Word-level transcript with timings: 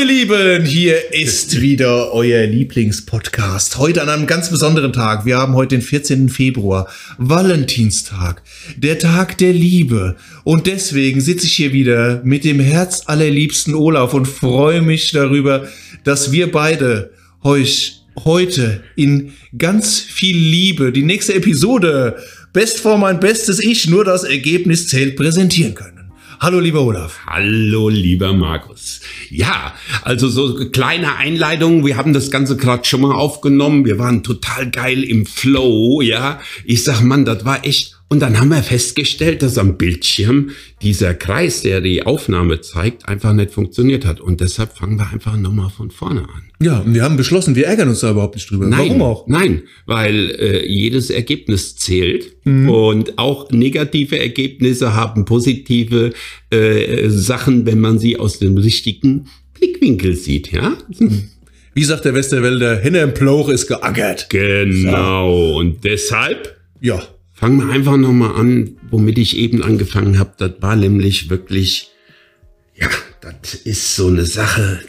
ihr 0.00 0.06
Lieben, 0.06 0.64
hier 0.64 1.12
ist 1.12 1.60
wieder 1.60 2.14
euer 2.14 2.46
Lieblingspodcast. 2.46 3.76
Heute 3.76 4.00
an 4.00 4.08
einem 4.08 4.26
ganz 4.26 4.48
besonderen 4.48 4.94
Tag. 4.94 5.26
Wir 5.26 5.36
haben 5.36 5.54
heute 5.54 5.76
den 5.76 5.82
14. 5.82 6.30
Februar, 6.30 6.88
Valentinstag, 7.18 8.42
der 8.78 8.98
Tag 8.98 9.36
der 9.36 9.52
Liebe. 9.52 10.16
Und 10.42 10.66
deswegen 10.66 11.20
sitze 11.20 11.46
ich 11.46 11.52
hier 11.52 11.74
wieder 11.74 12.22
mit 12.24 12.44
dem 12.44 12.60
Herz 12.60 13.02
allerliebsten 13.06 13.74
Olaf 13.74 14.14
und 14.14 14.26
freue 14.26 14.80
mich 14.80 15.10
darüber, 15.12 15.68
dass 16.04 16.32
wir 16.32 16.50
beide 16.50 17.10
euch 17.42 18.00
heute 18.24 18.82
in 18.96 19.32
ganz 19.58 20.00
viel 20.00 20.36
Liebe 20.36 20.92
die 20.92 21.02
nächste 21.02 21.34
Episode 21.34 22.16
Best 22.54 22.80
vor 22.80 22.96
mein 22.96 23.20
bestes 23.20 23.62
Ich, 23.62 23.86
nur 23.86 24.06
das 24.06 24.24
Ergebnis 24.24 24.88
zählt 24.88 25.16
präsentieren 25.16 25.74
können. 25.74 25.99
Hallo, 26.42 26.58
lieber 26.58 26.80
Olaf. 26.80 27.20
Hallo, 27.26 27.90
lieber 27.90 28.32
Markus. 28.32 29.00
Ja, 29.28 29.74
also 30.00 30.26
so 30.30 30.70
kleine 30.70 31.16
Einleitung. 31.16 31.84
Wir 31.84 31.98
haben 31.98 32.14
das 32.14 32.30
Ganze 32.30 32.56
gerade 32.56 32.86
schon 32.86 33.02
mal 33.02 33.14
aufgenommen. 33.14 33.84
Wir 33.84 33.98
waren 33.98 34.22
total 34.22 34.70
geil 34.70 35.04
im 35.04 35.26
Flow, 35.26 36.00
ja. 36.00 36.40
Ich 36.64 36.82
sag, 36.82 37.02
Mann, 37.02 37.26
das 37.26 37.44
war 37.44 37.66
echt 37.66 37.99
und 38.12 38.18
dann 38.18 38.40
haben 38.40 38.48
wir 38.48 38.64
festgestellt, 38.64 39.40
dass 39.40 39.56
am 39.56 39.78
Bildschirm 39.78 40.50
dieser 40.82 41.14
Kreis, 41.14 41.62
der 41.62 41.80
die 41.80 42.02
Aufnahme 42.02 42.60
zeigt, 42.60 43.08
einfach 43.08 43.32
nicht 43.32 43.52
funktioniert 43.52 44.04
hat. 44.04 44.20
Und 44.20 44.40
deshalb 44.40 44.76
fangen 44.76 44.98
wir 44.98 45.08
einfach 45.12 45.36
nochmal 45.36 45.70
von 45.70 45.92
vorne 45.92 46.22
an. 46.22 46.50
Ja, 46.60 46.80
und 46.80 46.92
wir 46.92 47.04
haben 47.04 47.16
beschlossen, 47.16 47.54
wir 47.54 47.66
ärgern 47.66 47.88
uns 47.88 48.00
da 48.00 48.10
überhaupt 48.10 48.34
nicht 48.34 48.50
drüber. 48.50 48.66
Nein, 48.66 48.80
Warum 48.80 49.02
auch? 49.02 49.28
Nein, 49.28 49.62
weil 49.86 50.32
äh, 50.32 50.66
jedes 50.68 51.10
Ergebnis 51.10 51.76
zählt 51.76 52.32
mhm. 52.42 52.68
und 52.68 53.16
auch 53.16 53.52
negative 53.52 54.18
Ergebnisse 54.18 54.96
haben 54.96 55.24
positive 55.24 56.12
äh, 56.50 57.08
Sachen, 57.10 57.64
wenn 57.64 57.78
man 57.78 58.00
sie 58.00 58.18
aus 58.18 58.40
dem 58.40 58.58
richtigen 58.58 59.28
Blickwinkel 59.54 60.16
sieht, 60.16 60.50
ja. 60.50 60.76
Wie 61.74 61.84
sagt 61.84 62.04
der 62.04 62.14
Westerwälder, 62.14 62.76
Henne 62.80 63.02
im 63.02 63.14
Ploch 63.14 63.48
ist 63.50 63.68
geackert. 63.68 64.28
Genau, 64.30 65.52
so. 65.52 65.58
und 65.58 65.84
deshalb 65.84 66.56
ja 66.80 67.00
Fangen 67.40 67.66
wir 67.66 67.72
einfach 67.72 67.96
nochmal 67.96 68.36
an, 68.38 68.76
womit 68.90 69.16
ich 69.16 69.38
eben 69.38 69.62
angefangen 69.62 70.18
habe. 70.18 70.34
Das 70.36 70.60
war 70.60 70.76
nämlich 70.76 71.30
wirklich, 71.30 71.88
ja, 72.76 72.86
das 73.22 73.54
ist 73.54 73.96
so 73.96 74.08
eine 74.08 74.26
Sache. 74.26 74.80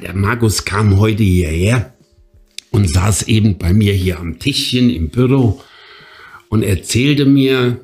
Der 0.00 0.14
Markus 0.14 0.64
kam 0.64 1.00
heute 1.00 1.24
hierher 1.24 1.92
und 2.70 2.88
saß 2.88 3.24
eben 3.24 3.58
bei 3.58 3.72
mir 3.72 3.94
hier 3.94 4.20
am 4.20 4.38
Tischchen 4.38 4.90
im 4.90 5.08
Büro 5.08 5.60
und 6.48 6.62
erzählte 6.62 7.24
mir, 7.26 7.80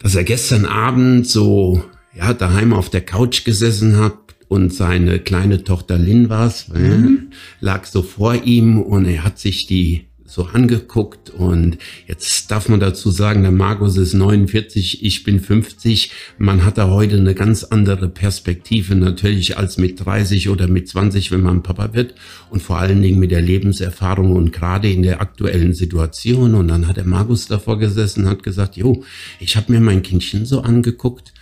dass 0.00 0.14
er 0.16 0.24
gestern 0.24 0.66
Abend 0.66 1.26
so, 1.26 1.82
ja, 2.14 2.34
daheim 2.34 2.74
auf 2.74 2.90
der 2.90 3.00
Couch 3.00 3.46
gesessen 3.46 3.96
hat 3.96 4.18
und 4.48 4.74
seine 4.74 5.18
kleine 5.18 5.64
Tochter 5.64 5.96
Lynn 5.96 6.28
war's, 6.28 6.68
mhm. 6.68 7.30
lag 7.60 7.86
so 7.86 8.02
vor 8.02 8.34
ihm 8.44 8.82
und 8.82 9.06
er 9.06 9.24
hat 9.24 9.38
sich 9.38 9.66
die 9.66 10.08
so 10.34 10.46
angeguckt 10.46 11.30
und 11.30 11.78
jetzt 12.08 12.50
darf 12.50 12.68
man 12.68 12.80
dazu 12.80 13.10
sagen, 13.10 13.42
der 13.42 13.52
Markus 13.52 13.96
ist 13.96 14.14
49, 14.14 15.04
ich 15.04 15.22
bin 15.22 15.38
50. 15.38 16.10
Man 16.38 16.64
hat 16.64 16.76
da 16.76 16.88
heute 16.88 17.16
eine 17.18 17.36
ganz 17.36 17.62
andere 17.62 18.08
Perspektive 18.08 18.96
natürlich 18.96 19.56
als 19.56 19.78
mit 19.78 20.04
30 20.04 20.48
oder 20.48 20.66
mit 20.66 20.88
20, 20.88 21.30
wenn 21.30 21.42
man 21.42 21.62
Papa 21.62 21.94
wird 21.94 22.14
und 22.50 22.60
vor 22.60 22.78
allen 22.78 23.00
Dingen 23.00 23.20
mit 23.20 23.30
der 23.30 23.42
Lebenserfahrung 23.42 24.32
und 24.32 24.52
gerade 24.52 24.90
in 24.90 25.04
der 25.04 25.20
aktuellen 25.20 25.72
Situation. 25.72 26.56
Und 26.56 26.66
dann 26.66 26.88
hat 26.88 26.96
der 26.96 27.06
Markus 27.06 27.46
davor 27.46 27.78
gesessen, 27.78 28.28
hat 28.28 28.42
gesagt, 28.42 28.76
jo, 28.76 29.04
ich 29.38 29.56
habe 29.56 29.70
mir 29.70 29.80
mein 29.80 30.02
Kindchen 30.02 30.46
so 30.46 30.62
angeguckt 30.62 31.32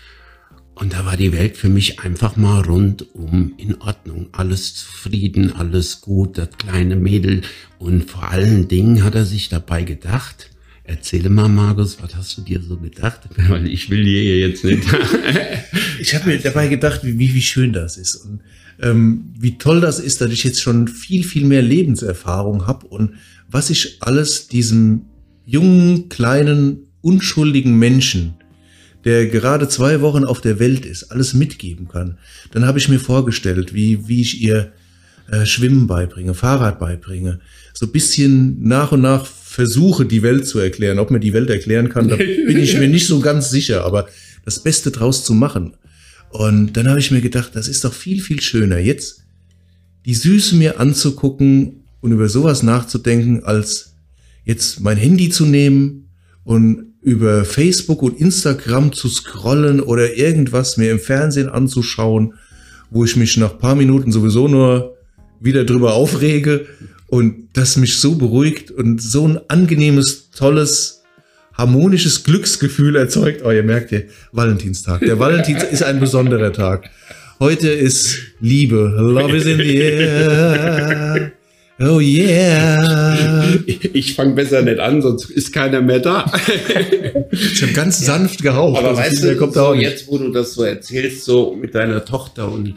und 0.75 0.95
da 0.95 1.05
war 1.05 1.17
die 1.17 1.33
Welt 1.33 1.57
für 1.57 1.69
mich 1.69 2.01
einfach 2.01 2.37
mal 2.37 2.63
rundum 2.63 3.55
in 3.59 3.81
Ordnung. 3.81 4.29
Alles 4.33 4.75
zufrieden, 4.75 5.53
alles 5.53 6.01
gut, 6.01 6.39
das 6.39 6.49
kleine 6.59 6.97
Mädel. 6.97 7.43
Und 7.79 8.11
vor 8.11 8.31
allen 8.31 8.69
Dingen 8.69 9.05
hat 9.05 9.15
er 9.15 9.27
sich 9.27 9.49
dabei 9.49 9.83
gedacht, 9.83 10.49
Erzähle 10.85 11.31
mal, 11.31 11.49
Markus, 11.49 12.03
was 12.03 12.17
hast 12.17 12.37
du 12.37 12.43
dir 12.43 12.61
so 12.61 12.77
gedacht? 12.77 13.21
Weil 13.49 13.69
ich 13.69 13.89
will 13.89 14.03
dir 14.03 14.39
jetzt 14.39 14.65
nicht. 14.65 14.83
ich 16.01 16.15
habe 16.15 16.29
mir 16.29 16.39
dabei 16.39 16.67
gedacht, 16.67 17.01
wie, 17.05 17.19
wie 17.19 17.43
schön 17.43 17.73
das 17.73 17.97
ist 17.97 18.17
und 18.17 18.41
ähm, 18.81 19.33
wie 19.39 19.59
toll 19.59 19.81
das 19.81 20.01
ist, 20.01 20.21
dass 20.21 20.33
ich 20.33 20.43
jetzt 20.43 20.61
schon 20.61 20.89
viel, 20.89 21.23
viel 21.23 21.45
mehr 21.45 21.63
Lebenserfahrung 21.63 22.67
habe 22.67 22.87
und 22.89 23.15
was 23.49 23.71
ich 23.71 23.99
alles 24.01 24.49
diesem 24.49 25.03
jungen, 25.47 26.09
kleinen, 26.09 26.89
unschuldigen 27.01 27.79
Menschen 27.79 28.35
der 29.05 29.27
gerade 29.27 29.69
zwei 29.69 30.01
Wochen 30.01 30.25
auf 30.25 30.41
der 30.41 30.59
Welt 30.59 30.87
ist, 30.87 31.11
alles 31.11 31.35
mitgeben 31.35 31.89
kann, 31.89 32.19
dann 32.53 32.67
habe 32.67 32.79
ich 32.79 32.89
mir 32.89 33.01
vorgestellt, 33.01 33.75
wie, 33.75 34.09
wie 34.09 34.21
ich 34.21 34.41
ihr 34.41 34.73
äh, 35.31 35.47
Schwimmen 35.47 35.87
beibringe, 35.87 36.35
Fahrrad 36.35 36.79
beibringe, 36.79 37.41
so 37.73 37.87
bisschen 37.87 38.63
nach 38.63 38.93
und 38.93 39.01
nach 39.01 39.27
versuche, 39.27 40.07
die 40.07 40.23
Welt 40.23 40.47
zu 40.47 40.59
erklären. 40.59 40.99
Ob 40.99 41.11
mir 41.11 41.21
die 41.21 41.33
Welt 41.33 41.51
erklären 41.51 41.89
kann, 41.89 42.09
da 42.09 42.17
bin 42.47 42.59
ich 42.59 42.77
mir 42.79 42.89
nicht 42.89 43.07
so 43.07 43.21
ganz 43.21 43.51
sicher, 43.51 43.85
aber 43.85 44.09
das 44.45 44.63
Beste 44.63 44.91
draus 44.91 45.25
zu 45.25 45.35
machen. 45.35 45.75
Und 46.31 46.77
dann 46.77 46.89
habe 46.89 47.01
ich 47.01 47.11
mir 47.11 47.21
gedacht, 47.21 47.51
das 47.55 47.69
ist 47.69 47.85
doch 47.85 47.93
viel, 47.93 48.21
viel 48.21 48.41
schöner, 48.41 48.79
jetzt 48.79 49.25
die 50.07 50.15
Süße 50.15 50.57
mir 50.57 50.81
anzugucken 50.81 51.85
und 52.01 52.13
über 52.13 52.29
sowas 52.29 52.63
nachzudenken, 52.63 53.45
als 53.45 53.95
jetzt 54.45 54.81
mein 54.81 54.97
Handy 54.97 55.29
zu 55.29 55.47
nehmen 55.47 56.09
und 56.45 56.92
über 57.03 57.45
Facebook 57.45 58.03
und 58.03 58.19
Instagram 58.19 58.93
zu 58.93 59.09
scrollen 59.09 59.81
oder 59.81 60.17
irgendwas 60.17 60.77
mir 60.77 60.91
im 60.93 61.01
Fernsehen 61.01 61.49
anzuschauen, 61.49 62.35
wo 62.91 63.05
ich 63.05 63.17
mich 63.17 63.37
nach 63.37 63.59
paar 63.59 63.75
Minuten 63.75 64.13
sowieso 64.13 64.49
nur 64.49 64.97
wieder 65.41 65.65
drüber 65.65 65.95
aufrege 65.95 66.67
und 67.09 67.49
das 67.55 67.77
mich 67.77 67.97
so 67.97 68.15
beruhigt 68.15 68.71
und 68.71 69.03
so 69.03 69.27
ein 69.27 69.41
angenehmes, 69.49 70.31
tolles, 70.31 71.03
harmonisches 71.55 72.23
Glücksgefühl 72.23 72.97
erzeugt. 72.97 73.43
Oh, 73.45 73.51
ihr 73.51 73.65
merkt 73.65 73.91
ja, 73.91 74.01
Valentinstag. 74.31 75.01
Der 75.01 75.19
Valentins 75.19 75.63
ist 75.71 75.83
ein 75.83 75.99
besonderer 75.99 76.53
Tag. 76.53 76.89
Heute 77.41 77.69
ist 77.69 78.19
Liebe. 78.41 78.95
Love 78.97 79.37
is 79.37 79.47
in 79.47 79.59
the 79.59 79.77
air. 79.77 81.33
Oh 81.83 82.01
yeah. 82.01 83.55
Ich 83.67 84.15
fange 84.15 84.35
besser 84.35 84.63
nicht 84.63 84.79
an, 84.79 85.03
sonst 85.03 85.31
ist 85.31 85.53
keiner 85.53 85.81
mehr 85.81 85.99
da. 85.99 86.31
ich 87.31 87.63
habe 87.63 87.73
ganz 87.73 88.05
sanft 88.05 88.43
geraucht. 88.43 88.79
Aber 88.79 88.91
also 88.91 89.01
weißt 89.01 89.25
du, 89.25 89.37
kommt 89.37 89.55
so 89.55 89.75
jetzt, 89.75 90.07
wo 90.09 90.19
du 90.19 90.31
das 90.31 90.55
so 90.55 90.63
erzählst, 90.63 91.25
so 91.25 91.55
mit 91.55 91.75
deiner 91.75 92.05
Tochter 92.05 92.51
und 92.51 92.75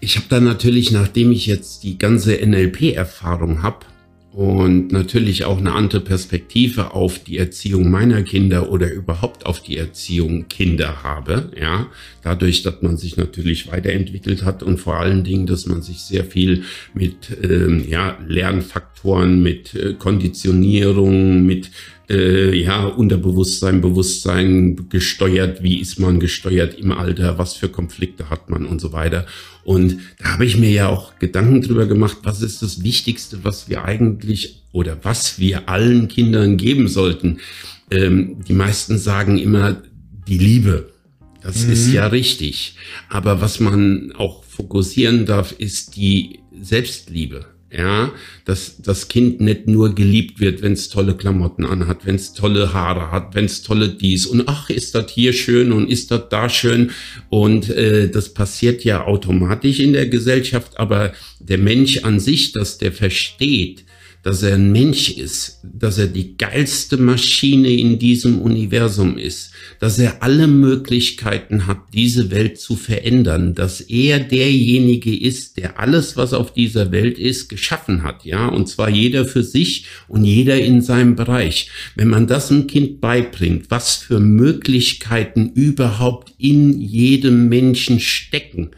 ich 0.00 0.16
habe 0.16 0.26
dann 0.28 0.44
natürlich, 0.44 0.90
nachdem 0.90 1.30
ich 1.30 1.46
jetzt 1.46 1.84
die 1.84 1.96
ganze 1.96 2.34
NLP-Erfahrung 2.34 3.62
habe, 3.62 3.86
und 4.32 4.92
natürlich 4.92 5.44
auch 5.44 5.58
eine 5.58 5.72
andere 5.72 6.00
Perspektive 6.00 6.94
auf 6.94 7.18
die 7.18 7.36
Erziehung 7.36 7.90
meiner 7.90 8.22
Kinder 8.22 8.70
oder 8.70 8.90
überhaupt 8.90 9.44
auf 9.44 9.60
die 9.60 9.76
Erziehung 9.76 10.48
Kinder 10.48 11.02
habe, 11.02 11.52
ja, 11.58 11.88
dadurch, 12.22 12.62
dass 12.62 12.82
man 12.82 12.96
sich 12.96 13.16
natürlich 13.16 13.70
weiterentwickelt 13.70 14.44
hat 14.44 14.62
und 14.62 14.78
vor 14.78 14.96
allen 14.96 15.24
Dingen, 15.24 15.46
dass 15.46 15.66
man 15.66 15.82
sich 15.82 16.00
sehr 16.00 16.24
viel 16.24 16.64
mit 16.94 17.36
ähm, 17.42 17.84
ja, 17.88 18.18
Lernfaktoren, 18.26 19.42
mit 19.42 19.74
äh, 19.74 19.94
Konditionierung, 19.94 21.44
mit 21.44 21.70
äh, 22.08 22.54
ja, 22.54 22.84
Unterbewusstsein, 22.84 23.80
Bewusstsein 23.80 24.88
gesteuert, 24.88 25.62
wie 25.62 25.80
ist 25.80 25.98
man 25.98 26.20
gesteuert 26.20 26.78
im 26.78 26.92
Alter, 26.92 27.38
was 27.38 27.54
für 27.54 27.68
Konflikte 27.68 28.30
hat 28.30 28.50
man 28.50 28.66
und 28.66 28.80
so 28.80 28.92
weiter. 28.92 29.26
Und 29.64 29.98
da 30.18 30.32
habe 30.32 30.44
ich 30.44 30.56
mir 30.56 30.70
ja 30.70 30.88
auch 30.88 31.18
Gedanken 31.18 31.62
drüber 31.62 31.86
gemacht, 31.86 32.18
was 32.22 32.42
ist 32.42 32.62
das 32.62 32.82
Wichtigste, 32.82 33.44
was 33.44 33.68
wir 33.68 33.84
eigentlich 33.84 34.62
oder 34.72 34.98
was 35.02 35.38
wir 35.38 35.68
allen 35.68 36.08
Kindern 36.08 36.56
geben 36.56 36.88
sollten. 36.88 37.38
Ähm, 37.90 38.42
die 38.46 38.54
meisten 38.54 38.98
sagen 38.98 39.38
immer 39.38 39.82
die 40.28 40.38
Liebe. 40.38 40.91
Das 41.42 41.64
mhm. 41.64 41.72
ist 41.72 41.92
ja 41.92 42.06
richtig. 42.06 42.76
Aber 43.08 43.40
was 43.40 43.60
man 43.60 44.12
auch 44.12 44.44
fokussieren 44.44 45.26
darf, 45.26 45.52
ist 45.58 45.96
die 45.96 46.40
Selbstliebe 46.60 47.46
ja, 47.72 48.12
dass 48.44 48.82
das 48.82 49.08
Kind 49.08 49.40
nicht 49.40 49.66
nur 49.66 49.94
geliebt 49.94 50.40
wird, 50.40 50.60
wenn 50.60 50.74
es 50.74 50.90
tolle 50.90 51.16
Klamotten 51.16 51.64
anhat, 51.64 52.04
wenn 52.04 52.16
es 52.16 52.34
tolle 52.34 52.74
Haare 52.74 53.10
hat, 53.10 53.34
wenn 53.34 53.46
es 53.46 53.62
tolle 53.62 53.88
dies 53.88 54.26
und 54.26 54.46
ach, 54.46 54.68
ist 54.68 54.94
das 54.94 55.10
hier 55.10 55.32
schön 55.32 55.72
und 55.72 55.88
ist 55.88 56.10
das 56.10 56.28
da 56.28 56.50
schön 56.50 56.90
und 57.30 57.70
äh, 57.70 58.10
das 58.10 58.34
passiert 58.34 58.84
ja 58.84 59.04
automatisch 59.06 59.80
in 59.80 59.94
der 59.94 60.06
Gesellschaft, 60.06 60.78
aber 60.78 61.12
der 61.40 61.58
Mensch 61.58 62.04
an 62.04 62.20
sich, 62.20 62.52
dass 62.52 62.76
der 62.76 62.92
versteht, 62.92 63.84
dass 64.22 64.42
er 64.42 64.54
ein 64.54 64.70
Mensch 64.70 65.10
ist, 65.10 65.60
dass 65.64 65.98
er 65.98 66.06
die 66.06 66.36
geilste 66.36 66.96
Maschine 66.96 67.70
in 67.70 67.98
diesem 67.98 68.40
Universum 68.40 69.18
ist, 69.18 69.50
dass 69.80 69.98
er 69.98 70.22
alle 70.22 70.46
Möglichkeiten 70.46 71.66
hat, 71.66 71.78
diese 71.92 72.30
Welt 72.30 72.58
zu 72.58 72.76
verändern, 72.76 73.54
dass 73.54 73.80
er 73.80 74.20
derjenige 74.20 75.14
ist, 75.16 75.56
der 75.56 75.80
alles, 75.80 76.16
was 76.16 76.32
auf 76.32 76.52
dieser 76.52 76.92
Welt 76.92 77.18
ist, 77.18 77.48
geschaffen 77.48 78.04
hat, 78.04 78.24
ja, 78.24 78.46
und 78.46 78.68
zwar 78.68 78.88
jeder 78.88 79.24
für 79.24 79.42
sich 79.42 79.86
und 80.06 80.24
jeder 80.24 80.60
in 80.60 80.82
seinem 80.82 81.16
Bereich. 81.16 81.70
Wenn 81.96 82.08
man 82.08 82.26
das 82.26 82.50
einem 82.50 82.68
Kind 82.68 83.00
beibringt, 83.00 83.70
was 83.70 83.96
für 83.96 84.20
Möglichkeiten 84.20 85.50
überhaupt 85.54 86.32
in 86.38 86.80
jedem 86.80 87.48
Menschen 87.48 87.98
stecken, 87.98 88.70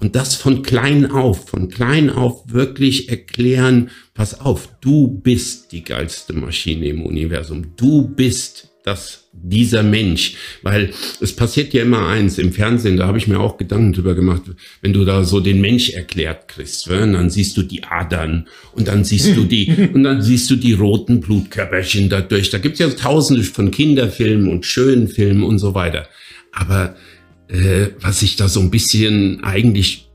und 0.00 0.16
das 0.16 0.34
von 0.34 0.62
klein 0.62 1.10
auf, 1.10 1.48
von 1.48 1.68
klein 1.68 2.10
auf 2.10 2.44
wirklich 2.52 3.08
erklären, 3.08 3.90
pass 4.14 4.40
auf, 4.40 4.68
du 4.80 5.08
bist 5.08 5.72
die 5.72 5.84
geilste 5.84 6.32
Maschine 6.32 6.86
im 6.86 7.04
Universum. 7.04 7.72
Du 7.76 8.08
bist 8.08 8.68
das, 8.88 9.28
dieser 9.32 9.82
Mensch. 9.82 10.34
Weil 10.62 10.90
es 11.20 11.34
passiert 11.34 11.74
ja 11.74 11.82
immer 11.82 12.08
eins 12.08 12.38
im 12.38 12.52
Fernsehen, 12.52 12.96
da 12.96 13.06
habe 13.06 13.18
ich 13.18 13.28
mir 13.28 13.38
auch 13.38 13.58
Gedanken 13.58 13.92
drüber 13.92 14.14
gemacht, 14.14 14.42
wenn 14.80 14.92
du 14.92 15.04
da 15.04 15.24
so 15.24 15.40
den 15.40 15.60
Mensch 15.60 15.90
erklärt 15.90 16.48
kriegst, 16.48 16.88
und 16.88 17.12
dann 17.12 17.30
siehst 17.30 17.56
du 17.56 17.62
die 17.62 17.84
Adern 17.84 18.48
und 18.72 18.88
dann 18.88 19.04
siehst 19.04 19.36
du 19.36 19.44
die, 19.44 19.90
und 19.94 20.02
dann 20.04 20.22
siehst 20.22 20.50
du 20.50 20.56
die 20.56 20.72
roten 20.72 21.20
Blutkörperchen 21.20 22.08
dadurch. 22.08 22.50
Da 22.50 22.58
gibt 22.58 22.74
es 22.74 22.80
ja 22.80 22.88
tausende 22.88 23.42
von 23.44 23.70
Kinderfilmen 23.70 24.48
und 24.48 24.64
schönen 24.64 25.08
Filmen 25.08 25.42
und 25.42 25.58
so 25.58 25.74
weiter. 25.74 26.08
Aber 26.52 26.96
äh, 27.48 27.88
was 28.00 28.22
ich 28.22 28.36
da 28.36 28.48
so 28.48 28.60
ein 28.60 28.70
bisschen 28.70 29.42
eigentlich 29.42 30.08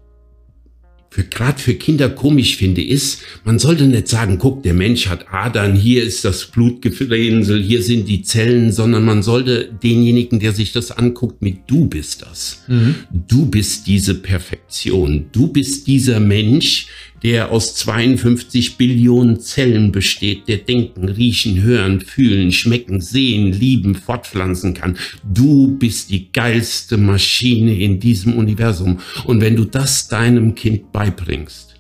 für 1.14 1.24
gerade 1.24 1.62
für 1.62 1.76
Kinder 1.76 2.10
komisch 2.10 2.58
finde, 2.58 2.84
ist, 2.84 3.22
man 3.44 3.60
sollte 3.60 3.86
nicht 3.86 4.08
sagen, 4.08 4.40
guck, 4.40 4.64
der 4.64 4.74
Mensch 4.74 5.08
hat 5.08 5.28
Adern, 5.32 5.76
hier 5.76 6.04
ist 6.04 6.26
das 6.26 6.46
Blutgefrinsel, 6.46 7.62
hier 7.62 7.84
sind 7.84 8.10
die 8.10 8.24
Zellen, 8.24 8.72
sondern 8.72 9.06
man 9.06 9.22
sollte 9.22 9.66
denjenigen, 9.84 10.40
der 10.40 10.54
sich 10.54 10.72
das 10.72 10.90
anguckt, 10.90 11.44
mit 11.44 11.58
du 11.68 11.86
bist 11.86 12.24
das. 12.24 12.64
Mhm. 12.68 12.96
Du 13.12 13.46
bist 13.46 13.86
diese 13.86 14.16
Perfektion. 14.16 15.26
Du 15.32 15.50
bist 15.50 15.86
dieser 15.86 16.20
Mensch, 16.20 16.88
der 17.24 17.52
aus 17.52 17.76
52 17.76 18.78
Billionen 18.78 19.40
Zellen 19.40 19.94
besteht, 19.94 20.48
der 20.50 20.58
denken, 20.58 21.08
riechen, 21.08 21.62
hören, 21.64 22.02
fühlen, 22.02 22.52
schmecken, 22.52 23.00
sehen, 23.00 23.54
lieben, 23.54 23.96
fortpflanzen 23.96 24.74
kann. 24.74 24.98
Du 25.24 25.78
bist 25.78 26.10
die 26.10 26.32
geilste 26.34 26.98
Maschine 26.98 27.80
in 27.80 28.02
diesem 28.02 28.38
Universum. 28.38 29.00
Und 29.26 29.40
wenn 29.40 29.56
du 29.56 29.64
das 29.64 30.10
deinem 30.10 30.54
Kind 30.54 30.92
beibringst, 30.92 31.76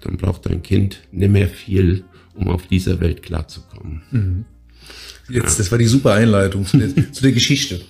dann 0.00 0.16
braucht 0.16 0.46
dein 0.46 0.62
Kind 0.62 1.00
nicht 1.12 1.30
mehr 1.30 1.48
viel, 1.48 2.04
um 2.34 2.48
auf 2.48 2.66
dieser 2.66 3.00
Welt 3.00 3.22
klarzukommen. 3.22 4.02
Mhm. 4.10 4.44
Jetzt, 5.28 5.60
das 5.60 5.70
war 5.70 5.78
die 5.78 5.86
super 5.86 6.14
Einleitung 6.14 6.66
zu 6.66 6.78
der, 6.78 6.88
zu 7.12 7.22
der 7.22 7.32
Geschichte. 7.32 7.80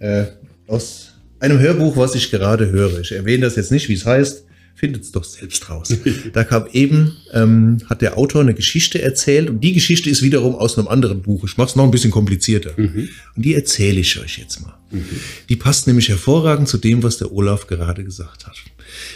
Äh, 0.00 0.24
aus 0.66 1.12
einem 1.38 1.60
Hörbuch, 1.60 1.96
was 1.96 2.16
ich 2.16 2.32
gerade 2.32 2.70
höre. 2.72 2.98
Ich 2.98 3.12
erwähne 3.12 3.44
das 3.44 3.54
jetzt 3.54 3.70
nicht, 3.70 3.88
wie 3.88 3.92
es 3.92 4.04
heißt 4.04 4.47
findet 4.78 5.02
es 5.02 5.10
doch 5.10 5.24
selbst 5.24 5.68
raus. 5.68 5.92
da 6.32 6.44
kam 6.44 6.66
eben, 6.72 7.16
ähm, 7.32 7.78
hat 7.86 8.00
der 8.00 8.16
Autor 8.16 8.42
eine 8.42 8.54
Geschichte 8.54 9.02
erzählt 9.02 9.50
und 9.50 9.60
die 9.60 9.72
Geschichte 9.72 10.08
ist 10.08 10.22
wiederum 10.22 10.54
aus 10.54 10.78
einem 10.78 10.86
anderen 10.86 11.20
Buch. 11.20 11.44
Ich 11.44 11.56
mache 11.56 11.70
es 11.70 11.76
noch 11.76 11.84
ein 11.84 11.90
bisschen 11.90 12.12
komplizierter. 12.12 12.72
Mhm. 12.76 13.08
Und 13.34 13.44
die 13.44 13.54
erzähle 13.54 13.98
ich 14.00 14.18
euch 14.20 14.38
jetzt 14.38 14.60
mal. 14.60 14.78
Mhm. 14.92 15.04
Die 15.48 15.56
passt 15.56 15.88
nämlich 15.88 16.08
hervorragend 16.08 16.68
zu 16.68 16.78
dem, 16.78 17.02
was 17.02 17.18
der 17.18 17.32
Olaf 17.32 17.66
gerade 17.66 18.04
gesagt 18.04 18.46
hat. 18.46 18.56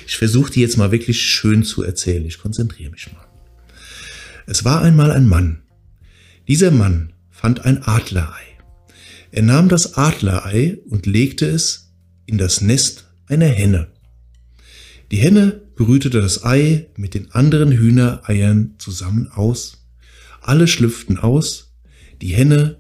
Ich 0.07 0.17
versuche 0.17 0.51
die 0.51 0.61
jetzt 0.61 0.77
mal 0.77 0.91
wirklich 0.91 1.23
schön 1.23 1.63
zu 1.63 1.85
erzählen. 1.85 2.27
Ich 2.27 2.39
konzentriere 2.39 2.91
mich 2.91 3.13
mal. 3.13 3.25
Es 4.47 4.65
war 4.65 4.83
einmal 4.83 5.13
ein 5.13 5.29
Mann. 5.29 5.63
Dieser 6.49 6.73
Mann 6.73 7.13
fand 7.31 7.65
ein 7.65 7.85
Adlerei. 7.85 8.43
Er 9.31 9.43
nahm 9.43 9.69
das 9.69 9.97
Adlerei 9.97 10.79
und 10.91 11.07
legte 11.07 11.47
es 11.47 11.93
in 12.27 12.37
das 12.37 12.61
Nest 12.61 13.07
einer 13.29 13.47
Henne. 13.47 13.92
Die 15.13 15.19
Henne 15.19 15.61
brütete 15.77 16.23
das 16.23 16.43
Ei 16.43 16.87
mit 16.97 17.13
den 17.13 17.33
anderen 17.33 17.71
Hühnereiern 17.71 18.77
zusammen 18.79 19.29
aus. 19.29 19.85
Alle 20.41 20.67
schlüpften 20.67 21.19
aus. 21.19 21.75
Die 22.23 22.29
Henne 22.29 22.79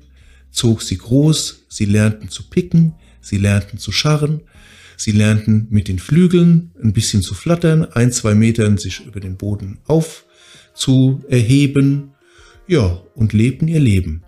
zog 0.51 0.81
sie 0.81 0.97
groß, 0.97 1.67
sie 1.69 1.85
lernten 1.85 2.31
zu 2.31 2.49
picken, 2.49 2.95
sie 3.21 3.37
lernten 3.37 3.77
zu 3.77 3.93
scharren, 3.93 4.41
sie 4.97 5.13
lernten 5.13 5.67
mit 5.69 5.89
den 5.89 5.99
Flügeln 5.99 6.73
ein 6.83 6.95
bisschen 6.95 7.21
zu 7.21 7.35
flattern, 7.35 7.85
ein, 7.85 8.13
zwei 8.13 8.35
Metern 8.35 8.79
sich 8.79 9.05
über 9.05 9.21
den 9.21 9.37
Boden 9.37 9.81
auf 9.87 10.25
zu 10.73 11.23
erheben, 11.29 12.13
ja, 12.67 12.99
und 13.15 13.35
lebten 13.35 13.69
ihr 13.69 13.81
Leben. 13.81 14.23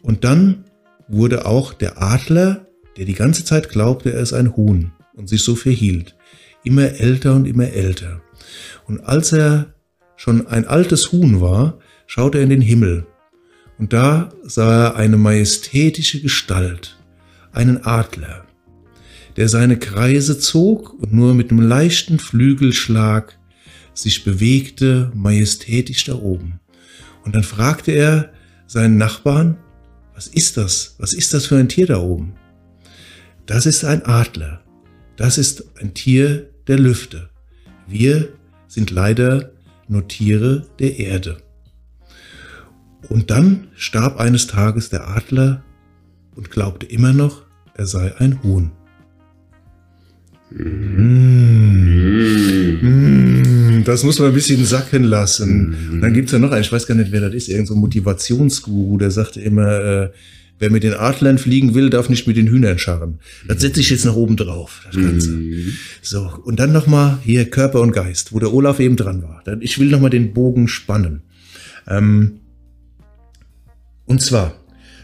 Und 0.00 0.24
dann 0.24 0.64
wurde 1.08 1.44
auch 1.44 1.74
der 1.74 2.00
Adler, 2.00 2.66
der 2.96 3.04
die 3.04 3.12
ganze 3.12 3.44
Zeit 3.44 3.68
glaubte, 3.68 4.14
er 4.14 4.20
ist 4.20 4.32
ein 4.32 4.56
Huhn 4.56 4.92
und 5.12 5.28
sich 5.28 5.42
so 5.42 5.54
verhielt, 5.54 6.16
immer 6.64 7.00
älter 7.00 7.34
und 7.34 7.46
immer 7.46 7.68
älter. 7.68 8.20
Und 8.86 9.00
als 9.00 9.32
er 9.32 9.74
schon 10.16 10.46
ein 10.46 10.66
altes 10.66 11.12
Huhn 11.12 11.40
war, 11.40 11.78
schaute 12.06 12.38
er 12.38 12.44
in 12.44 12.50
den 12.50 12.60
Himmel. 12.60 13.06
Und 13.78 13.92
da 13.92 14.30
sah 14.42 14.88
er 14.88 14.96
eine 14.96 15.16
majestätische 15.16 16.20
Gestalt, 16.20 16.98
einen 17.52 17.84
Adler, 17.84 18.44
der 19.36 19.48
seine 19.48 19.78
Kreise 19.78 20.38
zog 20.38 20.94
und 20.94 21.12
nur 21.12 21.34
mit 21.34 21.50
einem 21.50 21.60
leichten 21.60 22.18
Flügelschlag 22.18 23.38
sich 23.94 24.24
bewegte, 24.24 25.10
majestätisch 25.14 26.04
da 26.04 26.14
oben. 26.14 26.60
Und 27.24 27.34
dann 27.34 27.42
fragte 27.42 27.92
er 27.92 28.32
seinen 28.66 28.96
Nachbarn, 28.96 29.56
was 30.14 30.28
ist 30.28 30.56
das? 30.56 30.94
Was 30.98 31.12
ist 31.12 31.34
das 31.34 31.46
für 31.46 31.56
ein 31.56 31.68
Tier 31.68 31.86
da 31.86 31.98
oben? 31.98 32.34
Das 33.46 33.66
ist 33.66 33.84
ein 33.84 34.04
Adler. 34.06 34.62
Das 35.16 35.38
ist 35.38 35.76
ein 35.80 35.94
Tier 35.94 36.50
der 36.66 36.78
Lüfte. 36.78 37.28
Wir 37.86 38.28
sind 38.66 38.90
leider 38.90 39.50
nur 39.88 40.08
Tiere 40.08 40.66
der 40.78 40.98
Erde. 40.98 41.38
Und 43.08 43.30
dann 43.30 43.68
starb 43.74 44.18
eines 44.18 44.46
Tages 44.46 44.88
der 44.88 45.08
Adler 45.08 45.62
und 46.34 46.50
glaubte 46.50 46.86
immer 46.86 47.12
noch, 47.12 47.42
er 47.74 47.86
sei 47.86 48.16
ein 48.18 48.42
Huhn. 48.42 48.70
Mm. 50.50 51.34
Mm. 52.80 53.84
Das 53.84 54.02
muss 54.04 54.18
man 54.18 54.28
ein 54.28 54.34
bisschen 54.34 54.64
sacken 54.64 55.04
lassen. 55.04 55.76
Und 55.92 56.00
dann 56.00 56.14
gibt 56.14 56.28
es 56.28 56.32
ja 56.32 56.38
noch 56.38 56.52
einen, 56.52 56.62
ich 56.62 56.72
weiß 56.72 56.86
gar 56.86 56.94
nicht, 56.94 57.12
wer 57.12 57.20
das 57.20 57.34
ist, 57.34 57.48
irgendein 57.48 57.66
so 57.66 57.74
Motivationsguru, 57.76 58.96
der 58.98 59.10
sagte 59.10 59.40
immer, 59.40 59.80
äh, 59.80 60.10
Wer 60.58 60.70
mit 60.70 60.84
den 60.84 60.94
Adlern 60.94 61.38
fliegen 61.38 61.74
will, 61.74 61.90
darf 61.90 62.08
nicht 62.08 62.26
mit 62.26 62.36
den 62.36 62.46
Hühnern 62.46 62.78
scharren. 62.78 63.18
Das 63.48 63.60
setze 63.60 63.80
ich 63.80 63.90
jetzt 63.90 64.04
nach 64.04 64.14
oben 64.14 64.36
drauf, 64.36 64.82
das 64.86 64.96
Ganze. 64.96 65.30
Mhm. 65.30 65.72
So, 66.00 66.30
und 66.44 66.60
dann 66.60 66.72
nochmal 66.72 67.18
hier 67.24 67.50
Körper 67.50 67.80
und 67.80 67.92
Geist, 67.92 68.32
wo 68.32 68.38
der 68.38 68.52
Olaf 68.52 68.78
eben 68.78 68.96
dran 68.96 69.22
war. 69.22 69.42
Ich 69.60 69.78
will 69.78 69.88
nochmal 69.88 70.10
den 70.10 70.32
Bogen 70.32 70.68
spannen. 70.68 71.22
Ähm, 71.88 72.40
und 74.06 74.22
zwar 74.22 74.54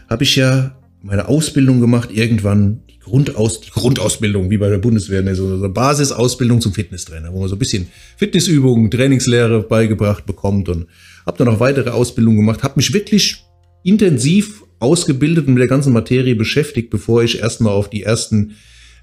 habe 0.09 0.23
ich 0.23 0.35
ja 0.35 0.77
meine 1.01 1.27
Ausbildung 1.27 1.81
gemacht, 1.81 2.11
irgendwann 2.13 2.81
die, 2.89 2.99
Grundaus 2.99 3.61
die 3.61 3.71
Grundausbildung, 3.71 4.49
wie 4.49 4.57
bei 4.57 4.69
der 4.69 4.77
Bundeswehr, 4.77 5.21
ne, 5.21 5.35
so 5.35 5.53
eine 5.53 5.69
Basisausbildung 5.69 6.61
zum 6.61 6.73
Fitnesstrainer, 6.73 7.33
wo 7.33 7.39
man 7.39 7.49
so 7.49 7.55
ein 7.55 7.59
bisschen 7.59 7.87
Fitnessübungen, 8.17 8.91
Trainingslehre 8.91 9.63
beigebracht 9.63 10.25
bekommt 10.25 10.69
und 10.69 10.87
habe 11.25 11.37
dann 11.37 11.47
auch 11.53 11.59
weitere 11.59 11.89
Ausbildungen 11.89 12.37
gemacht, 12.37 12.63
habe 12.63 12.75
mich 12.77 12.93
wirklich 12.93 13.43
intensiv 13.83 14.60
ausgebildet 14.81 15.47
und 15.47 15.53
mit 15.53 15.61
der 15.61 15.67
ganzen 15.67 15.93
Materie 15.93 16.35
beschäftigt, 16.35 16.89
bevor 16.89 17.23
ich 17.23 17.39
erstmal 17.39 17.73
auf 17.73 17.89
die 17.89 18.03
ersten 18.03 18.55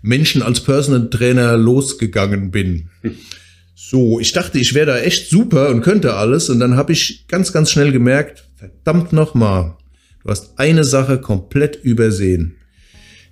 Menschen 0.03 0.43
als 0.43 0.61
Personal 0.61 1.11
Trainer 1.11 1.57
losgegangen 1.57 2.51
bin. 2.51 2.91
So, 3.75 4.21
ich 4.21 4.33
dachte, 4.33 4.59
ich 4.59 4.75
wäre 4.75 4.87
da 4.87 4.99
echt 4.99 5.31
super 5.31 5.71
und 5.71 5.83
könnte 5.83 6.15
alles 6.15 6.51
und 6.51 6.61
dann 6.61 6.77
habe 6.77 6.93
ich 6.93 7.27
ganz, 7.29 7.53
ganz 7.53 7.71
schnell 7.71 7.93
gemerkt, 7.93 8.45
verdammt 8.57 9.13
nochmal, 9.13 9.77
du 10.23 10.31
hast 10.31 10.59
eine 10.59 10.85
Sache 10.85 11.21
komplett 11.21 11.77
übersehen. 11.83 12.57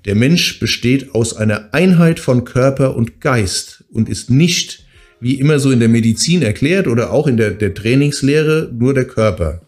Der 0.07 0.15
Mensch 0.15 0.61
besteht 0.61 1.15
aus 1.15 1.37
einer 1.37 1.75
Einheit 1.75 2.21
von 2.21 2.45
Körper 2.45 2.97
und 2.97 3.21
Geist 3.21 3.85
und 3.91 4.09
ist 4.09 4.31
nicht, 4.31 4.85
wie 5.21 5.35
immer 5.35 5.59
so 5.59 5.73
in 5.73 5.81
der 5.81 5.88
Medizin 5.88 6.43
erklärt 6.43 6.87
oder 6.87 7.12
auch 7.12 7.26
in 7.26 7.37
der, 7.37 7.50
der 7.50 7.75
Trainingslehre, 7.75 8.71
nur 8.73 8.95
der 8.95 9.07
Körper. 9.07 9.66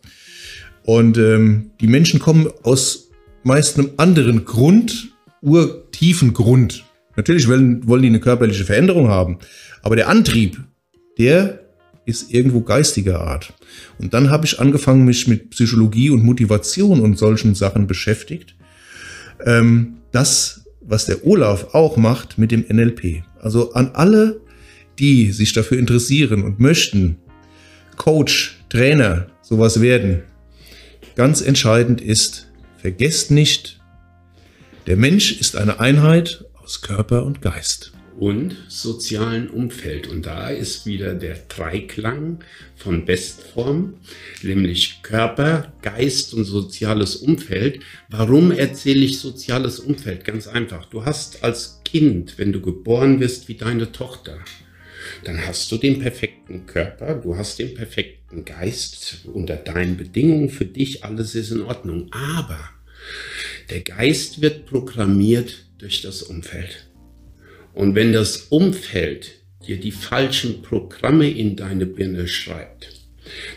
Und 0.89 1.19
ähm, 1.19 1.73
die 1.83 1.87
Menschen 1.87 2.19
kommen 2.19 2.49
aus 2.63 3.11
meist 3.43 3.79
einem 3.79 3.91
anderen 3.99 4.47
Grund, 4.47 5.13
urtiefen 5.43 6.33
Grund. 6.33 6.87
Natürlich 7.15 7.47
wollen, 7.47 7.87
wollen 7.87 8.01
die 8.01 8.09
eine 8.09 8.21
körperliche 8.21 8.65
Veränderung 8.65 9.09
haben, 9.09 9.37
aber 9.83 9.97
der 9.97 10.09
Antrieb, 10.09 10.59
der 11.19 11.61
ist 12.07 12.33
irgendwo 12.33 12.63
geistiger 12.63 13.21
Art. 13.21 13.53
Und 13.99 14.15
dann 14.15 14.31
habe 14.31 14.47
ich 14.47 14.61
angefangen, 14.61 15.05
mich 15.05 15.29
mit 15.29 15.51
Psychologie 15.51 16.09
und 16.09 16.25
Motivation 16.25 17.01
und 17.01 17.19
solchen 17.19 17.55
Sachen 17.55 17.87
beschäftigt. 17.87 18.57
Ähm, 19.45 19.99
das, 20.11 20.65
was 20.81 21.05
der 21.05 21.27
Olaf 21.27 21.75
auch 21.75 21.99
macht 21.99 22.39
mit 22.39 22.51
dem 22.51 22.65
NLP. 22.67 23.25
Also 23.39 23.75
an 23.75 23.91
alle, 23.93 24.41
die 24.99 25.33
sich 25.33 25.53
dafür 25.53 25.79
interessieren 25.79 26.43
und 26.43 26.61
möchten, 26.61 27.19
Coach, 27.97 28.59
Trainer, 28.71 29.27
sowas 29.43 29.83
werden. 29.83 30.23
Ganz 31.19 31.41
entscheidend 31.41 32.01
ist, 32.01 32.47
vergesst 32.77 33.33
nicht, 33.33 33.81
der 34.87 34.97
Mensch 34.97 35.41
ist 35.41 35.57
eine 35.57 35.81
Einheit 35.81 36.45
aus 36.63 36.81
Körper 36.81 37.27
und 37.27 37.43
Geist 37.43 37.93
und 38.21 38.55
sozialen 38.69 39.51
Umfeld. 39.51 40.07
Und 40.07 40.27
da 40.27 40.49
ist 40.49 40.87
wieder 40.87 41.15
der 41.15 41.35
Dreiklang 41.49 42.39
von 42.77 43.05
Bestform, 43.05 43.95
nämlich 44.45 45.03
Körper, 45.03 45.73
Geist 45.83 46.35
und 46.35 46.45
soziales 46.45 47.17
Umfeld. 47.17 47.81
Warum 48.09 48.53
erzähle 48.53 49.01
ich 49.01 49.19
soziales 49.19 49.81
Umfeld? 49.81 50.25
Ganz 50.25 50.47
einfach. 50.47 50.85
Du 50.85 51.05
hast 51.05 51.43
als 51.43 51.81
Kind, 51.85 52.39
wenn 52.39 52.53
du 52.53 52.61
geboren 52.61 53.19
wirst 53.19 53.49
wie 53.49 53.57
deine 53.57 53.91
Tochter, 53.91 54.39
dann 55.25 55.47
hast 55.47 55.71
du 55.71 55.77
den 55.77 56.01
perfekten 56.01 56.67
Körper, 56.67 57.15
du 57.15 57.37
hast 57.37 57.59
den 57.59 57.75
perfekten 57.75 58.45
Geist 58.45 59.27
unter 59.33 59.57
deinen 59.57 59.97
Bedingungen. 59.97 60.51
Für 60.51 60.67
dich 60.67 61.05
alles 61.05 61.35
ist 61.35 61.51
in 61.51 61.63
Ordnung. 61.63 62.09
Aber 62.13 62.61
der 63.71 63.81
Geist 63.81 64.41
wird 64.41 64.67
programmiert 64.67 65.67
durch 65.79 66.03
das 66.03 66.23
Umfeld. 66.23 66.89
Und 67.75 67.95
wenn 67.95 68.13
das 68.13 68.39
Umfeld 68.49 69.33
dir 69.67 69.79
die 69.79 69.93
falschen 69.93 70.63
Programme 70.63 71.31
in 71.31 71.57
deine 71.57 71.87
Birne 71.87 72.27
schreibt, 72.27 72.91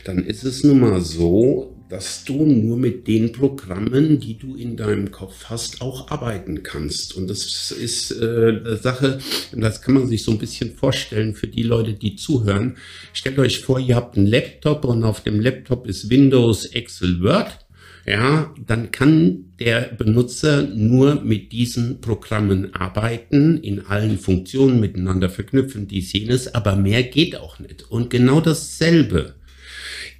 dann 0.04 0.26
ist 0.26 0.44
es 0.44 0.64
nun 0.64 0.80
mal 0.80 1.02
so, 1.02 1.81
dass 1.92 2.24
du 2.24 2.46
nur 2.46 2.78
mit 2.78 3.08
den 3.08 3.34
Programmen, 3.34 4.20
die 4.20 4.38
du 4.38 4.56
in 4.56 4.78
deinem 4.78 5.12
Kopf 5.12 5.46
hast, 5.50 5.82
auch 5.82 6.10
arbeiten 6.10 6.64
kannst. 6.64 7.16
Und 7.16 7.30
das 7.30 7.72
ist 7.72 8.12
äh, 8.12 8.78
Sache, 8.82 9.20
das 9.52 9.82
kann 9.82 9.96
man 9.96 10.08
sich 10.08 10.24
so 10.24 10.32
ein 10.32 10.38
bisschen 10.38 10.74
vorstellen 10.74 11.36
für 11.36 11.48
die 11.48 11.64
Leute, 11.64 11.94
die 11.94 12.16
zuhören. 12.16 12.78
Stellt 13.14 13.38
euch 13.38 13.60
vor, 13.60 13.80
ihr 13.80 13.98
habt 13.98 14.18
einen 14.18 14.28
Laptop 14.28 14.86
und 14.86 15.04
auf 15.04 15.22
dem 15.22 15.42
Laptop 15.42 15.86
ist 15.86 16.10
Windows, 16.10 16.66
Excel, 16.66 17.22
Word 17.22 17.60
ja, 18.06 18.54
dann 18.66 18.90
kann 18.90 19.54
der 19.60 19.82
Benutzer 19.82 20.64
nur 20.64 21.22
mit 21.22 21.52
diesen 21.52 22.02
Programmen 22.02 22.74
arbeiten, 22.74 23.58
in 23.58 23.86
allen 23.86 24.18
Funktionen 24.18 24.80
miteinander 24.80 25.30
verknüpfen, 25.30 25.88
dies, 25.88 26.12
jenes, 26.14 26.54
aber 26.56 26.76
mehr 26.76 27.04
geht 27.04 27.36
auch 27.36 27.60
nicht. 27.60 27.92
Und 27.92 28.10
genau 28.10 28.42
dasselbe 28.42 29.36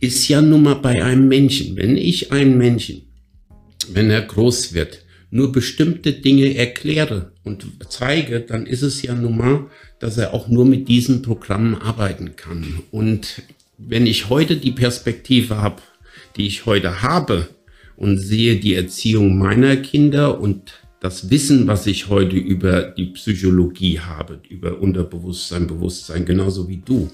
ist 0.02 0.28
ja 0.28 0.42
nun 0.42 0.64
mal 0.64 0.76
bei 0.76 1.04
einem 1.04 1.28
Menschen. 1.28 1.78
Wenn 1.78 1.96
ich 1.96 2.32
einen 2.32 2.58
Menschen, 2.58 3.04
wenn 3.94 4.10
er 4.10 4.22
groß 4.22 4.74
wird, 4.74 5.06
nur 5.30 5.52
bestimmte 5.54 6.12
Dinge 6.12 6.56
erkläre 6.56 7.32
und 7.44 7.66
zeige, 7.88 8.42
dann 8.42 8.66
ist 8.66 8.82
es 8.82 9.02
ja 9.02 9.16
nun 9.16 9.38
mal, 9.38 9.68
dass 10.00 10.18
er 10.18 10.34
auch 10.34 10.50
nur 10.50 10.66
mit 10.66 10.90
diesen 10.90 11.22
Programmen 11.22 11.76
arbeiten 11.76 12.36
kann. 12.36 12.82
Und 12.92 13.44
wenn 13.78 14.06
ich 14.06 14.30
heute 14.30 14.58
die 14.58 14.72
Perspektive 14.72 15.58
habe, 15.58 15.82
die 16.36 16.48
ich 16.48 16.66
heute 16.66 17.02
habe, 17.02 17.48
und 18.02 18.18
sehe 18.18 18.56
die 18.56 18.74
Erziehung 18.74 19.38
meiner 19.38 19.78
Kinder 19.78 20.42
und 20.42 20.81
das 21.02 21.32
Wissen, 21.32 21.68
was 21.68 21.88
ich 21.88 22.10
heute 22.10 22.38
über 22.38 22.84
die 22.84 23.08
Psychologie 23.08 24.00
habe, 24.00 24.40
über 24.50 24.80
Unterbewusstsein, 24.80 25.66
Bewusstsein, 25.66 26.26
genauso 26.26 26.70
wie 26.70 26.78
du, 26.78 27.10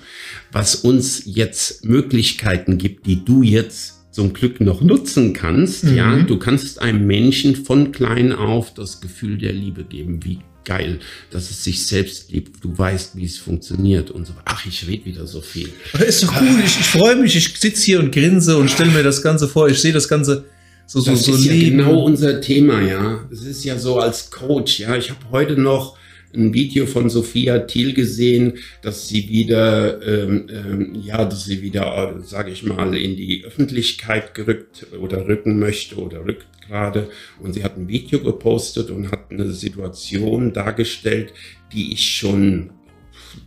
was 0.51 0.75
uns 0.75 1.23
jetzt 1.25 1.85
Möglichkeiten 1.85 2.77
gibt, 2.77 3.05
die 3.05 3.23
du 3.23 3.41
jetzt 3.43 4.11
zum 4.11 4.33
Glück 4.33 4.59
noch 4.59 4.81
nutzen 4.81 5.31
kannst, 5.31 5.85
mhm. 5.85 5.95
ja, 5.95 6.19
du 6.21 6.37
kannst 6.37 6.81
einem 6.81 7.07
Menschen 7.07 7.55
von 7.55 7.93
klein 7.93 8.33
auf 8.33 8.73
das 8.73 8.99
Gefühl 8.99 9.37
der 9.37 9.53
Liebe 9.53 9.85
geben, 9.85 10.19
wie 10.25 10.39
geil, 10.65 10.99
dass 11.31 11.49
es 11.49 11.63
sich 11.63 11.85
selbst 11.85 12.29
liebt. 12.29 12.61
Du 12.61 12.77
weißt, 12.77 13.15
wie 13.15 13.23
es 13.23 13.37
funktioniert 13.37 14.11
und 14.11 14.27
so. 14.27 14.33
Ach, 14.43 14.65
ich 14.65 14.85
rede 14.85 15.05
wieder 15.05 15.25
so 15.25 15.39
viel. 15.39 15.69
Ist 16.05 16.23
doch 16.23 16.41
cool. 16.41 16.59
Ich, 16.65 16.77
ich 16.77 16.87
freue 16.87 17.15
mich. 17.15 17.37
Ich 17.37 17.57
sitze 17.57 17.85
hier 17.85 17.99
und 18.01 18.11
grinse 18.11 18.57
und 18.57 18.69
stelle 18.69 18.91
mir 18.91 19.03
das 19.03 19.21
Ganze 19.21 19.47
vor. 19.47 19.69
Ich 19.69 19.79
sehe 19.79 19.93
das 19.93 20.09
Ganze 20.09 20.43
so, 20.87 21.01
so, 21.01 21.11
das 21.11 21.23
so 21.25 21.33
ist 21.33 21.45
ja 21.45 21.53
genau 21.53 22.03
unser 22.03 22.39
Thema, 22.39 22.81
ja. 22.81 23.27
Es 23.29 23.43
ist 23.43 23.65
ja 23.65 23.77
so 23.77 23.99
als 23.99 24.31
Coach, 24.31 24.79
ja. 24.79 24.95
Ich 24.95 25.09
habe 25.09 25.19
heute 25.31 25.59
noch 25.59 25.97
ein 26.33 26.53
Video 26.53 26.85
von 26.85 27.09
Sophia 27.09 27.59
Thiel 27.59 27.93
gesehen, 27.93 28.59
dass 28.81 29.09
sie 29.09 29.27
wieder, 29.27 30.01
ähm, 30.01 30.47
ähm, 30.49 30.95
ja, 31.01 31.25
dass 31.25 31.43
sie 31.43 31.61
wieder, 31.61 32.21
sage 32.23 32.51
ich 32.51 32.63
mal, 32.63 32.95
in 32.95 33.17
die 33.17 33.43
Öffentlichkeit 33.45 34.33
gerückt 34.33 34.87
oder 35.01 35.27
rücken 35.27 35.59
möchte 35.59 35.97
oder 35.97 36.25
rückt 36.25 36.47
gerade. 36.65 37.09
Und 37.41 37.53
sie 37.53 37.65
hat 37.65 37.77
ein 37.77 37.89
Video 37.89 38.19
gepostet 38.19 38.89
und 38.89 39.11
hat 39.11 39.29
eine 39.29 39.51
Situation 39.51 40.53
dargestellt, 40.53 41.33
die 41.73 41.91
ich 41.91 42.15
schon 42.15 42.71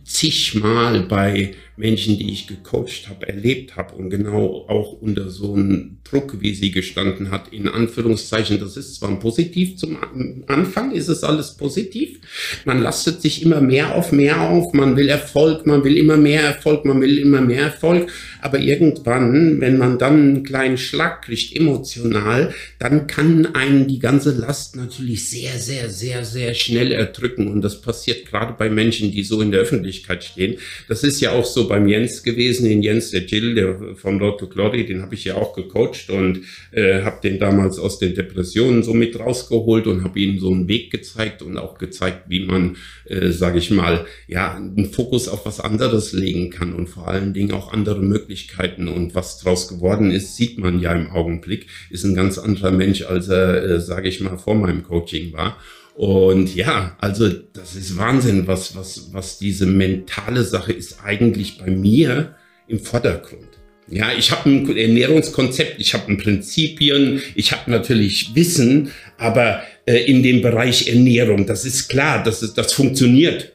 zigmal 0.03 1.01
bei 1.01 1.55
Menschen, 1.81 2.19
die 2.19 2.31
ich 2.31 2.45
gecoacht 2.45 3.09
habe, 3.09 3.27
erlebt 3.27 3.75
habe 3.75 3.95
und 3.95 4.11
genau 4.11 4.65
auch 4.67 5.01
unter 5.01 5.31
so 5.31 5.55
einem 5.55 5.97
Druck, 6.03 6.39
wie 6.39 6.53
sie 6.53 6.69
gestanden 6.69 7.31
hat, 7.31 7.51
in 7.51 7.67
Anführungszeichen, 7.67 8.59
das 8.59 8.77
ist 8.77 8.95
zwar 8.95 9.17
positiv 9.19 9.77
zum 9.77 9.97
Anfang, 10.45 10.91
ist 10.91 11.07
es 11.07 11.23
alles 11.23 11.57
positiv. 11.57 12.19
Man 12.65 12.83
lastet 12.83 13.21
sich 13.21 13.41
immer 13.41 13.61
mehr 13.61 13.95
auf 13.95 14.11
mehr 14.11 14.41
auf, 14.41 14.73
man 14.73 14.95
will 14.95 15.09
Erfolg, 15.09 15.65
man 15.65 15.83
will 15.83 15.97
immer 15.97 16.17
mehr 16.17 16.43
Erfolg, 16.43 16.85
man 16.85 17.01
will 17.01 17.17
immer 17.17 17.41
mehr 17.41 17.63
Erfolg, 17.63 18.11
aber 18.41 18.59
irgendwann, 18.59 19.59
wenn 19.59 19.79
man 19.79 19.97
dann 19.97 20.13
einen 20.13 20.43
kleinen 20.43 20.77
Schlag 20.77 21.23
kriegt, 21.23 21.55
emotional, 21.55 22.53
dann 22.77 23.07
kann 23.07 23.55
einen 23.55 23.87
die 23.87 23.99
ganze 23.99 24.31
Last 24.31 24.75
natürlich 24.75 25.29
sehr, 25.29 25.53
sehr, 25.57 25.89
sehr, 25.89 26.25
sehr 26.25 26.53
schnell 26.53 26.91
erdrücken 26.91 27.47
und 27.47 27.61
das 27.63 27.81
passiert 27.81 28.27
gerade 28.27 28.53
bei 28.53 28.69
Menschen, 28.69 29.11
die 29.11 29.23
so 29.23 29.41
in 29.41 29.51
der 29.51 29.61
Öffentlichkeit 29.61 30.23
stehen. 30.23 30.57
Das 30.87 31.03
ist 31.03 31.21
ja 31.21 31.31
auch 31.31 31.45
so 31.45 31.70
beim 31.71 31.87
Jens 31.87 32.21
gewesen, 32.21 32.67
den 32.67 32.83
Jens, 32.83 33.11
der 33.11 33.21
Jill, 33.21 33.55
der 33.55 33.95
von 33.95 34.19
Lotto 34.19 34.47
Clody, 34.47 34.85
den 34.85 35.01
habe 35.01 35.15
ich 35.15 35.23
ja 35.23 35.35
auch 35.35 35.55
gecoacht 35.55 36.09
und 36.09 36.41
äh, 36.73 37.03
habe 37.03 37.21
den 37.23 37.39
damals 37.39 37.79
aus 37.79 37.97
den 37.97 38.13
Depressionen 38.13 38.83
so 38.83 38.93
mit 38.93 39.17
rausgeholt 39.17 39.87
und 39.87 40.03
habe 40.03 40.19
ihnen 40.19 40.37
so 40.37 40.51
einen 40.51 40.67
Weg 40.67 40.91
gezeigt 40.91 41.41
und 41.41 41.57
auch 41.57 41.77
gezeigt, 41.77 42.23
wie 42.27 42.45
man, 42.45 42.75
äh, 43.05 43.29
sage 43.29 43.59
ich 43.59 43.71
mal, 43.71 44.05
ja, 44.27 44.53
einen 44.53 44.91
Fokus 44.91 45.29
auf 45.29 45.45
was 45.45 45.61
anderes 45.61 46.11
legen 46.11 46.49
kann 46.49 46.73
und 46.73 46.87
vor 46.87 47.07
allen 47.07 47.33
Dingen 47.33 47.53
auch 47.53 47.71
andere 47.71 48.01
Möglichkeiten. 48.01 48.89
Und 48.89 49.15
was 49.15 49.39
draus 49.39 49.69
geworden 49.69 50.11
ist, 50.11 50.35
sieht 50.35 50.57
man 50.57 50.81
ja 50.81 50.91
im 50.91 51.09
Augenblick, 51.09 51.67
ist 51.89 52.03
ein 52.03 52.15
ganz 52.15 52.37
anderer 52.37 52.71
Mensch, 52.71 53.03
als 53.03 53.29
er, 53.29 53.63
äh, 53.63 53.79
sage 53.79 54.09
ich 54.09 54.19
mal, 54.19 54.37
vor 54.37 54.55
meinem 54.55 54.83
Coaching 54.83 55.31
war. 55.31 55.57
Und 55.95 56.55
ja, 56.55 56.95
also 56.99 57.29
das 57.29 57.75
ist 57.75 57.97
Wahnsinn, 57.97 58.47
was, 58.47 58.75
was, 58.75 59.13
was 59.13 59.39
diese 59.39 59.65
mentale 59.65 60.43
Sache 60.43 60.71
ist 60.71 61.03
eigentlich 61.03 61.57
bei 61.57 61.69
mir 61.69 62.35
im 62.67 62.79
Vordergrund. 62.79 63.49
Ja, 63.87 64.13
ich 64.17 64.31
habe 64.31 64.49
ein 64.49 64.77
Ernährungskonzept, 64.77 65.81
ich 65.81 65.93
habe 65.93 66.15
Prinzipien, 66.15 67.21
ich 67.35 67.51
habe 67.51 67.69
natürlich 67.69 68.33
Wissen, 68.35 68.91
aber 69.17 69.63
äh, 69.85 70.05
in 70.05 70.23
dem 70.23 70.41
Bereich 70.41 70.87
Ernährung, 70.87 71.45
das 71.45 71.65
ist 71.65 71.89
klar, 71.89 72.23
das, 72.23 72.41
ist, 72.41 72.57
das 72.57 72.71
funktioniert. 72.71 73.53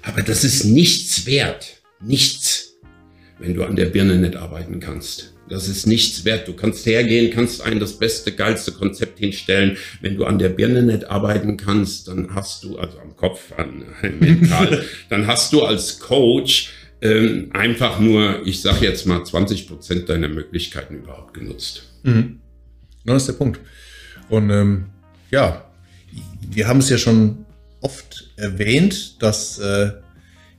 Aber 0.00 0.22
das 0.22 0.42
ist 0.42 0.64
nichts 0.64 1.26
wert, 1.26 1.82
nichts, 2.00 2.76
wenn 3.38 3.54
du 3.54 3.64
an 3.64 3.76
der 3.76 3.86
Birne 3.86 4.16
nicht 4.16 4.36
arbeiten 4.36 4.80
kannst. 4.80 5.33
Das 5.48 5.68
ist 5.68 5.86
nichts 5.86 6.24
wert. 6.24 6.48
Du 6.48 6.54
kannst 6.54 6.86
hergehen, 6.86 7.30
kannst 7.30 7.62
ein 7.62 7.78
das 7.78 7.98
beste, 7.98 8.32
geilste 8.32 8.72
Konzept 8.72 9.18
hinstellen. 9.18 9.76
Wenn 10.00 10.16
du 10.16 10.24
an 10.24 10.38
der 10.38 10.48
Birne 10.48 10.82
nicht 10.82 11.10
arbeiten 11.10 11.56
kannst, 11.56 12.08
dann 12.08 12.34
hast 12.34 12.64
du, 12.64 12.78
also 12.78 12.98
am 12.98 13.14
Kopf, 13.16 13.52
an, 13.56 13.84
mental, 14.20 14.84
dann 15.10 15.26
hast 15.26 15.52
du 15.52 15.62
als 15.62 16.00
Coach 16.00 16.72
ähm, 17.02 17.50
einfach 17.52 18.00
nur, 18.00 18.46
ich 18.46 18.62
sage 18.62 18.86
jetzt 18.86 19.06
mal, 19.06 19.24
20 19.24 19.68
Prozent 19.68 20.08
deiner 20.08 20.28
Möglichkeiten 20.28 20.96
überhaupt 20.96 21.34
genutzt. 21.34 21.82
Mhm. 22.02 22.40
Das 23.04 23.22
ist 23.22 23.26
der 23.28 23.34
Punkt. 23.34 23.60
Und 24.30 24.48
ähm, 24.48 24.86
ja, 25.30 25.70
wir 26.50 26.66
haben 26.66 26.78
es 26.78 26.88
ja 26.88 26.96
schon 26.96 27.44
oft 27.80 28.30
erwähnt, 28.36 29.22
dass 29.22 29.58
äh, 29.58 29.92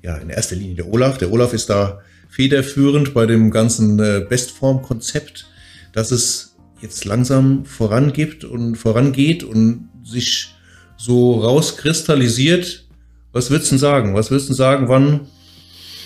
ja 0.03 0.17
in 0.17 0.29
erster 0.29 0.55
Linie 0.55 0.75
der 0.75 0.87
Olaf, 0.87 1.17
der 1.17 1.31
Olaf 1.31 1.53
ist 1.53 1.69
da 1.69 2.01
federführend 2.35 3.13
bei 3.13 3.25
dem 3.25 3.49
ganzen 3.49 3.97
äh, 3.99 4.25
Bestform-Konzept, 4.27 5.45
dass 5.93 6.11
es 6.11 6.57
jetzt 6.81 7.05
langsam 7.05 7.63
vorangibt 7.63 8.43
und 8.43 8.75
vorangeht 8.75 9.43
und 9.45 9.87
sich 10.03 10.49
so 10.97 11.39
rauskristallisiert. 11.39 12.85
Was 13.31 13.51
würdest 13.51 13.71
du 13.71 13.77
sagen? 13.77 14.15
Was 14.15 14.31
würdest 14.31 14.49
du 14.49 14.53
sagen, 14.53 14.89
wann, 14.89 15.27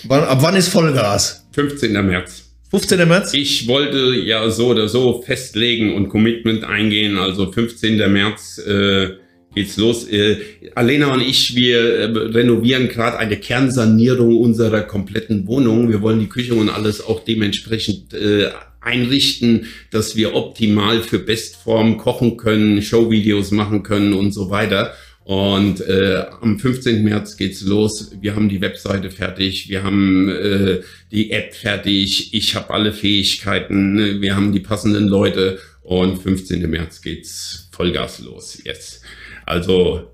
wann, 0.03 0.23
ab 0.23 0.37
wann 0.41 0.55
ist 0.55 0.67
Vollgas? 0.67 1.47
15. 1.53 1.93
März. 1.93 2.43
15. 2.69 3.07
März? 3.07 3.33
Ich 3.33 3.67
wollte 3.67 4.15
ja 4.15 4.51
so 4.51 4.67
oder 4.67 4.87
so 4.87 5.23
festlegen 5.23 5.95
und 5.95 6.09
Commitment 6.09 6.63
eingehen, 6.63 7.17
also 7.17 7.51
15. 7.51 7.97
März 8.11 8.59
äh, 8.59 9.15
geht's 9.53 9.77
los. 9.77 10.07
Äh, 10.07 10.37
Alena 10.75 11.13
und 11.13 11.21
ich, 11.21 11.55
wir 11.55 11.79
äh, 11.79 12.05
renovieren 12.05 12.87
gerade 12.87 13.17
eine 13.17 13.37
Kernsanierung 13.37 14.37
unserer 14.37 14.81
kompletten 14.81 15.47
Wohnung. 15.47 15.89
Wir 15.89 16.01
wollen 16.01 16.19
die 16.19 16.29
Küche 16.29 16.53
und 16.53 16.69
alles 16.69 17.05
auch 17.05 17.23
dementsprechend 17.23 18.13
äh, 18.13 18.49
einrichten, 18.81 19.67
dass 19.91 20.15
wir 20.15 20.35
optimal 20.35 21.01
für 21.01 21.19
Bestform 21.19 21.97
kochen 21.97 22.37
können, 22.37 22.81
Showvideos 22.81 23.51
machen 23.51 23.83
können 23.83 24.13
und 24.13 24.31
so 24.31 24.49
weiter. 24.49 24.93
Und 25.29 25.81
äh, 25.81 26.25
am 26.41 26.57
15. 26.57 27.03
März 27.03 27.37
geht's 27.37 27.61
los. 27.61 28.15
Wir 28.19 28.35
haben 28.35 28.49
die 28.49 28.61
Webseite 28.61 29.11
fertig, 29.11 29.69
wir 29.69 29.83
haben 29.83 30.27
äh, 30.27 30.79
die 31.11 31.29
App 31.29 31.53
fertig, 31.53 32.33
ich 32.33 32.55
habe 32.55 32.73
alle 32.73 32.93
Fähigkeiten, 32.93 34.21
wir 34.21 34.35
haben 34.35 34.53
die 34.53 34.59
passenden 34.59 35.07
Leute 35.07 35.59
und 35.83 36.17
15. 36.17 36.67
März 36.67 37.03
geht's 37.03 37.69
Vollgas 37.71 38.19
los. 38.19 38.59
Yes. 38.65 39.01
Also, 39.49 40.11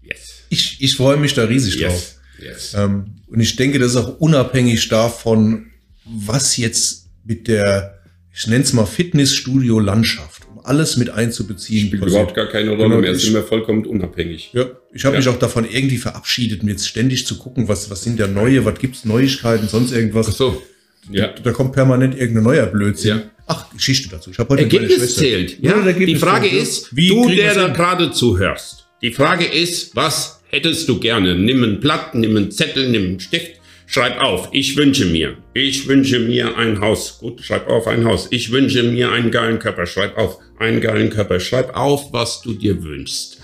yes. 0.00 0.44
Ich, 0.48 0.80
ich 0.80 0.94
freue 0.94 1.16
mich 1.16 1.34
da 1.34 1.44
riesig 1.44 1.80
yes. 1.80 1.82
drauf. 1.82 2.14
Yes. 2.40 2.74
Ähm, 2.74 3.16
und 3.26 3.40
ich 3.40 3.56
denke, 3.56 3.80
das 3.80 3.90
ist 3.90 3.96
auch 3.96 4.20
unabhängig 4.20 4.88
davon, 4.88 5.72
was 6.04 6.56
jetzt 6.56 7.08
mit 7.24 7.48
der, 7.48 7.98
ich 8.32 8.46
nenne 8.46 8.62
es 8.62 8.72
mal 8.72 8.86
Fitnessstudio-Landschaft 8.86 10.46
alles 10.62 10.96
mit 10.96 11.10
einzubeziehen. 11.10 11.88
Spielt 11.88 12.04
überhaupt 12.04 12.34
gar 12.34 12.46
keine 12.46 12.70
Rolle 12.70 12.82
genau, 12.84 13.00
mehr, 13.00 13.14
sind 13.16 13.34
wir 13.34 13.42
vollkommen 13.42 13.84
unabhängig. 13.86 14.50
Ja, 14.52 14.66
ich 14.92 15.04
habe 15.04 15.16
ja. 15.16 15.20
mich 15.20 15.28
auch 15.28 15.38
davon 15.38 15.64
irgendwie 15.68 15.96
verabschiedet, 15.96 16.62
mir 16.62 16.72
jetzt 16.72 16.86
ständig 16.86 17.26
zu 17.26 17.38
gucken, 17.38 17.66
was, 17.66 17.90
was 17.90 18.04
sind 18.04 18.20
da 18.20 18.28
neue, 18.28 18.64
was 18.64 18.78
gibt's 18.78 19.04
Neuigkeiten, 19.04 19.66
sonst 19.66 19.90
irgendwas. 19.90 20.28
Ach 20.28 20.34
so. 20.34 20.62
Ja. 21.10 21.28
Da, 21.28 21.42
da 21.42 21.52
kommt 21.52 21.72
permanent 21.72 22.16
irgendein 22.16 22.44
neuer 22.44 22.66
Blödsinn. 22.66 23.18
Ja. 23.18 23.22
Ach, 23.50 23.70
Geschichte 23.72 24.08
dazu. 24.08 24.30
Ich 24.30 24.38
habe 24.38 24.50
heute 24.50 24.62
Ergebnis 24.62 25.16
zählt. 25.16 25.58
Ja, 25.60 25.84
ja 25.84 25.92
die 25.92 26.16
Frage 26.16 26.48
zählt, 26.48 26.62
ist, 26.62 26.96
wie 26.96 27.08
du, 27.08 27.28
der 27.28 27.54
da 27.54 27.68
gerade 27.68 28.12
zuhörst. 28.12 28.86
Die 29.02 29.12
Frage 29.12 29.44
ist, 29.44 29.96
was 29.96 30.42
hättest 30.48 30.88
du 30.88 30.98
gerne? 30.98 31.34
Nimm 31.34 31.62
ein 31.64 31.80
Blatt, 31.80 32.14
nimm 32.14 32.36
einen 32.36 32.50
Zettel, 32.50 32.88
nimm 32.90 33.04
einen 33.04 33.20
Stift 33.20 33.60
Schreib 33.92 34.22
auf, 34.22 34.50
ich 34.52 34.76
wünsche 34.76 35.04
mir, 35.04 35.36
ich 35.52 35.88
wünsche 35.88 36.20
mir 36.20 36.56
ein 36.56 36.80
Haus. 36.80 37.18
Gut, 37.18 37.40
schreib 37.40 37.66
auf 37.66 37.88
ein 37.88 38.04
Haus. 38.04 38.28
Ich 38.30 38.52
wünsche 38.52 38.84
mir 38.84 39.10
einen 39.10 39.32
geilen 39.32 39.58
Körper. 39.58 39.84
Schreib 39.84 40.16
auf, 40.16 40.38
einen 40.60 40.80
geilen 40.80 41.10
Körper. 41.10 41.40
Schreib 41.40 41.74
auf, 41.74 42.12
was 42.12 42.40
du 42.40 42.52
dir 42.52 42.84
wünschst. 42.84 43.40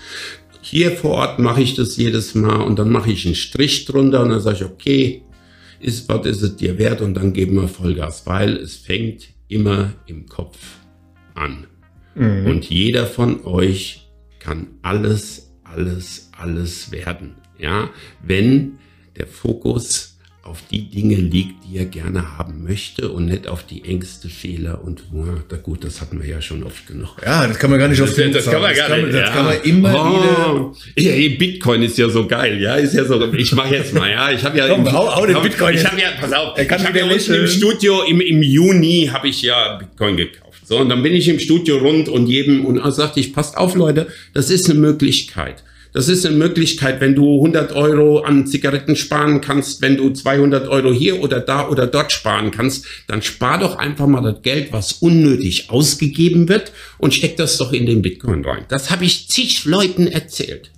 Hier 0.61 0.91
vor 0.91 1.15
Ort 1.15 1.39
mache 1.39 1.61
ich 1.61 1.75
das 1.75 1.97
jedes 1.97 2.33
Mal 2.33 2.61
und 2.61 2.79
dann 2.79 2.89
mache 2.89 3.11
ich 3.11 3.25
einen 3.25 3.35
Strich 3.35 3.83
drunter 3.83 4.21
und 4.21 4.29
dann 4.29 4.39
sage 4.39 4.55
ich, 4.55 4.63
okay, 4.63 5.21
ist, 5.81 6.07
was 6.07 6.25
ist 6.25 6.41
es 6.41 6.55
dir 6.55 6.77
wert? 6.77 7.01
Und 7.01 7.15
dann 7.15 7.33
geben 7.33 7.57
wir 7.57 7.67
Vollgas, 7.67 8.25
weil 8.25 8.55
es 8.55 8.77
fängt 8.77 9.27
immer 9.47 9.93
im 10.05 10.27
Kopf 10.27 10.57
an. 11.33 11.67
Mhm. 12.15 12.45
Und 12.47 12.69
jeder 12.69 13.05
von 13.05 13.45
euch 13.45 14.09
kann 14.39 14.67
alles, 14.81 15.53
alles, 15.63 16.29
alles 16.37 16.91
werden. 16.91 17.35
Ja, 17.57 17.89
wenn 18.21 18.79
der 19.15 19.27
Fokus 19.27 20.16
auf 20.47 20.59
die 20.71 20.89
Dinge 20.89 21.15
liegt, 21.15 21.65
die 21.65 21.77
er 21.77 21.85
gerne 21.85 22.37
haben 22.37 22.63
möchte 22.63 23.09
und 23.09 23.25
nicht 23.25 23.47
auf 23.47 23.63
die 23.63 23.83
Ängste, 23.83 24.29
Fehler 24.29 24.83
und 24.83 25.03
na 25.11 25.57
gut, 25.57 25.83
das 25.83 26.01
hatten 26.01 26.21
wir 26.21 26.29
ja 26.29 26.41
schon 26.41 26.63
oft 26.63 26.87
genug. 26.87 27.17
Ja, 27.23 27.47
das 27.47 27.59
kann 27.59 27.69
man 27.69 27.79
gar 27.79 27.87
nicht 27.87 28.01
oft 28.01 28.17
das, 28.17 28.31
das 28.31 28.45
kann 28.45 28.61
man 28.61 28.75
gar 28.75 28.95
nicht. 28.97 29.13
Das, 29.13 29.21
ja. 29.21 29.29
kann 29.29 29.45
man 29.45 29.61
immer 29.61 29.93
oh, 29.93 30.73
wieder. 30.95 31.11
Ja, 31.11 31.37
Bitcoin 31.37 31.83
ist 31.83 31.97
ja 31.97 32.09
so 32.09 32.27
geil, 32.27 32.61
ja, 32.61 32.75
ist 32.75 32.93
ja 32.93 33.05
so. 33.05 33.21
Ich 33.33 33.51
mache 33.53 33.75
jetzt 33.75 33.93
mal, 33.93 34.09
ja, 34.09 34.31
ich 34.31 34.43
habe 34.43 34.57
ja. 34.57 34.67
Komm, 34.69 34.85
im, 34.85 34.91
hau, 34.91 35.15
hau 35.15 35.25
den 35.25 35.41
Bitcoin. 35.41 35.75
Ich 35.75 35.85
habe 35.85 35.99
ja, 35.99 36.09
pass 36.19 36.33
auf, 36.33 36.57
ich 36.57 36.69
habe 36.69 36.97
ja 36.97 37.05
im 37.05 37.47
Studio 37.47 38.03
im, 38.03 38.21
im 38.21 38.41
Juni 38.41 39.09
habe 39.11 39.27
ich 39.27 39.41
ja 39.41 39.77
Bitcoin 39.77 40.17
gekauft. 40.17 40.61
So, 40.67 40.79
und 40.79 40.89
dann 40.89 41.01
bin 41.01 41.13
ich 41.13 41.29
im 41.29 41.39
Studio 41.39 41.77
rund 41.77 42.09
und 42.09 42.27
jedem 42.27 42.65
und 42.65 42.81
sagte 42.93 43.19
ich, 43.19 43.33
passt 43.33 43.55
auf, 43.55 43.75
Leute, 43.75 44.07
das 44.33 44.49
ist 44.49 44.69
eine 44.69 44.79
Möglichkeit. 44.79 45.63
Das 45.97 46.09
ist 46.09 46.27
eine 46.27 46.35
Möglichkeit, 46.35 47.01
wenn 47.01 47.15
du 47.15 47.37
100 47.37 47.71
Euro 47.71 48.19
an 48.19 48.45
Zigaretten 48.45 48.95
sparen 48.95 49.41
kannst, 49.41 49.81
wenn 49.81 49.97
du 49.97 50.11
200 50.11 50.67
Euro 50.67 50.93
hier 50.93 51.23
oder 51.23 51.39
da 51.39 51.69
oder 51.69 51.87
dort 51.87 52.11
sparen 52.11 52.51
kannst, 52.51 52.85
dann 53.07 53.23
spar 53.23 53.57
doch 53.57 53.77
einfach 53.77 54.05
mal 54.05 54.21
das 54.21 54.43
Geld, 54.43 54.71
was 54.71 54.93
unnötig 54.93 55.71
ausgegeben 55.71 56.49
wird 56.49 56.71
und 56.99 57.15
steck 57.15 57.35
das 57.37 57.57
doch 57.57 57.73
in 57.73 57.87
den 57.87 58.03
Bitcoin 58.03 58.45
rein. 58.45 58.65
Das 58.67 58.91
habe 58.91 59.05
ich 59.05 59.27
zig 59.27 59.65
Leuten 59.65 60.05
erzählt. 60.05 60.69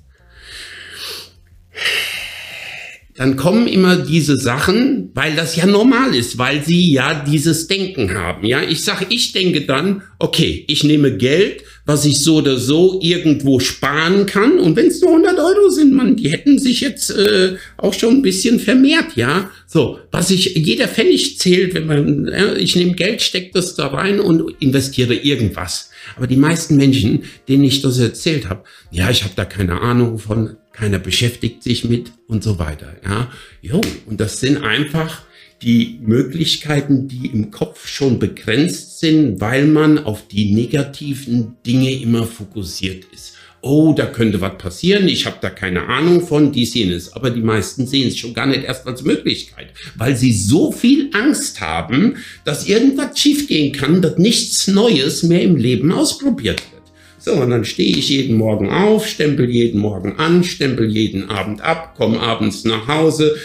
Dann 3.19 3.35
kommen 3.35 3.67
immer 3.67 3.97
diese 3.97 4.37
Sachen, 4.37 5.11
weil 5.13 5.35
das 5.35 5.57
ja 5.57 5.65
normal 5.65 6.15
ist, 6.15 6.37
weil 6.37 6.63
sie 6.63 6.89
ja 6.89 7.21
dieses 7.25 7.67
Denken 7.67 8.13
haben. 8.13 8.45
Ja, 8.45 8.63
ich 8.63 8.81
sage, 8.81 9.07
ich 9.09 9.33
denke 9.33 9.65
dann, 9.65 10.03
okay, 10.19 10.63
ich 10.69 10.85
nehme 10.85 11.17
Geld, 11.17 11.63
was 11.85 12.05
ich 12.05 12.19
so 12.19 12.37
oder 12.37 12.57
so 12.57 12.97
irgendwo 13.03 13.59
sparen 13.59 14.25
kann. 14.25 14.57
Und 14.57 14.77
wenn 14.77 14.87
es 14.87 15.01
nur 15.01 15.09
100 15.09 15.37
Euro 15.37 15.69
sind, 15.69 15.93
man, 15.93 16.15
die 16.15 16.31
hätten 16.31 16.59
sich 16.59 16.79
jetzt 16.79 17.09
äh, 17.09 17.57
auch 17.75 17.93
schon 17.93 18.15
ein 18.15 18.21
bisschen 18.21 18.57
vermehrt, 18.57 19.17
ja. 19.17 19.51
So, 19.67 19.99
was 20.11 20.31
ich, 20.31 20.55
jeder 20.55 20.87
Pfennig 20.87 21.39
zählt, 21.39 21.73
wenn 21.73 21.87
man, 21.87 22.25
ja, 22.25 22.53
ich 22.55 22.77
nehme 22.77 22.93
Geld, 22.93 23.21
stecke 23.21 23.51
das 23.53 23.75
da 23.75 23.87
rein 23.87 24.21
und 24.21 24.55
investiere 24.61 25.13
irgendwas. 25.13 25.89
Aber 26.15 26.27
die 26.27 26.37
meisten 26.37 26.77
Menschen, 26.77 27.23
denen 27.49 27.65
ich 27.65 27.81
das 27.81 27.99
erzählt 27.99 28.47
habe, 28.47 28.63
ja, 28.91 29.09
ich 29.09 29.25
habe 29.25 29.33
da 29.35 29.43
keine 29.43 29.81
Ahnung 29.81 30.19
von, 30.19 30.55
keiner 30.79 30.99
beschäftigt 30.99 31.61
sich 31.61 31.83
mit 31.83 32.13
und 32.27 32.41
so 32.41 32.57
weiter, 32.57 32.95
ja. 33.03 33.29
Jo, 33.61 33.81
und 34.05 34.19
das 34.21 34.39
sind 34.39 34.57
einfach 34.57 35.23
die 35.61 35.99
Möglichkeiten, 36.01 37.09
die 37.09 37.27
im 37.27 37.51
Kopf 37.51 37.85
schon 37.87 38.17
begrenzt 38.17 38.99
sind, 38.99 39.41
weil 39.41 39.67
man 39.67 39.99
auf 39.99 40.27
die 40.29 40.53
negativen 40.53 41.57
Dinge 41.65 41.91
immer 41.91 42.25
fokussiert 42.25 43.03
ist. 43.13 43.33
Oh, 43.61 43.93
da 43.93 44.05
könnte 44.05 44.39
was 44.39 44.57
passieren, 44.57 45.09
ich 45.09 45.25
habe 45.25 45.35
da 45.41 45.49
keine 45.49 45.87
Ahnung 45.87 46.25
von, 46.25 46.53
dies, 46.53 46.73
jenes. 46.75 47.11
Aber 47.11 47.29
die 47.29 47.41
meisten 47.41 47.85
sehen 47.85 48.07
es 48.07 48.17
schon 48.17 48.33
gar 48.33 48.45
nicht 48.45 48.63
erst 48.63 48.87
als 48.87 49.03
Möglichkeit, 49.03 49.73
weil 49.97 50.15
sie 50.15 50.31
so 50.31 50.71
viel 50.71 51.09
Angst 51.11 51.59
haben, 51.59 52.15
dass 52.45 52.69
irgendwas 52.69 53.19
schiefgehen 53.19 53.73
kann, 53.73 54.01
dass 54.01 54.17
nichts 54.17 54.67
Neues 54.69 55.23
mehr 55.23 55.41
im 55.41 55.57
Leben 55.57 55.91
ausprobiert 55.91 56.61
wird. 56.71 56.78
So, 57.19 57.33
und 57.33 57.49
dann 57.49 57.65
stehe 57.65 57.97
ich 57.97 58.09
jeden 58.09 58.37
Morgen 58.37 58.69
auf, 58.69 59.05
stempel 59.05 59.49
jeden 59.49 59.81
Morgen 59.81 60.17
an, 60.17 60.45
stempel 60.45 60.89
jeden 60.89 61.29
Abend 61.29 61.59
ab, 61.59 61.95
komme 61.97 62.17
abends 62.17 62.63
nach 62.63 62.87
Hause, 62.87 63.35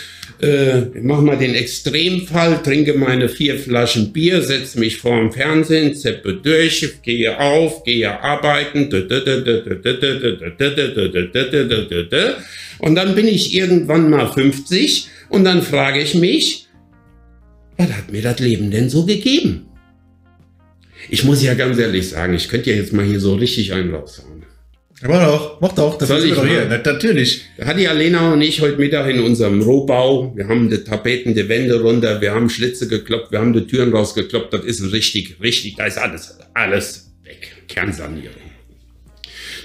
äh, 0.41 0.97
ich 0.97 1.03
mache 1.03 1.23
mal 1.23 1.37
den 1.37 1.55
Extremfall, 1.55 2.63
trinke 2.63 2.95
meine 2.95 3.29
vier 3.29 3.59
Flaschen 3.59 4.13
Bier, 4.13 4.43
setze 4.43 4.79
mich 4.79 4.99
vor 4.99 5.19
dem 5.19 5.33
Fernsehen, 5.33 5.97
zeppe 5.97 6.35
durch, 6.35 6.87
gehe 7.03 7.41
auf, 7.41 7.83
gehe 7.83 8.23
arbeiten, 8.23 8.89
und 12.79 12.95
dann 12.95 13.15
bin 13.15 13.29
ich 13.29 13.55
irgendwann 13.55 14.11
mal 14.11 14.33
50 14.33 15.09
und 15.31 15.45
dann 15.45 15.63
frage 15.63 16.01
ich 16.01 16.15
mich, 16.15 16.69
was 17.77 17.89
hat 17.89 18.13
mir 18.13 18.23
das 18.23 18.39
Leben 18.39 18.71
denn 18.71 18.89
so 18.89 19.05
gegeben? 19.05 19.67
Ich 21.09 21.25
muss 21.25 21.43
ja 21.43 21.55
ganz 21.55 21.79
ehrlich 21.79 22.09
sagen, 22.09 22.35
ich 22.35 22.49
könnte 22.49 22.71
ja 22.71 22.77
jetzt 22.77 22.93
mal 22.93 23.05
hier 23.05 23.21
so 23.21 23.35
richtig 23.35 23.73
einen 23.73 23.95
raushauen. 23.95 24.45
Mach 25.03 25.27
doch, 25.27 25.61
mach 25.61 25.73
doch, 25.73 25.99
das 25.99 26.09
Soll 26.09 26.25
ich 26.25 26.35
doch 26.35 26.47
hier. 26.47 26.67
Natürlich. 26.67 27.43
Da 27.59 27.67
hat 27.67 27.79
die 27.79 27.89
Alena 27.89 28.33
und 28.33 28.41
ich 28.41 28.61
heute 28.61 28.79
Mittag 28.79 29.11
in 29.11 29.21
unserem 29.21 29.61
Rohbau, 29.61 30.35
wir 30.35 30.49
haben 30.49 30.71
die 30.71 30.79
Tapeten, 30.79 31.35
die 31.35 31.49
Wände 31.49 31.81
runter, 31.81 32.21
wir 32.21 32.33
haben 32.33 32.49
Schlitze 32.49 32.89
gekloppt, 32.89 33.31
wir 33.33 33.41
haben 33.41 33.53
die 33.53 33.67
Türen 33.67 33.93
rausgekloppt, 33.93 34.55
das 34.55 34.65
ist 34.65 34.93
richtig, 34.93 35.37
richtig, 35.43 35.77
da 35.77 35.87
ist 35.87 35.99
alles, 35.99 36.39
alles 36.55 37.13
weg. 37.23 37.53
Kernsanierung. 37.69 38.45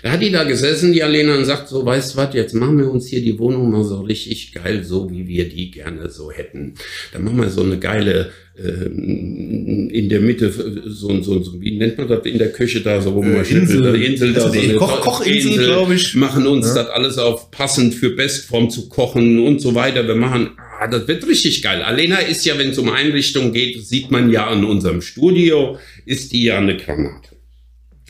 Da 0.04 0.12
hat 0.12 0.22
die 0.22 0.32
da 0.32 0.44
gesessen, 0.44 0.94
die 0.94 1.04
Alena, 1.04 1.38
und 1.38 1.46
sagt 1.46 1.68
so, 1.70 1.86
weißt 1.86 2.14
du 2.14 2.18
was, 2.18 2.34
jetzt 2.34 2.54
machen 2.54 2.78
wir 2.78 2.90
uns 2.90 3.08
hier 3.08 3.22
die 3.22 3.38
Wohnung 3.40 3.70
mal 3.70 3.84
so 3.84 4.02
richtig 4.02 4.54
geil, 4.54 4.84
so 4.84 5.10
wie 5.10 5.28
wir 5.28 5.50
die 5.50 5.72
gerne 5.72 6.10
so 6.10 6.32
hätten. 6.32 6.76
Dann 7.14 7.24
machen 7.24 7.38
wir 7.38 7.50
so 7.50 7.64
eine 7.64 7.80
geile, 7.80 8.32
äh, 8.58 8.86
in 8.86 10.10
der 10.10 10.22
Mitte, 10.22 10.52
so, 10.86 11.22
so, 11.22 11.42
so, 11.42 11.62
wie 11.62 11.78
nennt 11.78 11.98
man 11.98 12.08
das 12.08 12.26
in 12.26 12.38
der 12.38 12.52
Küche 12.52 12.82
da, 12.82 13.02
so 13.02 13.14
wo 13.16 13.22
man 13.22 13.44
äh, 13.44 13.50
Insel, 13.50 13.82
da, 13.82 13.94
Insel 13.94 14.34
da, 14.34 14.44
also 14.44 14.54
so 14.54 14.60
eine 14.60 14.76
Koch, 14.76 15.02
Kochinsel, 15.02 15.66
glaube 15.66 15.96
ich. 15.96 16.16
Machen 16.16 16.48
uns 16.48 16.68
ja. 16.68 16.84
das 16.84 16.90
alles 16.90 17.18
auf 17.18 17.52
passend 17.52 17.94
für 17.94 18.12
Bestform 18.12 18.70
zu 18.70 18.90
kochen 18.90 19.40
und 19.40 19.62
so 19.62 19.76
weiter. 19.76 20.08
Wir 20.08 20.16
machen 20.16 20.52
Ah, 20.80 20.88
das 20.88 21.10
wird 21.10 21.28
richtig 21.28 21.62
geil. 21.62 21.82
Alena 21.82 22.20
ist 22.20 22.46
ja, 22.46 22.58
wenn 22.58 22.70
es 22.70 22.78
um 22.78 22.90
Einrichtung 22.90 23.52
geht, 23.52 23.86
sieht 23.86 24.12
man 24.12 24.32
ja 24.32 24.48
an 24.48 24.64
unserem 24.64 25.02
Studio, 25.02 25.78
ist 26.06 26.32
die 26.32 26.44
ja 26.44 26.58
eine 26.58 26.78
Granate. 26.78 27.29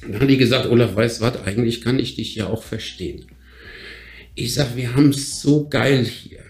Dann 0.02 0.20
hat 0.20 0.30
die 0.30 0.38
gesagt, 0.38 0.68
Olaf, 0.68 0.96
weißt 0.96 1.20
du 1.20 1.26
was, 1.26 1.44
eigentlich 1.44 1.82
kann 1.82 2.00
ich 2.00 2.16
dich 2.16 2.36
ja 2.36 2.48
auch 2.48 2.64
verstehen. 2.64 3.26
Ich 4.36 4.54
sag, 4.54 4.76
wir 4.76 4.96
haben 4.96 5.10
es 5.10 5.42
so 5.42 5.68
geil 5.68 6.06
hier. 6.06 6.44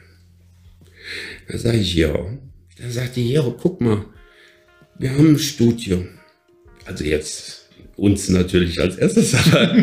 Da 1.47 1.57
sage 1.57 1.79
ich, 1.79 1.95
ja. 1.95 2.13
Da 2.77 2.89
sagt 2.89 3.15
die, 3.15 3.31
ja, 3.31 3.41
guck 3.41 3.81
mal, 3.81 4.05
wir 4.97 5.11
haben 5.11 5.33
ein 5.33 5.39
Studio. 5.39 6.05
Also 6.85 7.03
jetzt 7.03 7.58
uns 7.99 8.29
natürlich 8.29 8.79
als 8.79 8.97
erstes, 8.97 9.33
aber 9.53 9.75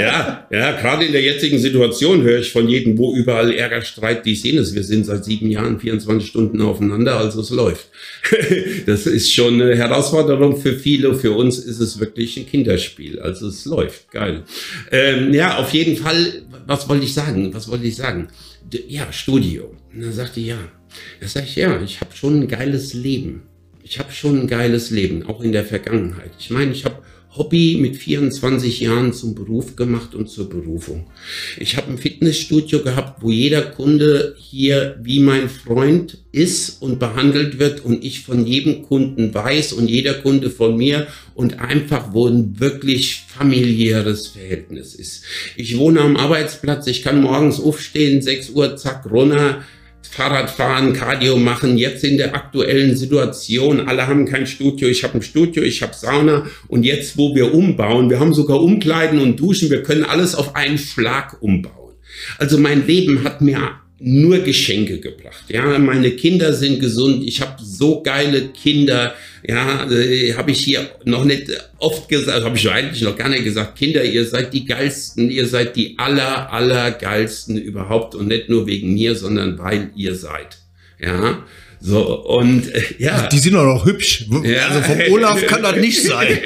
ja, 0.00 0.46
ja, 0.50 0.72
gerade 0.80 1.04
in 1.04 1.12
der 1.12 1.22
jetzigen 1.22 1.58
Situation 1.58 2.22
höre 2.22 2.40
ich 2.40 2.52
von 2.52 2.68
jedem, 2.68 2.96
wo 2.96 3.14
überall 3.14 3.52
Ärger, 3.52 3.82
Streit, 3.82 4.24
die 4.24 4.34
sehen 4.34 4.58
es. 4.58 4.74
Wir 4.74 4.84
sind 4.84 5.06
seit 5.06 5.24
sieben 5.24 5.50
Jahren 5.50 5.80
24 5.80 6.28
Stunden 6.28 6.60
aufeinander, 6.60 7.18
also 7.18 7.40
es 7.40 7.50
läuft. 7.50 7.88
das 8.86 9.06
ist 9.06 9.32
schon 9.32 9.60
eine 9.60 9.76
Herausforderung 9.76 10.56
für 10.56 10.74
viele. 10.74 11.14
Für 11.14 11.32
uns 11.32 11.58
ist 11.58 11.80
es 11.80 11.98
wirklich 11.98 12.36
ein 12.36 12.46
Kinderspiel, 12.46 13.18
also 13.20 13.48
es 13.48 13.64
läuft, 13.64 14.10
geil. 14.10 14.44
Ähm, 14.90 15.34
ja, 15.34 15.58
auf 15.58 15.72
jeden 15.72 15.96
Fall, 15.96 16.42
was 16.66 16.88
wollte 16.88 17.04
ich 17.04 17.14
sagen? 17.14 17.52
Was 17.52 17.68
wollte 17.68 17.86
ich 17.86 17.96
sagen? 17.96 18.28
Ja, 18.86 19.12
Studio. 19.12 19.74
Und 19.92 20.02
dann 20.02 20.12
sagte 20.12 20.40
ja, 20.40 20.58
da 21.20 21.28
sag 21.28 21.44
ich, 21.44 21.56
ja, 21.56 21.80
ich 21.82 22.00
habe 22.00 22.14
schon 22.14 22.40
ein 22.40 22.48
geiles 22.48 22.94
Leben. 22.94 23.42
Ich 23.82 23.98
habe 23.98 24.12
schon 24.12 24.40
ein 24.40 24.46
geiles 24.46 24.90
Leben, 24.90 25.24
auch 25.24 25.40
in 25.40 25.52
der 25.52 25.64
Vergangenheit. 25.64 26.32
Ich 26.38 26.50
meine, 26.50 26.72
ich 26.72 26.84
habe 26.84 26.96
Hobby 27.38 27.78
mit 27.80 27.96
24 27.96 28.80
Jahren 28.80 29.12
zum 29.12 29.34
Beruf 29.34 29.76
gemacht 29.76 30.14
und 30.14 30.28
zur 30.28 30.48
Berufung. 30.48 31.06
Ich 31.58 31.76
habe 31.76 31.90
ein 31.90 31.98
Fitnessstudio 31.98 32.82
gehabt, 32.82 33.22
wo 33.22 33.30
jeder 33.30 33.62
Kunde 33.62 34.34
hier 34.38 34.98
wie 35.02 35.20
mein 35.20 35.48
Freund 35.48 36.18
ist 36.32 36.82
und 36.82 36.98
behandelt 36.98 37.58
wird 37.58 37.84
und 37.84 38.04
ich 38.04 38.20
von 38.20 38.44
jedem 38.44 38.82
Kunden 38.82 39.32
weiß 39.32 39.72
und 39.72 39.88
jeder 39.88 40.14
Kunde 40.14 40.50
von 40.50 40.76
mir 40.76 41.06
und 41.34 41.60
einfach 41.60 42.12
wo 42.12 42.26
ein 42.26 42.58
wirklich 42.58 43.22
familiäres 43.28 44.26
Verhältnis 44.26 44.94
ist. 44.94 45.22
Ich 45.56 45.78
wohne 45.78 46.00
am 46.00 46.16
Arbeitsplatz, 46.16 46.88
ich 46.88 47.02
kann 47.02 47.22
morgens 47.22 47.60
aufstehen, 47.60 48.20
6 48.20 48.50
Uhr, 48.50 48.76
zack, 48.76 49.08
runter, 49.10 49.62
Fahrradfahren, 50.10 50.92
Cardio 50.92 51.36
machen, 51.36 51.78
jetzt 51.78 52.04
in 52.04 52.16
der 52.16 52.34
aktuellen 52.34 52.96
Situation, 52.96 53.88
alle 53.88 54.06
haben 54.06 54.26
kein 54.26 54.46
Studio, 54.46 54.88
ich 54.88 55.04
habe 55.04 55.18
ein 55.18 55.22
Studio, 55.22 55.62
ich 55.62 55.82
habe 55.82 55.94
Sauna 55.94 56.46
und 56.66 56.84
jetzt, 56.84 57.16
wo 57.16 57.34
wir 57.34 57.54
umbauen, 57.54 58.10
wir 58.10 58.18
haben 58.18 58.34
sogar 58.34 58.60
Umkleiden 58.60 59.20
und 59.20 59.38
Duschen, 59.38 59.70
wir 59.70 59.82
können 59.82 60.04
alles 60.04 60.34
auf 60.34 60.56
einen 60.56 60.78
Schlag 60.78 61.40
umbauen. 61.42 61.94
Also 62.38 62.58
mein 62.58 62.86
Leben 62.86 63.24
hat 63.24 63.40
mir 63.40 63.80
nur 64.00 64.38
Geschenke 64.38 65.00
gebracht. 65.00 65.44
Ja, 65.48 65.78
meine 65.78 66.12
Kinder 66.12 66.52
sind 66.52 66.80
gesund. 66.80 67.24
Ich 67.24 67.40
habe 67.40 67.56
so 67.62 68.02
geile 68.02 68.48
Kinder. 68.48 69.14
Ja, 69.46 69.90
äh, 69.90 70.34
habe 70.34 70.50
ich 70.50 70.60
hier 70.60 70.90
noch 71.04 71.24
nicht 71.24 71.50
oft 71.78 72.08
gesagt, 72.08 72.44
habe 72.44 72.56
ich 72.56 72.68
eigentlich 72.70 73.02
noch 73.02 73.16
gar 73.16 73.28
nicht 73.28 73.44
gesagt. 73.44 73.78
Kinder, 73.78 74.02
ihr 74.04 74.24
seid 74.24 74.52
die 74.52 74.64
geilsten, 74.64 75.30
ihr 75.30 75.46
seid 75.46 75.76
die 75.76 75.98
aller 75.98 76.52
aller 76.52 76.90
geilsten 76.90 77.56
überhaupt 77.56 78.14
und 78.14 78.28
nicht 78.28 78.48
nur 78.48 78.66
wegen 78.66 78.94
mir, 78.94 79.14
sondern 79.14 79.58
weil 79.58 79.90
ihr 79.94 80.14
seid. 80.14 80.58
Ja. 81.00 81.44
So, 81.80 82.24
und 82.24 82.74
äh, 82.74 82.82
ja. 82.98 83.28
Die 83.28 83.38
sind 83.38 83.54
auch 83.54 83.64
noch 83.64 83.86
hübsch. 83.86 84.26
Ja. 84.42 84.68
Also 84.68 84.82
vom 84.82 85.12
Olaf 85.12 85.46
kann 85.46 85.62
das 85.62 85.76
nicht 85.76 86.02
sein. 86.04 86.38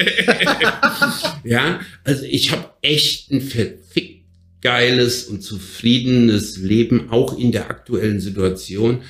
ja, 1.45 1.81
also 2.05 2.25
ich 2.25 2.53
habe 2.53 2.69
echt 2.83 3.31
ein 3.31 3.41
verfickt 3.41 4.23
geiles 4.61 5.25
und 5.25 5.43
zufriedenes 5.43 6.57
Leben, 6.57 7.11
auch 7.11 7.37
in 7.37 7.53
der 7.53 7.69
aktuellen 7.69 8.21
Situation. 8.21 9.03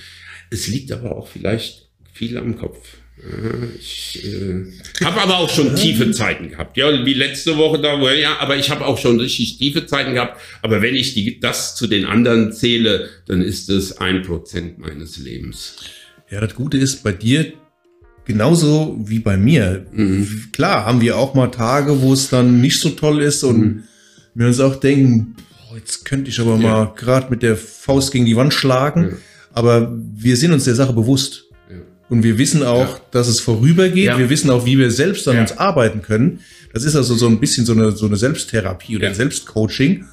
Es 0.51 0.67
liegt 0.67 0.91
aber 0.93 1.17
auch 1.17 1.29
vielleicht 1.29 1.89
viel 2.13 2.37
am 2.39 2.57
Kopf. 2.57 2.79
Ich 3.79 4.25
äh, 4.25 5.05
habe 5.05 5.21
aber 5.21 5.39
auch 5.39 5.49
schon 5.49 5.77
tiefe 5.77 6.11
Zeiten 6.11 6.49
gehabt. 6.51 6.77
Ja, 6.77 7.07
wie 7.07 7.15
letzte 7.15 7.57
Woche 7.57 7.81
da, 7.81 8.01
ja, 8.13 8.39
aber 8.41 8.57
ich 8.57 8.71
habe 8.71 8.85
auch 8.85 8.99
schon 8.99 9.21
richtig 9.21 9.59
tiefe 9.59 9.87
Zeiten 9.87 10.15
gehabt. 10.15 10.41
Aber 10.61 10.83
wenn 10.83 10.95
ich 10.97 11.15
die, 11.15 11.39
das 11.39 11.77
zu 11.77 11.87
den 11.87 12.05
anderen 12.05 12.53
zähle, 12.53 13.09
dann 13.27 13.41
ist 13.41 13.71
es 13.71 13.99
ein 13.99 14.23
Prozent 14.23 14.79
meines 14.79 15.19
Lebens. 15.19 15.77
Ja, 16.31 16.41
das 16.41 16.55
Gute 16.55 16.79
ist 16.79 17.05
bei 17.05 17.13
dir 17.13 17.53
genauso 18.25 18.99
wie 19.05 19.21
bei 19.21 19.37
mir. 19.37 19.87
Mhm. 19.93 20.49
Klar, 20.53 20.87
haben 20.87 21.01
wir 21.01 21.17
auch 21.17 21.35
mal 21.35 21.49
Tage, 21.49 22.03
wo 22.03 22.13
es 22.13 22.29
dann 22.29 22.61
nicht 22.61 22.81
so 22.81 22.91
toll 22.91 23.23
ist 23.23 23.45
und 23.45 23.59
mhm 23.59 23.83
wir 24.35 24.47
uns 24.47 24.61
auch 24.61 24.77
denken, 24.77 25.37
boah, 25.69 25.77
jetzt 25.77 26.05
könnte 26.05 26.31
ich 26.31 26.41
aber 26.41 26.57
ja. 26.57 26.57
mal 26.57 26.93
gerade 26.97 27.31
mit 27.31 27.43
der 27.43 27.57
Faust 27.57 28.13
gegen 28.13 28.27
die 28.27 28.37
Wand 28.37 28.55
schlagen. 28.55 29.11
Ja. 29.11 29.17
Aber 29.53 29.93
wir 30.15 30.37
sind 30.37 30.53
uns 30.53 30.65
der 30.65 30.75
Sache 30.75 30.93
bewusst. 30.93 31.45
Ja. 32.13 32.17
Und 32.17 32.23
wir 32.23 32.37
wissen 32.37 32.63
auch, 32.63 32.99
dass 33.11 33.27
es 33.27 33.41
vorübergeht. 33.41 34.19
Wir 34.19 34.29
wissen 34.29 34.51
auch, 34.51 34.67
wie 34.67 34.79
wir 34.79 34.91
selbst 34.91 35.27
an 35.29 35.39
uns 35.39 35.53
arbeiten 35.53 36.03
können. 36.03 36.41
Das 36.73 36.85
ist 36.85 36.95
also 36.95 37.15
so 37.15 37.27
ein 37.27 37.41
bisschen 37.41 37.65
so 37.65 37.73
eine, 37.73 37.93
so 37.93 38.07
eine 38.07 38.17
Selbsttherapie 38.17 38.97
oder 38.97 39.09
ein 39.09 39.15
Selbstcoaching 39.15 40.05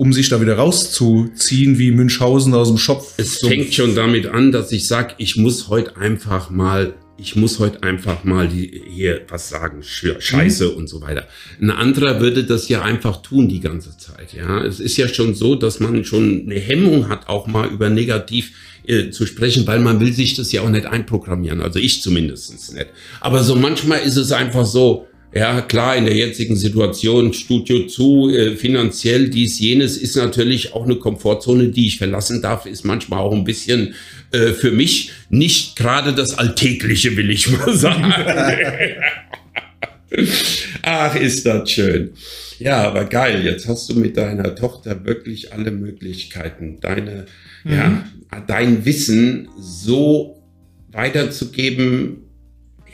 um 0.00 0.14
sich 0.14 0.30
da 0.30 0.40
wieder 0.40 0.56
rauszuziehen, 0.56 1.78
wie 1.78 1.90
Münchhausen 1.90 2.54
aus 2.54 2.68
dem 2.68 2.78
Schopf. 2.78 3.12
Es 3.18 3.38
so 3.38 3.48
fängt 3.48 3.74
schon 3.74 3.94
damit 3.94 4.24
an, 4.24 4.50
dass 4.50 4.72
ich 4.72 4.86
sage, 4.86 5.12
ich 5.18 5.36
muss 5.36 5.68
heute 5.68 5.98
einfach 5.98 6.48
mal 6.48 6.94
ich 7.20 7.36
muss 7.36 7.58
heute 7.58 7.82
einfach 7.82 8.24
mal 8.24 8.48
die, 8.48 8.82
hier 8.88 9.22
was 9.28 9.48
sagen, 9.48 9.82
Scheiße 9.82 10.70
mhm. 10.70 10.76
und 10.76 10.88
so 10.88 11.02
weiter. 11.02 11.26
Ein 11.60 11.70
anderer 11.70 12.20
würde 12.20 12.44
das 12.44 12.68
ja 12.68 12.82
einfach 12.82 13.22
tun 13.22 13.48
die 13.48 13.60
ganze 13.60 13.96
Zeit. 13.96 14.32
Ja, 14.32 14.64
es 14.64 14.80
ist 14.80 14.96
ja 14.96 15.08
schon 15.08 15.34
so, 15.34 15.54
dass 15.54 15.80
man 15.80 16.04
schon 16.04 16.42
eine 16.46 16.58
Hemmung 16.58 17.08
hat, 17.08 17.28
auch 17.28 17.46
mal 17.46 17.68
über 17.68 17.90
negativ 17.90 18.52
äh, 18.86 19.10
zu 19.10 19.26
sprechen, 19.26 19.66
weil 19.66 19.80
man 19.80 20.00
will 20.00 20.12
sich 20.12 20.34
das 20.34 20.52
ja 20.52 20.62
auch 20.62 20.70
nicht 20.70 20.86
einprogrammieren. 20.86 21.60
Also 21.60 21.78
ich 21.78 22.02
zumindestens 22.02 22.72
nicht. 22.72 22.88
Aber 23.20 23.42
so 23.44 23.54
manchmal 23.54 24.00
ist 24.00 24.16
es 24.16 24.32
einfach 24.32 24.64
so, 24.64 25.06
ja, 25.32 25.60
klar, 25.60 25.96
in 25.96 26.06
der 26.06 26.16
jetzigen 26.16 26.56
Situation, 26.56 27.32
Studio 27.32 27.86
zu, 27.86 28.30
äh, 28.30 28.56
finanziell 28.56 29.28
dies, 29.30 29.60
jenes, 29.60 29.96
ist 29.96 30.16
natürlich 30.16 30.72
auch 30.72 30.84
eine 30.84 30.96
Komfortzone, 30.96 31.68
die 31.68 31.86
ich 31.86 31.98
verlassen 31.98 32.42
darf, 32.42 32.66
ist 32.66 32.84
manchmal 32.84 33.20
auch 33.20 33.32
ein 33.32 33.44
bisschen 33.44 33.94
äh, 34.32 34.48
für 34.48 34.72
mich 34.72 35.12
nicht 35.28 35.76
gerade 35.76 36.14
das 36.14 36.36
Alltägliche, 36.36 37.16
will 37.16 37.30
ich 37.30 37.48
mal 37.48 37.72
sagen. 37.76 38.12
Ach, 40.82 41.14
ist 41.14 41.46
das 41.46 41.70
schön. 41.70 42.10
Ja, 42.58 42.82
aber 42.82 43.04
geil, 43.04 43.44
jetzt 43.44 43.68
hast 43.68 43.88
du 43.88 43.94
mit 43.98 44.16
deiner 44.16 44.54
Tochter 44.54 45.04
wirklich 45.04 45.52
alle 45.52 45.70
Möglichkeiten, 45.70 46.78
deine, 46.80 47.26
mhm. 47.64 47.72
ja, 47.72 48.04
dein 48.46 48.84
Wissen 48.84 49.48
so 49.58 50.42
weiterzugeben, 50.90 52.24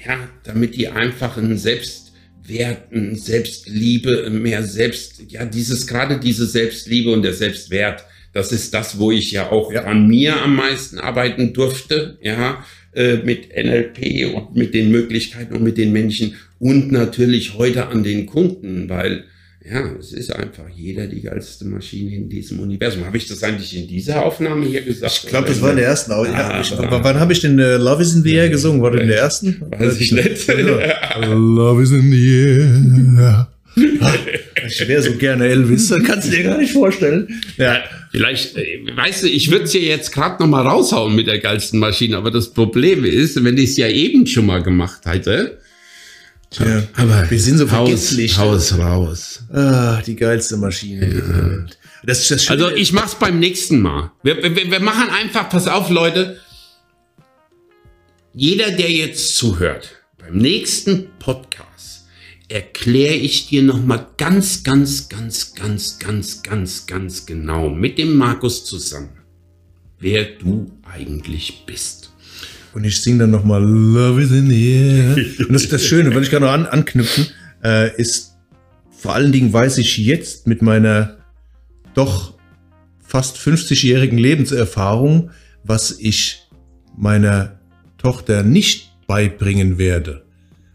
ja, 0.07 0.19
damit 0.45 0.77
die 0.77 0.89
einfach 0.89 1.37
ein 1.39 1.57
Selbst 1.59 2.06
Werten, 2.49 3.17
Selbstliebe, 3.17 4.31
mehr 4.31 4.63
Selbst, 4.63 5.23
ja, 5.29 5.45
dieses, 5.45 5.87
gerade 5.87 6.19
diese 6.19 6.47
Selbstliebe 6.47 7.13
und 7.13 7.23
der 7.23 7.35
Selbstwert, 7.35 8.05
das 8.33 8.53
ist 8.53 8.75
das, 8.75 8.99
wo 8.99 9.11
ich 9.11 9.33
ja 9.33 9.51
auch 9.51 9.73
ja. 9.73 9.85
an 9.85 10.09
mir 10.09 10.41
am 10.43 10.57
meisten 10.57 10.99
arbeiten 10.99 11.53
durfte, 11.53 12.19
ja, 12.23 12.65
äh, 12.95 13.17
mit 13.17 13.49
NLP 13.57 14.35
und 14.35 14.57
mit 14.57 14.75
den 14.75 14.91
Möglichkeiten 14.91 15.55
und 15.55 15.63
mit 15.63 15.79
den 15.79 15.93
Menschen 15.93 16.35
und 16.59 16.93
natürlich 16.93 17.55
heute 17.55 17.89
an 17.89 18.03
den 18.03 18.27
Kunden, 18.27 18.89
weil 18.89 19.25
ja, 19.69 19.97
es 19.99 20.13
ist 20.13 20.33
einfach 20.33 20.65
jeder 20.75 21.07
die 21.07 21.23
geilste 21.23 21.65
Maschine 21.65 22.15
in 22.15 22.29
diesem 22.29 22.61
Universum. 22.61 23.05
Habe 23.05 23.17
ich 23.17 23.27
das 23.27 23.43
eigentlich 23.43 23.77
in 23.77 23.89
dieser 23.89 24.25
Aufnahme 24.25 24.65
hier 24.65 24.83
gesagt? 24.83 25.21
Ich 25.25 25.29
glaube, 25.29 25.49
das 25.49 25.61
war 25.61 25.71
in 25.71 25.77
der 25.77 25.87
ersten. 25.87 26.13
Aber 26.13 26.29
ah, 26.29 26.63
ja, 26.63 27.05
wann 27.05 27.19
habe 27.19 27.33
ich 27.33 27.41
denn 27.41 27.59
uh, 27.59 27.77
Love 27.77 28.03
is 28.03 28.15
in 28.15 28.23
the 28.23 28.35
Air 28.35 28.49
gesungen? 28.49 28.81
War 28.81 28.93
das 28.93 29.01
in 29.01 29.09
der 29.09 29.19
ersten? 29.19 29.63
Weiß 29.77 30.01
ich 30.01 30.13
nicht. 30.13 30.47
Love 30.47 31.83
is 31.83 31.91
in 31.91 32.11
the 32.13 33.19
Air. 33.19 33.49
ich 34.67 34.89
wäre 34.89 35.03
so 35.03 35.13
gerne 35.17 35.49
Elvis, 35.49 35.89
das 35.89 36.03
kannst 36.03 36.29
du 36.29 36.31
dir 36.35 36.45
gar 36.45 36.59
nicht 36.59 36.73
vorstellen. 36.73 37.29
Ja, 37.59 37.83
vielleicht, 38.11 38.57
äh, 38.57 38.81
weißt 38.95 39.25
du, 39.25 39.29
ich 39.29 39.51
würde 39.51 39.65
es 39.65 39.75
ja 39.75 39.81
jetzt 39.81 40.13
gerade 40.13 40.43
noch 40.43 40.49
mal 40.49 40.67
raushauen 40.67 41.15
mit 41.15 41.27
der 41.27 41.41
geilsten 41.41 41.79
Maschine, 41.79 42.17
aber 42.17 42.31
das 42.31 42.55
Problem 42.55 43.05
ist, 43.05 43.45
wenn 43.45 43.59
ich 43.59 43.71
es 43.71 43.77
ja 43.77 43.89
eben 43.89 44.27
schon 44.27 44.47
mal 44.47 44.63
gemacht 44.63 45.03
hätte, 45.05 45.59
ja, 46.53 46.83
aber 46.97 47.31
wir 47.31 47.41
sind 47.41 47.59
so 47.59 47.67
vergesslich. 47.67 48.39
Haus 48.39 48.79
raus. 48.79 49.43
Ah, 49.53 50.01
die 50.07 50.17
geilste 50.17 50.57
Maschine. 50.57 51.15
Ja. 51.15 51.77
Das, 52.05 52.29
das 52.29 52.49
also 52.49 52.71
ich 52.71 52.93
mach's 52.93 53.17
beim 53.17 53.39
nächsten 53.39 53.81
Mal. 53.81 54.13
Wir, 54.23 54.43
wir, 54.43 54.71
wir 54.71 54.81
machen 54.81 55.09
einfach, 55.11 55.49
pass 55.49 55.67
auf, 55.67 55.91
Leute. 55.91 56.41
Jeder, 58.33 58.71
der 58.71 58.91
jetzt 58.91 59.37
zuhört, 59.37 60.03
beim 60.19 60.37
nächsten 60.37 61.09
Podcast 61.19 62.07
erkläre 62.49 63.15
ich 63.15 63.49
dir 63.49 63.63
nochmal 63.63 64.07
ganz, 64.19 64.63
ganz, 64.63 65.09
ganz, 65.09 65.55
ganz, 65.55 65.99
ganz, 65.99 66.43
ganz, 66.43 66.87
ganz 66.87 67.27
genau 67.27 67.71
mit 67.71 67.99
dem 67.99 68.15
Markus 68.15 68.65
zusammen, 68.65 69.23
wer 69.99 70.25
du 70.25 70.71
eigentlich 70.83 71.65
bist. 71.67 72.06
Und 72.77 72.85
ich 72.85 73.01
singe 73.01 73.21
dann 73.21 73.31
nochmal 73.31 73.65
Love 73.65 74.21
is 74.21 74.31
in 74.33 74.51
the 74.51 74.73
air. 74.75 75.17
Und 75.39 75.55
das 75.55 75.63
ist 75.63 75.73
das 75.73 75.83
Schöne, 75.83 76.15
wenn 76.15 76.23
ich 76.23 76.29
gerade 76.29 76.45
noch 76.45 76.53
an, 76.53 76.67
anknüpfen, 76.67 77.27
äh, 77.65 77.97
ist 77.97 78.35
vor 78.91 79.15
allen 79.15 79.33
Dingen 79.33 79.51
weiß 79.51 79.79
ich 79.79 79.97
jetzt 79.97 80.47
mit 80.47 80.61
meiner 80.61 81.17
doch 81.95 82.35
fast 83.03 83.39
50-jährigen 83.39 84.19
Lebenserfahrung, 84.19 85.31
was 85.65 85.97
ich 85.99 86.49
meiner 86.99 87.59
Tochter 87.97 88.43
nicht 88.43 88.93
beibringen 89.07 89.79
werde. 89.79 90.27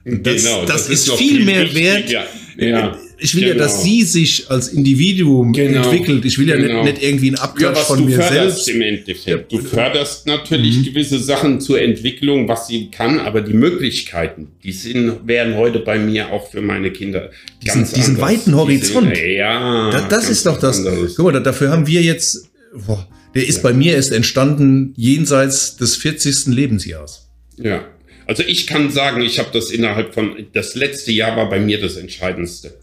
Und 0.04 0.26
das, 0.26 0.44
genau, 0.44 0.66
das, 0.66 0.88
das 0.88 0.90
ist, 0.90 1.08
ist 1.08 1.18
viel 1.18 1.46
mehr 1.46 1.72
wert. 1.76 2.10
Ja. 2.10 2.24
Ja 2.58 2.98
ich 3.24 3.36
will 3.36 3.44
genau. 3.44 3.54
ja, 3.54 3.60
dass 3.60 3.74
genau. 3.74 3.84
sie 3.84 4.04
sich 4.04 4.50
als 4.50 4.70
Individuum 4.70 5.54
genau. 5.54 5.84
entwickelt. 5.84 6.26
Ich 6.26 6.40
will 6.40 6.50
ja 6.50 6.56
genau. 6.56 6.84
nicht, 6.84 6.96
nicht, 6.96 7.04
irgendwie 7.04 7.32
ein 7.32 7.36
Abklatsch 7.36 7.78
ja, 7.78 7.84
von 7.84 8.04
mir 8.06 8.18
selbst. 8.18 8.68
Im 8.68 8.82
Endeffekt. 8.82 9.52
Du 9.52 9.60
förderst 9.60 10.26
natürlich 10.26 10.78
mhm. 10.78 10.84
gewisse 10.86 11.20
Sachen 11.20 11.62
zur 11.62 11.80
Entwicklung, 11.80 12.48
was 12.48 12.68
sie 12.68 12.90
kann, 12.90 13.20
aber 13.20 13.42
die 13.42 13.54
Möglichkeiten, 13.54 14.48
die 14.64 14.72
sind, 14.72 15.28
wären 15.28 15.56
heute 15.56 15.80
bei 15.80 16.00
mir 16.00 16.32
auch 16.32 16.50
für 16.50 16.62
meine 16.62 16.92
Kinder 16.92 17.30
diesen, 17.62 17.82
ganz 17.82 17.94
diesen 17.94 18.20
weiten 18.20 18.56
Horizont. 18.56 19.16
Sind, 19.16 19.28
ja, 19.36 19.92
das, 19.92 20.08
das 20.10 20.30
ist 20.30 20.46
doch 20.48 20.60
das. 20.60 20.80
Anderes. 20.80 21.16
Guck 21.16 21.32
mal, 21.32 21.44
dafür 21.44 21.70
haben 21.70 21.86
wir 21.86 22.02
jetzt, 22.02 22.50
boah, 22.88 23.08
der 23.36 23.48
ist 23.48 23.58
ja. 23.58 23.64
bei 23.64 23.74
mir 23.74 23.94
erst 23.94 24.12
entstanden 24.12 24.94
jenseits 24.98 25.78
des 25.78 25.96
40. 25.96 26.48
Lebensjahres. 26.48 27.30
Ja. 27.58 27.86
Also 28.26 28.44
ich 28.44 28.66
kann 28.66 28.90
sagen, 28.90 29.22
ich 29.22 29.38
habe 29.38 29.50
das 29.54 29.70
innerhalb 29.70 30.14
von, 30.14 30.48
das 30.54 30.74
letzte 30.74 31.12
Jahr 31.12 31.38
war 31.38 31.50
bei 31.50 31.60
mir 31.60 31.80
das 31.80 31.98
Entscheidendste. 31.98 32.74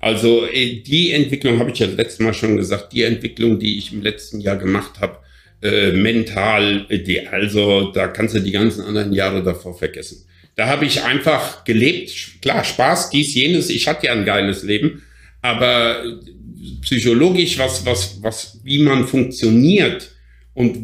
Also 0.00 0.46
äh, 0.46 0.80
die 0.80 1.12
Entwicklung 1.12 1.58
habe 1.58 1.70
ich 1.70 1.78
ja 1.78 1.86
letztes 1.86 2.20
Mal 2.20 2.34
schon 2.34 2.56
gesagt, 2.56 2.92
die 2.92 3.02
Entwicklung, 3.02 3.58
die 3.58 3.78
ich 3.78 3.92
im 3.92 4.02
letzten 4.02 4.40
Jahr 4.40 4.56
gemacht 4.56 5.00
habe, 5.00 5.18
äh, 5.62 5.92
mental, 5.92 6.86
die, 6.88 7.26
also 7.26 7.90
da 7.90 8.08
kannst 8.08 8.34
du 8.34 8.40
die 8.40 8.52
ganzen 8.52 8.82
anderen 8.82 9.12
Jahre 9.12 9.42
davor 9.42 9.76
vergessen. 9.76 10.24
Da 10.54 10.66
habe 10.66 10.86
ich 10.86 11.02
einfach 11.02 11.64
gelebt. 11.64 12.40
Klar, 12.42 12.64
Spaß, 12.64 13.10
dies, 13.10 13.34
jenes. 13.34 13.70
Ich 13.70 13.86
hatte 13.86 14.06
ja 14.06 14.12
ein 14.12 14.24
geiles 14.24 14.64
Leben. 14.64 15.02
Aber 15.40 16.02
psychologisch, 16.82 17.58
was, 17.58 17.86
was, 17.86 18.18
was, 18.22 18.60
wie 18.64 18.82
man 18.82 19.06
funktioniert 19.06 20.10
und 20.54 20.76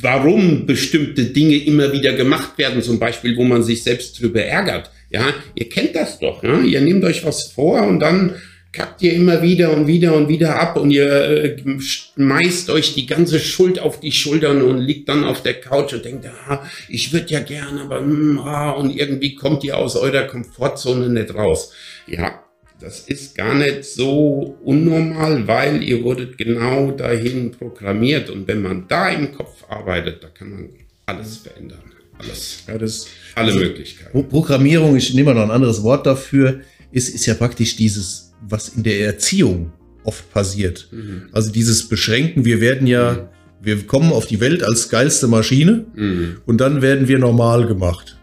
warum 0.00 0.66
bestimmte 0.66 1.24
Dinge 1.24 1.56
immer 1.56 1.92
wieder 1.92 2.12
gemacht 2.12 2.56
werden, 2.58 2.82
zum 2.82 2.98
Beispiel, 2.98 3.36
wo 3.36 3.44
man 3.44 3.62
sich 3.62 3.82
selbst 3.82 4.20
drüber 4.20 4.42
ärgert. 4.42 4.90
Ja, 5.14 5.32
ihr 5.54 5.68
kennt 5.68 5.94
das 5.94 6.18
doch. 6.18 6.42
Ja? 6.42 6.60
Ihr 6.60 6.80
nehmt 6.80 7.04
euch 7.04 7.24
was 7.24 7.52
vor 7.52 7.82
und 7.86 8.00
dann 8.00 8.34
kackt 8.72 9.00
ihr 9.00 9.12
immer 9.12 9.42
wieder 9.42 9.72
und 9.72 9.86
wieder 9.86 10.12
und 10.16 10.28
wieder 10.28 10.60
ab 10.60 10.76
und 10.76 10.90
ihr 10.90 11.08
äh, 11.08 11.56
schmeißt 11.78 12.68
euch 12.70 12.94
die 12.94 13.06
ganze 13.06 13.38
Schuld 13.38 13.78
auf 13.78 14.00
die 14.00 14.10
Schultern 14.10 14.60
und 14.62 14.80
liegt 14.80 15.08
dann 15.08 15.22
auf 15.22 15.40
der 15.44 15.60
Couch 15.60 15.92
und 15.92 16.04
denkt, 16.04 16.26
ah, 16.48 16.66
ich 16.88 17.12
würde 17.12 17.32
ja 17.32 17.38
gern, 17.38 17.78
aber 17.78 18.00
mm, 18.00 18.40
ah, 18.40 18.70
und 18.72 18.90
irgendwie 18.90 19.36
kommt 19.36 19.62
ihr 19.62 19.78
aus 19.78 19.94
eurer 19.94 20.24
Komfortzone 20.24 21.08
nicht 21.08 21.32
raus. 21.32 21.72
Ja, 22.08 22.42
das 22.80 22.98
ist 23.06 23.36
gar 23.36 23.54
nicht 23.54 23.84
so 23.84 24.58
unnormal, 24.64 25.46
weil 25.46 25.80
ihr 25.84 26.02
wurdet 26.02 26.36
genau 26.38 26.90
dahin 26.90 27.52
programmiert 27.52 28.30
und 28.30 28.48
wenn 28.48 28.62
man 28.62 28.88
da 28.88 29.10
im 29.10 29.30
Kopf 29.30 29.62
arbeitet, 29.68 30.24
da 30.24 30.28
kann 30.28 30.50
man 30.50 30.68
alles 31.06 31.36
verändern. 31.36 31.93
Alles. 32.18 32.62
Ja, 32.66 32.78
das, 32.78 33.06
alle 33.34 33.52
also, 33.52 33.58
Möglichkeiten. 33.64 34.28
Programmierung, 34.28 34.96
ich 34.96 35.12
nehme 35.14 35.32
mal 35.32 35.40
noch 35.40 35.48
ein 35.48 35.50
anderes 35.50 35.82
Wort 35.82 36.06
dafür, 36.06 36.60
ist, 36.92 37.08
ist 37.08 37.26
ja 37.26 37.34
praktisch 37.34 37.76
dieses 37.76 38.24
was 38.48 38.70
in 38.70 38.82
der 38.82 39.00
Erziehung 39.00 39.72
oft 40.04 40.30
passiert. 40.32 40.88
Mhm. 40.90 41.22
Also 41.32 41.50
dieses 41.50 41.88
Beschränken, 41.88 42.44
wir 42.44 42.60
werden 42.60 42.86
ja, 42.86 43.12
mhm. 43.12 43.66
wir 43.66 43.86
kommen 43.86 44.12
auf 44.12 44.26
die 44.26 44.40
Welt 44.40 44.62
als 44.62 44.88
geilste 44.88 45.28
Maschine 45.28 45.86
mhm. 45.94 46.36
und 46.46 46.60
dann 46.60 46.82
werden 46.82 47.08
wir 47.08 47.18
normal 47.18 47.66
gemacht. 47.66 48.18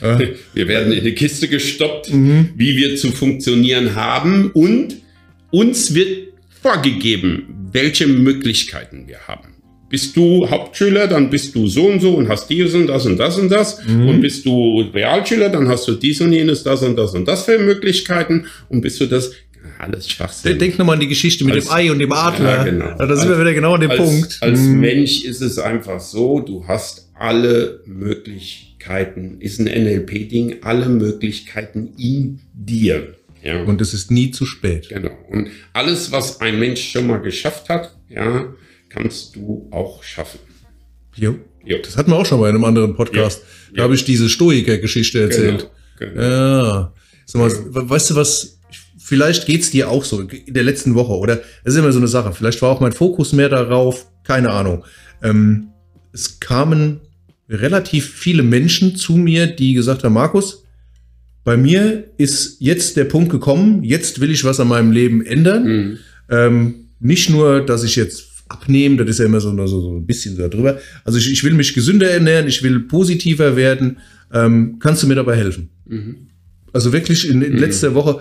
Wir 0.54 0.66
werden 0.66 0.94
in 0.94 1.04
die 1.04 1.14
Kiste 1.14 1.46
gestoppt, 1.46 2.10
mhm. 2.10 2.54
wie 2.56 2.74
wir 2.74 2.96
zu 2.96 3.12
funktionieren 3.12 3.96
haben 3.96 4.50
und 4.52 4.96
uns 5.50 5.92
wird 5.92 6.28
vorgegeben, 6.62 7.68
welche 7.70 8.06
Möglichkeiten 8.06 9.06
wir 9.06 9.18
haben. 9.28 9.59
Bist 9.90 10.16
du 10.16 10.48
Hauptschüler, 10.48 11.08
dann 11.08 11.28
bist 11.28 11.54
du 11.54 11.66
so 11.66 11.86
und 11.86 12.00
so 12.00 12.14
und 12.14 12.28
hast 12.28 12.48
dies 12.48 12.72
und 12.74 12.86
das 12.86 13.04
und 13.06 13.18
das 13.18 13.36
und 13.36 13.50
das. 13.50 13.84
Mhm. 13.86 14.08
Und 14.08 14.20
bist 14.20 14.46
du 14.46 14.82
Realschüler, 14.94 15.50
dann 15.50 15.68
hast 15.68 15.86
du 15.88 15.92
dies 15.92 16.20
und 16.20 16.32
jenes, 16.32 16.62
das 16.62 16.82
und 16.82 16.96
das 16.96 17.12
und 17.12 17.26
das 17.26 17.44
für 17.44 17.58
Möglichkeiten. 17.58 18.46
Und 18.68 18.80
bist 18.80 19.00
du 19.00 19.06
das, 19.06 19.32
alles 19.78 20.08
Schwachsinn. 20.08 20.58
Denk 20.58 20.78
nochmal 20.78 20.94
an 20.94 21.00
die 21.00 21.08
Geschichte 21.08 21.44
mit 21.44 21.54
als, 21.54 21.64
dem 21.66 21.72
Ei 21.72 21.90
und 21.90 21.98
dem 21.98 22.12
Adler. 22.12 22.58
Ja, 22.58 22.64
genau. 22.64 22.94
Da 22.96 23.16
sind 23.16 23.28
wir 23.28 23.40
wieder 23.40 23.54
genau 23.54 23.74
an 23.74 23.80
dem 23.80 23.90
als, 23.90 24.00
Punkt. 24.00 24.38
Als 24.40 24.60
hm. 24.60 24.80
Mensch 24.80 25.24
ist 25.24 25.40
es 25.40 25.58
einfach 25.58 26.00
so, 26.00 26.40
du 26.40 26.66
hast 26.66 27.10
alle 27.18 27.80
Möglichkeiten, 27.86 29.40
ist 29.40 29.58
ein 29.58 29.66
NLP-Ding, 29.66 30.56
alle 30.62 30.88
Möglichkeiten 30.88 31.90
in 31.98 32.40
dir. 32.54 33.14
Ja. 33.42 33.62
Und 33.62 33.80
es 33.80 33.94
ist 33.94 34.10
nie 34.10 34.30
zu 34.30 34.44
spät. 34.46 34.88
Genau. 34.88 35.16
Und 35.30 35.48
alles, 35.72 36.12
was 36.12 36.40
ein 36.40 36.58
Mensch 36.58 36.92
schon 36.92 37.06
mal 37.06 37.18
geschafft 37.18 37.68
hat, 37.68 37.96
ja, 38.08 38.52
kannst 38.90 39.36
du 39.36 39.68
auch 39.70 40.02
schaffen. 40.02 40.40
Jo. 41.14 41.36
jo. 41.64 41.78
Das 41.82 41.96
hatten 41.96 42.10
wir 42.10 42.16
auch 42.16 42.26
schon 42.26 42.40
mal 42.40 42.50
in 42.50 42.56
einem 42.56 42.64
anderen 42.64 42.94
Podcast. 42.94 43.42
Jo. 43.70 43.76
Da 43.76 43.82
habe 43.84 43.94
ich 43.94 44.04
diese 44.04 44.28
Stoiker-Geschichte 44.28 45.22
erzählt. 45.22 45.70
Genau. 45.98 46.12
genau. 46.12 46.22
Ja. 46.22 46.92
Sag 47.24 47.40
mal, 47.40 47.50
weißt 47.88 48.10
du 48.10 48.16
was? 48.16 48.58
Vielleicht 48.98 49.46
geht's 49.46 49.70
dir 49.70 49.88
auch 49.88 50.04
so 50.04 50.20
in 50.20 50.54
der 50.54 50.62
letzten 50.62 50.94
Woche 50.94 51.12
oder 51.14 51.36
das 51.64 51.74
ist 51.74 51.76
immer 51.76 51.92
so 51.92 51.98
eine 51.98 52.08
Sache. 52.08 52.32
Vielleicht 52.32 52.60
war 52.62 52.70
auch 52.70 52.80
mein 52.80 52.92
Fokus 52.92 53.32
mehr 53.32 53.48
darauf, 53.48 54.06
keine 54.24 54.50
Ahnung. 54.50 54.84
Ähm, 55.22 55.68
es 56.12 56.38
kamen 56.38 57.00
relativ 57.48 58.08
viele 58.08 58.42
Menschen 58.42 58.94
zu 58.94 59.14
mir, 59.14 59.48
die 59.48 59.74
gesagt 59.74 60.04
haben, 60.04 60.12
Markus, 60.12 60.64
bei 61.42 61.56
mir 61.56 62.10
ist 62.18 62.56
jetzt 62.60 62.96
der 62.96 63.04
Punkt 63.04 63.30
gekommen, 63.30 63.82
jetzt 63.82 64.20
will 64.20 64.30
ich 64.30 64.44
was 64.44 64.60
an 64.60 64.68
meinem 64.68 64.92
Leben 64.92 65.24
ändern. 65.24 65.64
Mhm. 65.64 65.98
Ähm, 66.28 66.74
nicht 67.00 67.30
nur, 67.30 67.64
dass 67.64 67.82
ich 67.82 67.96
jetzt 67.96 68.29
abnehme, 68.50 68.96
das 68.96 69.10
ist 69.10 69.18
ja 69.18 69.24
immer 69.26 69.40
so, 69.40 69.56
so, 69.66 69.80
so 69.80 69.96
ein 69.96 70.06
bisschen 70.06 70.36
so 70.36 70.48
drüber. 70.48 70.78
Also 71.04 71.18
ich, 71.18 71.30
ich 71.30 71.44
will 71.44 71.54
mich 71.54 71.72
gesünder 71.74 72.10
ernähren, 72.10 72.48
ich 72.48 72.62
will 72.62 72.80
positiver 72.80 73.56
werden. 73.56 73.98
Ähm, 74.32 74.76
kannst 74.78 75.02
du 75.02 75.06
mir 75.06 75.14
dabei 75.14 75.36
helfen? 75.36 75.70
Mhm. 75.86 76.16
Also 76.72 76.92
wirklich 76.92 77.28
in, 77.28 77.42
in 77.42 77.54
mhm. 77.54 77.58
letzter 77.58 77.94
Woche 77.94 78.20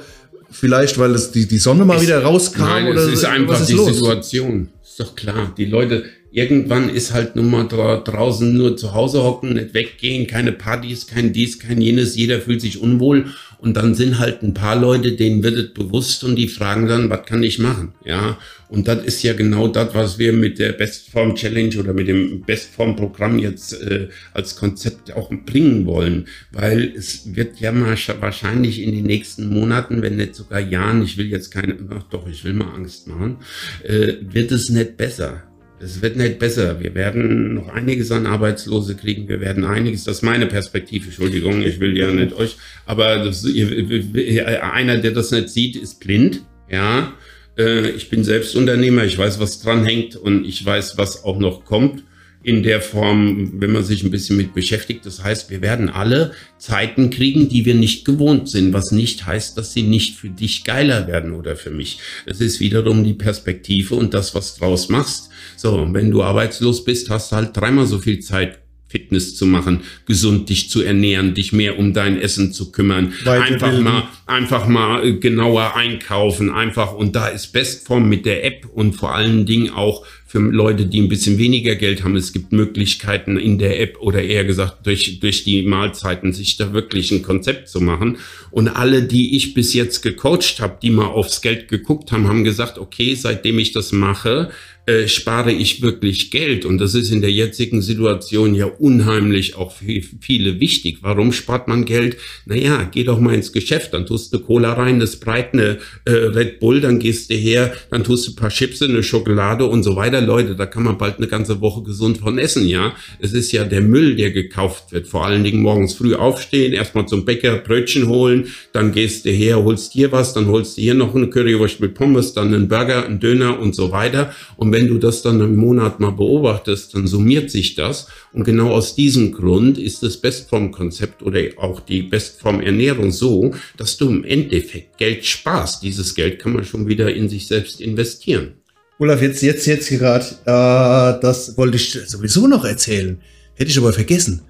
Vielleicht, 0.52 0.98
weil 0.98 1.12
es 1.12 1.32
die, 1.32 1.48
die 1.48 1.58
Sonne 1.58 1.86
mal 1.86 1.98
es, 1.98 2.04
wieder 2.04 2.24
rauskam? 2.24 2.62
Nein, 2.62 2.88
oder 2.88 3.02
es 3.02 3.14
ist 3.14 3.26
einfach 3.26 3.60
ist 3.60 3.70
die 3.70 3.74
los? 3.74 3.96
Situation. 3.96 4.70
Ist 4.84 5.00
doch 5.00 5.16
klar. 5.16 5.54
Die 5.58 5.66
Leute, 5.66 6.06
irgendwann 6.32 6.90
ist 6.90 7.14
halt 7.14 7.36
nur 7.36 7.46
mal 7.46 7.66
draußen 7.66 8.52
nur 8.52 8.76
zu 8.76 8.94
Hause 8.94 9.24
hocken, 9.24 9.54
nicht 9.54 9.74
weggehen, 9.74 10.26
keine 10.26 10.52
Partys, 10.52 11.06
kein 11.06 11.34
dies, 11.34 11.60
kein 11.60 11.82
jenes. 11.82 12.16
Jeder 12.16 12.42
fühlt 12.42 12.62
sich 12.62 12.82
unwohl. 12.82 13.28
Und 13.62 13.76
dann 13.76 13.94
sind 13.94 14.20
halt 14.20 14.42
ein 14.42 14.54
paar 14.54 14.78
Leute, 14.78 15.14
denen 15.14 15.44
wird 15.44 15.56
es 15.56 15.74
bewusst 15.74 16.24
und 16.24 16.38
die 16.38 16.48
fragen 16.48 16.88
dann, 16.88 17.10
was 17.10 17.26
kann 17.26 17.44
ich 17.44 17.60
machen? 17.60 17.94
Ja. 18.06 18.38
Und 18.70 18.88
das 18.88 19.04
ist 19.04 19.22
ja 19.24 19.34
genau 19.34 19.68
das, 19.68 19.94
was 19.94 20.18
wir 20.18 20.32
mit 20.32 20.60
der 20.60 20.72
Bestform 20.72 21.36
Challenge 21.36 21.78
oder 21.78 21.92
mit 21.94 22.08
dem 22.08 22.44
Bestform 22.44 22.96
Programm 22.96 23.38
jetzt 23.38 23.74
äh, 23.82 24.08
als 24.34 24.56
Konzept 24.56 25.14
auch 25.14 25.30
bringen 25.46 25.86
wollen. 25.86 26.28
Weil 26.52 26.94
es 26.96 27.36
wird 27.36 27.60
ja 27.60 27.74
wahrscheinlich 28.22 28.82
in 28.82 28.94
den 28.94 29.06
nächsten 29.06 29.50
Monaten, 29.50 30.02
wenn 30.02 30.16
nicht 30.16 30.36
sogar 30.36 30.62
Jahren, 30.62 31.04
ich 31.04 31.18
will 31.18 31.28
jetzt 31.28 31.52
keine, 31.52 31.76
ach 31.90 32.04
doch, 32.04 32.30
ich 32.30 32.46
will 32.46 32.54
mal 32.54 32.74
Angst 32.74 33.08
machen, 33.08 33.38
äh, 33.84 34.14
wird 34.22 34.54
es 34.54 34.70
nicht 34.70 34.96
besser. 34.96 35.49
Es 35.82 36.02
wird 36.02 36.18
nicht 36.18 36.40
besser. 36.40 36.80
Wir 36.80 36.94
werden 36.94 37.54
noch 37.54 37.70
einiges 37.70 38.12
an 38.12 38.26
Arbeitslose 38.26 38.96
kriegen. 38.96 39.30
Wir 39.30 39.40
werden 39.40 39.64
einiges, 39.64 40.04
das 40.04 40.18
ist 40.18 40.24
meine 40.24 40.46
Perspektive, 40.46 41.06
Entschuldigung, 41.06 41.62
ich 41.62 41.80
will 41.80 41.98
ja 41.98 42.12
nicht 42.12 42.34
euch, 42.34 42.58
aber 42.86 43.24
das, 43.24 43.46
einer, 43.46 44.98
der 44.98 45.12
das 45.12 45.32
nicht 45.32 45.50
sieht, 45.50 45.76
ist 45.76 46.00
blind, 46.00 46.42
ja. 46.70 47.14
Äh, 47.58 47.92
ich 47.92 48.10
bin 48.10 48.24
selbst 48.24 48.56
Unternehmer, 48.56 49.06
ich 49.06 49.18
weiß, 49.18 49.40
was 49.40 49.62
dran 49.62 49.86
hängt 49.86 50.16
und 50.16 50.46
ich 50.46 50.66
weiß, 50.66 50.98
was 50.98 51.24
auch 51.24 51.40
noch 51.40 51.66
kommt 51.66 52.04
in 52.42 52.64
der 52.64 52.82
Form, 52.82 53.60
wenn 53.60 53.72
man 53.72 53.84
sich 53.84 54.04
ein 54.04 54.12
bisschen 54.12 54.38
mit 54.38 54.54
beschäftigt. 54.54 55.06
Das 55.06 55.24
heißt, 55.24 55.50
wir 55.50 55.62
werden 55.62 55.90
alle 55.90 56.32
Zeiten 56.58 57.10
kriegen, 57.10 57.50
die 57.50 57.66
wir 57.66 57.76
nicht 57.76 58.06
gewohnt 58.06 58.48
sind, 58.48 58.72
was 58.72 58.92
nicht 58.92 59.26
heißt, 59.26 59.58
dass 59.58 59.74
sie 59.74 59.84
nicht 59.84 60.16
für 60.16 60.30
dich 60.30 60.64
geiler 60.64 61.08
werden 61.08 61.34
oder 61.34 61.58
für 61.58 61.72
mich. 61.72 62.00
Es 62.26 62.40
ist 62.40 62.62
wiederum 62.62 63.04
die 63.04 63.14
Perspektive 63.14 63.96
und 63.96 64.14
das, 64.14 64.36
was 64.36 64.56
draus 64.56 64.88
machst. 64.88 65.30
So, 65.58 65.86
wenn 65.92 66.12
du 66.12 66.24
arbeitslos 66.24 66.86
bist, 66.86 67.10
hast 67.10 67.32
du 67.32 67.36
halt 67.36 67.56
dreimal 67.56 67.86
so 67.86 68.00
viel 68.00 68.20
Zeit 68.20 68.59
Fitness 68.90 69.36
zu 69.36 69.46
machen, 69.46 69.82
gesund 70.06 70.50
dich 70.50 70.70
zu 70.70 70.82
ernähren, 70.82 71.36
dich 71.36 71.54
mehr 71.54 71.78
um 71.78 71.94
dein 71.94 72.20
Essen 72.20 72.52
zu 72.52 72.72
kümmern, 72.72 73.14
einfach 73.26 73.80
mal, 73.80 74.04
einfach 74.26 74.68
mal 74.68 75.06
äh, 75.06 75.14
genauer 75.14 75.76
einkaufen, 75.76 76.50
einfach 76.50 76.94
und 76.94 77.16
da 77.16 77.28
ist 77.28 77.54
Bestform 77.54 78.10
mit 78.10 78.26
der 78.26 78.44
App 78.44 78.66
und 78.74 78.94
vor 78.94 79.14
allen 79.14 79.46
Dingen 79.46 79.70
auch 79.70 80.06
für 80.30 80.38
Leute, 80.38 80.86
die 80.86 81.02
ein 81.02 81.10
bisschen 81.10 81.40
weniger 81.40 81.76
Geld 81.76 82.04
haben. 82.04 82.16
Es 82.16 82.34
gibt 82.34 82.52
Möglichkeiten 82.52 83.38
in 83.38 83.58
der 83.58 83.80
App 83.80 83.98
oder 84.00 84.22
eher 84.22 84.46
gesagt 84.46 84.86
durch, 84.86 85.20
durch 85.20 85.44
die 85.44 85.64
Mahlzeiten 85.64 86.34
sich 86.34 86.56
da 86.56 86.72
wirklich 86.72 87.12
ein 87.12 87.24
Konzept 87.24 87.68
zu 87.68 87.82
machen. 87.82 88.18
Und 88.52 88.68
alle, 88.68 89.02
die 89.02 89.36
ich 89.36 89.56
bis 89.56 89.74
jetzt 89.74 90.04
gecoacht 90.04 90.60
habe, 90.60 90.78
die 90.84 90.92
mal 90.92 91.08
aufs 91.08 91.42
Geld 91.42 91.68
geguckt 91.68 92.12
haben, 92.12 92.28
haben 92.28 92.44
gesagt, 92.44 92.78
okay, 92.78 93.16
seitdem 93.16 93.58
ich 93.58 93.72
das 93.72 93.92
mache, 93.92 94.52
äh, 94.90 95.08
spare 95.08 95.52
ich 95.52 95.84
wirklich 95.84 96.32
Geld. 96.32 96.66
Und 96.66 96.80
das 96.80 96.96
ist 96.96 97.12
in 97.12 97.22
der 97.22 97.32
jetzigen 97.32 97.84
Situation 97.84 98.56
ja 98.56 98.66
unheimlich 98.66 99.56
auch 99.56 99.72
für 99.72 100.02
viele 100.20 100.60
wichtig. 100.60 101.00
Warum 101.02 101.32
spart 101.32 101.68
man 101.68 101.86
Geld? 101.86 102.18
Naja, 102.48 102.90
geh 102.92 103.04
doch 103.04 103.20
mal 103.20 103.36
ins 103.36 103.52
Geschäft, 103.52 103.94
dann 103.94 104.08
tust 104.08 104.34
du 104.34 104.40
Cola 104.40 104.74
rein, 104.74 104.96
eine 104.96 105.06
Sprite, 105.06 105.50
eine 105.54 105.78
äh, 106.06 106.12
Red 106.12 106.60
Bull, 106.60 106.82
dann 106.82 106.98
gehst 106.98 107.30
du 107.30 107.36
her, 107.36 107.72
dann 107.92 108.04
tust 108.04 108.28
du 108.28 108.32
ein 108.32 108.36
paar 108.36 108.50
Chips, 108.50 108.82
eine 108.82 109.04
Schokolade 109.04 109.66
und 109.66 109.84
so 109.84 109.96
weiter. 109.96 110.22
Leute, 110.22 110.56
da 110.56 110.66
kann 110.66 110.82
man 110.84 110.98
bald 110.98 111.18
eine 111.18 111.28
ganze 111.28 111.62
Woche 111.62 111.84
gesund 111.84 112.18
von 112.18 112.40
essen, 112.40 112.66
ja. 112.66 112.96
Es 113.20 113.34
ist 113.34 113.52
ja 113.52 113.66
der 113.66 113.82
Müll, 113.82 114.16
der 114.16 114.32
gekauft 114.32 114.92
wird. 114.92 115.08
Vor 115.08 115.24
allen 115.24 115.44
Dingen 115.44 115.62
morgens 115.62 115.94
früh 115.94 116.16
aufstehen, 116.16 116.74
erstmal 116.74 117.06
zum 117.06 117.26
Bäcker 117.26 117.58
Brötchen 117.58 118.08
holen, 118.08 118.48
dann 118.74 118.92
gehst 118.92 119.26
du 119.26 119.30
her, 119.30 119.64
holst 119.64 119.94
hier 119.94 120.12
was, 120.12 120.34
dann 120.34 120.48
holst 120.48 120.78
du 120.78 120.82
hier 120.82 120.96
noch 120.96 121.14
eine 121.14 121.30
Currywurst 121.30 121.80
mit 121.80 121.94
Pommes, 121.94 122.34
dann 122.34 122.54
einen 122.56 122.68
Burger, 122.68 123.06
einen 123.06 123.20
Döner 123.20 123.60
und 123.60 123.76
so 123.76 123.92
weiter. 123.92 124.34
Und 124.58 124.72
wenn 124.72 124.79
du 124.88 124.98
das 124.98 125.22
dann 125.22 125.40
im 125.42 125.56
Monat 125.56 126.00
mal 126.00 126.12
beobachtest, 126.12 126.94
dann 126.94 127.08
summiert 127.08 127.52
sich 127.52 127.76
das. 127.76 128.08
Und 128.34 128.44
genau 128.44 128.72
aus 128.72 128.96
diesem 128.96 129.32
Grund 129.32 129.78
ist 129.78 130.04
das 130.04 130.18
Bestform-Konzept 130.18 131.24
oder 131.24 131.42
auch 131.58 131.80
die 131.80 132.04
Bestform-Ernährung 132.04 133.12
so, 133.12 133.54
dass 133.78 133.98
du 133.98 134.10
im 134.10 134.24
Endeffekt 134.24 134.98
Geld 134.98 135.26
sparst. 135.26 135.84
Dieses 135.84 136.16
Geld 136.16 136.40
kann 136.40 136.54
man 136.54 136.66
schon 136.66 136.88
wieder 136.88 137.14
in 137.14 137.30
sich 137.30 137.48
selbst 137.48 137.82
investieren. 137.82 138.54
Olaf, 139.00 139.22
jetzt, 139.22 139.42
jetzt, 139.42 139.66
jetzt 139.66 139.90
gerade, 139.90 140.26
äh, 140.46 141.22
das 141.22 141.58
wollte 141.58 141.78
ich 141.78 141.94
sowieso 142.06 142.48
noch 142.48 142.66
erzählen. 142.66 143.22
Hätte 143.56 143.72
ich 143.72 143.78
aber 143.78 143.94
vergessen. 143.94 144.42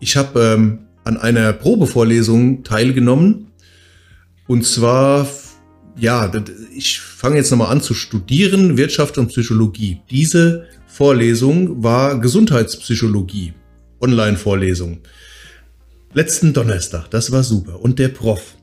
Ich 0.00 0.16
habe 0.16 0.40
ähm, 0.40 0.78
an 1.04 1.16
einer 1.16 1.52
Probevorlesung 1.52 2.64
teilgenommen. 2.64 3.52
Und 4.48 4.66
zwar 4.66 5.28
ja, 5.96 6.30
ich 6.74 7.00
fange 7.00 7.36
jetzt 7.36 7.50
nochmal 7.50 7.70
an 7.70 7.80
zu 7.80 7.94
studieren, 7.94 8.76
Wirtschaft 8.76 9.18
und 9.18 9.28
Psychologie. 9.28 10.00
Diese 10.10 10.66
Vorlesung 10.86 11.82
war 11.82 12.20
Gesundheitspsychologie, 12.20 13.54
Online-Vorlesung. 14.00 15.00
letzten 16.14 16.52
Donnerstag, 16.52 17.08
das 17.10 17.32
war 17.32 17.42
super. 17.42 17.80
Und 17.80 17.98
der 17.98 18.08
Prof, 18.08 18.54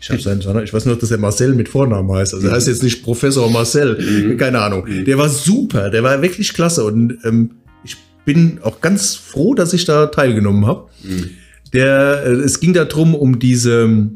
ich 0.00 0.10
habe 0.10 0.20
seinen, 0.20 0.40
ich 0.64 0.72
weiß 0.72 0.86
nur, 0.86 0.96
dass 0.96 1.10
er 1.10 1.18
Marcel 1.18 1.54
mit 1.54 1.68
Vornamen 1.68 2.10
heißt. 2.10 2.34
Also 2.34 2.48
er 2.48 2.54
heißt 2.54 2.68
jetzt 2.68 2.82
nicht 2.82 3.02
Professor 3.02 3.50
Marcel, 3.50 3.98
mhm. 3.98 4.36
keine 4.36 4.60
Ahnung. 4.60 4.84
Mhm. 4.86 5.04
Der 5.04 5.18
war 5.18 5.28
super, 5.28 5.90
der 5.90 6.02
war 6.02 6.20
wirklich 6.22 6.52
klasse 6.54 6.84
und 6.84 7.18
ähm, 7.24 7.52
ich 7.84 7.96
bin 8.24 8.60
auch 8.62 8.80
ganz 8.80 9.14
froh, 9.14 9.54
dass 9.54 9.72
ich 9.72 9.84
da 9.84 10.06
teilgenommen 10.06 10.66
habe. 10.66 10.88
Mhm. 11.02 11.30
Der, 11.72 12.24
äh, 12.26 12.30
es 12.32 12.60
ging 12.60 12.72
darum 12.72 13.14
um 13.14 13.38
diese 13.38 14.10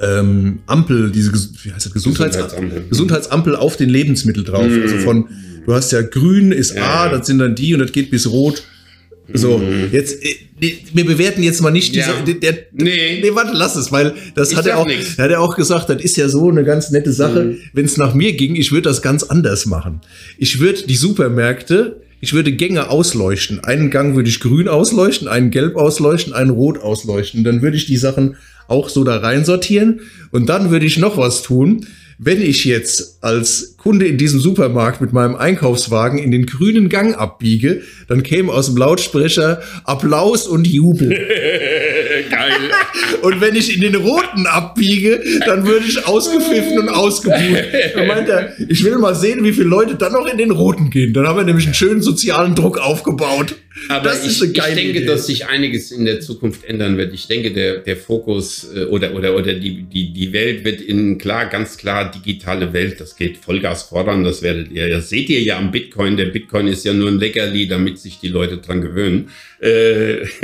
ähm, 0.00 0.60
Ampel, 0.66 1.10
diese 1.10 1.32
wie 1.32 1.72
heißt 1.72 1.86
das, 1.86 1.92
Gesundheits 1.92 2.36
Gesundheitsampel. 2.36 2.84
Gesundheitsampel 2.88 3.56
auf 3.56 3.76
den 3.76 3.88
Lebensmittel 3.88 4.44
drauf. 4.44 4.68
Mhm. 4.68 4.82
Also 4.82 4.96
von, 4.98 5.28
du 5.66 5.74
hast 5.74 5.92
ja 5.92 6.02
grün 6.02 6.52
ist 6.52 6.76
A, 6.76 7.06
ja. 7.06 7.08
das 7.08 7.26
sind 7.26 7.38
dann 7.38 7.54
die 7.54 7.74
und 7.74 7.80
das 7.80 7.92
geht 7.92 8.10
bis 8.10 8.30
rot. 8.30 8.62
So, 9.32 9.58
mhm. 9.58 9.88
jetzt, 9.92 10.22
äh, 10.24 10.36
wir 10.92 11.06
bewerten 11.06 11.42
jetzt 11.42 11.60
mal 11.60 11.70
nicht 11.70 11.94
diese, 11.94 12.10
ja. 12.10 12.34
der, 12.34 12.54
nee. 12.72 13.20
nee, 13.22 13.30
warte, 13.32 13.52
lass 13.54 13.76
es, 13.76 13.90
weil 13.90 14.14
das 14.34 14.52
ich 14.52 14.56
hat 14.56 14.66
er 14.66 14.78
auch, 14.78 14.86
nix. 14.86 15.18
hat 15.18 15.30
er 15.30 15.40
auch 15.40 15.56
gesagt, 15.56 15.88
das 15.88 16.02
ist 16.02 16.16
ja 16.16 16.28
so 16.28 16.48
eine 16.48 16.64
ganz 16.64 16.90
nette 16.90 17.12
Sache. 17.12 17.44
Mhm. 17.44 17.58
Wenn 17.72 17.84
es 17.84 17.96
nach 17.96 18.14
mir 18.14 18.32
ging, 18.34 18.56
ich 18.56 18.72
würde 18.72 18.88
das 18.88 19.02
ganz 19.02 19.22
anders 19.22 19.66
machen. 19.66 20.00
Ich 20.38 20.60
würde 20.60 20.82
die 20.86 20.96
Supermärkte, 20.96 22.02
ich 22.22 22.32
würde 22.32 22.52
Gänge 22.52 22.88
ausleuchten. 22.88 23.64
Einen 23.64 23.90
Gang 23.90 24.14
würde 24.14 24.28
ich 24.28 24.38
grün 24.38 24.68
ausleuchten, 24.68 25.26
einen 25.26 25.50
gelb 25.50 25.76
ausleuchten, 25.76 26.32
einen 26.32 26.50
rot 26.50 26.78
ausleuchten. 26.78 27.42
Dann 27.42 27.62
würde 27.62 27.76
ich 27.76 27.86
die 27.86 27.96
Sachen 27.96 28.36
auch 28.68 28.88
so 28.88 29.02
da 29.02 29.16
rein 29.16 29.44
sortieren 29.44 30.00
und 30.30 30.48
dann 30.48 30.70
würde 30.70 30.86
ich 30.86 30.98
noch 30.98 31.18
was 31.18 31.42
tun 31.42 31.84
wenn 32.24 32.40
ich 32.40 32.64
jetzt 32.64 33.18
als 33.20 33.76
Kunde 33.76 34.06
in 34.06 34.16
diesem 34.16 34.38
Supermarkt 34.38 35.00
mit 35.00 35.12
meinem 35.12 35.34
Einkaufswagen 35.34 36.20
in 36.20 36.30
den 36.30 36.46
grünen 36.46 36.88
Gang 36.88 37.16
abbiege, 37.18 37.82
dann 38.06 38.22
käme 38.22 38.52
aus 38.52 38.66
dem 38.66 38.76
Lautsprecher 38.76 39.60
Applaus 39.84 40.46
und 40.46 40.68
Jubel. 40.68 41.10
Geil. 42.30 42.70
Und 43.22 43.40
wenn 43.40 43.54
ich 43.54 43.74
in 43.74 43.80
den 43.80 43.94
roten 43.94 44.46
abbiege, 44.46 45.22
dann 45.46 45.66
würde 45.66 45.86
ich 45.86 46.06
ausgepfiffen 46.06 46.78
und 46.78 46.88
ausgebucht. 46.88 47.64
Dann 47.94 48.06
meint 48.06 48.28
er, 48.28 48.52
ich 48.68 48.84
will 48.84 48.98
mal 48.98 49.14
sehen, 49.14 49.44
wie 49.44 49.52
viele 49.52 49.68
Leute 49.68 49.94
dann 49.94 50.12
noch 50.12 50.26
in 50.26 50.38
den 50.38 50.50
roten 50.50 50.90
gehen. 50.90 51.12
Dann 51.12 51.26
haben 51.26 51.36
wir 51.36 51.44
nämlich 51.44 51.66
einen 51.66 51.74
schönen 51.74 52.02
sozialen 52.02 52.54
Druck 52.54 52.78
aufgebaut. 52.78 53.54
Aber 53.88 54.04
das 54.04 54.26
ich, 54.26 54.42
ich 54.42 54.52
denke, 54.52 54.98
Idee. 54.98 55.06
dass 55.06 55.26
sich 55.26 55.46
einiges 55.46 55.92
in 55.92 56.04
der 56.04 56.20
Zukunft 56.20 56.64
ändern 56.64 56.98
wird. 56.98 57.14
Ich 57.14 57.26
denke, 57.26 57.52
der, 57.52 57.78
der 57.78 57.96
Fokus 57.96 58.70
äh, 58.74 58.84
oder, 58.84 59.14
oder, 59.14 59.34
oder 59.34 59.54
die, 59.54 59.82
die, 59.82 60.12
die 60.12 60.32
Welt 60.32 60.64
wird 60.64 60.80
in 60.80 61.18
klar, 61.18 61.46
ganz 61.46 61.78
klar 61.78 62.10
digitale 62.10 62.72
Welt. 62.72 63.00
Das 63.00 63.16
geht 63.16 63.38
Vollgas 63.38 63.84
voran. 63.84 64.24
Das 64.24 64.42
werdet 64.42 64.70
ihr, 64.70 64.88
das 64.90 65.08
seht 65.08 65.30
ihr 65.30 65.40
ja 65.40 65.58
am 65.58 65.70
Bitcoin. 65.70 66.16
Der 66.16 66.26
Bitcoin 66.26 66.66
ist 66.66 66.84
ja 66.84 66.92
nur 66.92 67.08
ein 67.08 67.18
Leckerli, 67.18 67.66
damit 67.66 67.98
sich 67.98 68.20
die 68.20 68.28
Leute 68.28 68.58
dran 68.58 68.82
gewöhnen. 68.82 69.30
Äh, 69.62 70.22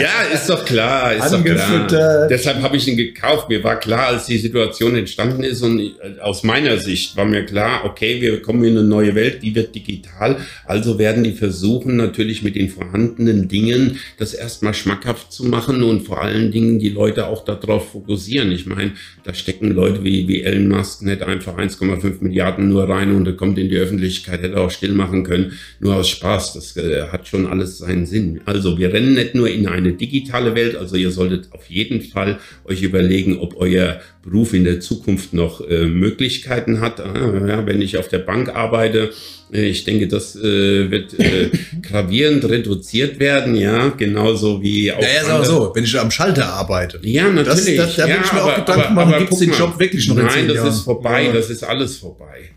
ja, 0.00 0.22
ist 0.32 0.48
doch 0.48 0.64
klar, 0.64 1.12
ist 1.16 1.32
doch 1.32 1.42
klar. 1.42 2.28
Deshalb 2.28 2.62
habe 2.62 2.76
ich 2.76 2.86
ihn 2.86 2.96
gekauft. 2.96 3.48
Mir 3.48 3.64
war 3.64 3.80
klar, 3.80 4.08
als 4.08 4.26
die 4.26 4.38
Situation 4.38 4.94
entstanden 4.94 5.42
ist 5.42 5.60
und 5.62 5.80
äh, 5.80 6.20
aus 6.20 6.44
meiner 6.44 6.78
Sicht 6.78 7.16
war 7.16 7.24
mir 7.24 7.44
klar, 7.44 7.84
okay, 7.84 8.20
wir 8.20 8.40
kommen 8.40 8.62
in 8.62 8.78
eine 8.78 8.86
neue 8.86 9.16
Welt, 9.16 9.42
die 9.42 9.52
wird 9.56 9.74
digital. 9.74 10.36
Also 10.66 11.00
werden 11.00 11.24
die 11.24 11.32
versuchen, 11.32 11.96
natürlich 11.96 12.44
mit 12.44 12.54
den 12.54 12.68
vorhandenen 12.68 13.48
Dingen 13.48 13.98
das 14.18 14.34
erstmal 14.34 14.74
schmackhaft 14.74 15.32
zu 15.32 15.44
machen 15.46 15.82
und 15.82 16.02
vor 16.02 16.22
allen 16.22 16.52
Dingen 16.52 16.78
die 16.78 16.90
Leute 16.90 17.26
auch 17.26 17.44
darauf 17.44 17.90
fokussieren. 17.90 18.52
Ich 18.52 18.66
meine, 18.66 18.92
da 19.24 19.34
stecken 19.34 19.72
Leute 19.72 20.04
wie, 20.04 20.28
wie 20.28 20.42
Elon 20.42 20.68
Musk 20.68 21.02
nicht 21.02 21.22
einfach 21.22 21.58
1,5 21.58 22.18
Milliarden 22.20 22.68
nur 22.68 22.88
rein 22.88 23.16
und 23.16 23.26
er 23.26 23.32
kommt 23.32 23.58
in 23.58 23.68
die 23.68 23.78
Öffentlichkeit, 23.78 24.42
hätte 24.42 24.58
auch 24.58 24.70
still 24.70 24.92
machen 24.92 25.24
können, 25.24 25.58
nur 25.80 25.96
aus 25.96 26.08
Spaß. 26.08 26.52
Das 26.52 26.76
äh, 26.76 27.08
hat 27.10 27.26
schon 27.26 27.48
alles 27.48 27.78
seinen 27.78 28.11
Sinn. 28.12 28.42
Also 28.44 28.78
wir 28.78 28.92
rennen 28.92 29.14
nicht 29.14 29.34
nur 29.34 29.48
in 29.48 29.66
eine 29.66 29.94
digitale 29.94 30.54
Welt, 30.54 30.76
also 30.76 30.96
ihr 30.96 31.10
solltet 31.10 31.48
auf 31.52 31.68
jeden 31.70 32.02
Fall 32.02 32.38
euch 32.66 32.82
überlegen, 32.82 33.38
ob 33.38 33.56
euer 33.56 34.00
Beruf 34.22 34.52
in 34.52 34.64
der 34.64 34.80
Zukunft 34.80 35.32
noch 35.32 35.66
äh, 35.66 35.86
Möglichkeiten 35.86 36.80
hat. 36.80 37.00
Ah, 37.00 37.46
ja, 37.48 37.66
wenn 37.66 37.80
ich 37.80 37.96
auf 37.96 38.08
der 38.08 38.18
Bank 38.18 38.50
arbeite, 38.54 39.10
äh, 39.52 39.64
ich 39.64 39.84
denke, 39.84 40.08
das 40.08 40.36
äh, 40.36 40.90
wird 40.90 41.18
äh, 41.18 41.50
gravierend 41.82 42.44
reduziert 42.44 43.18
werden, 43.18 43.54
ja, 43.54 43.88
genauso 43.88 44.62
wie 44.62 44.92
auch. 44.92 45.00
Ja, 45.00 45.22
ist 45.22 45.30
aber 45.30 45.44
so, 45.44 45.72
wenn 45.74 45.84
ich 45.84 45.98
am 45.98 46.10
Schalter 46.10 46.46
arbeite. 46.46 47.00
Ja, 47.02 47.30
natürlich. 47.30 47.76
Das, 47.76 47.96
das, 47.96 47.96
da 47.96 48.08
ja, 48.08 48.14
will 48.14 48.22
ich 48.24 48.32
mir 48.32 48.44
auch 48.44 48.56
Gedanken 48.56 48.94
machen, 48.94 49.14
gibt 49.18 49.32
es 49.32 49.38
den 49.38 49.52
Job 49.52 49.78
wirklich 49.78 50.06
noch 50.08 50.16
Nein, 50.16 50.26
in 50.26 50.46
Nein, 50.46 50.56
das 50.56 50.76
ist 50.76 50.80
vorbei, 50.82 51.24
ja. 51.24 51.32
das 51.32 51.48
ist 51.50 51.64
alles 51.64 51.96
vorbei. 51.96 52.50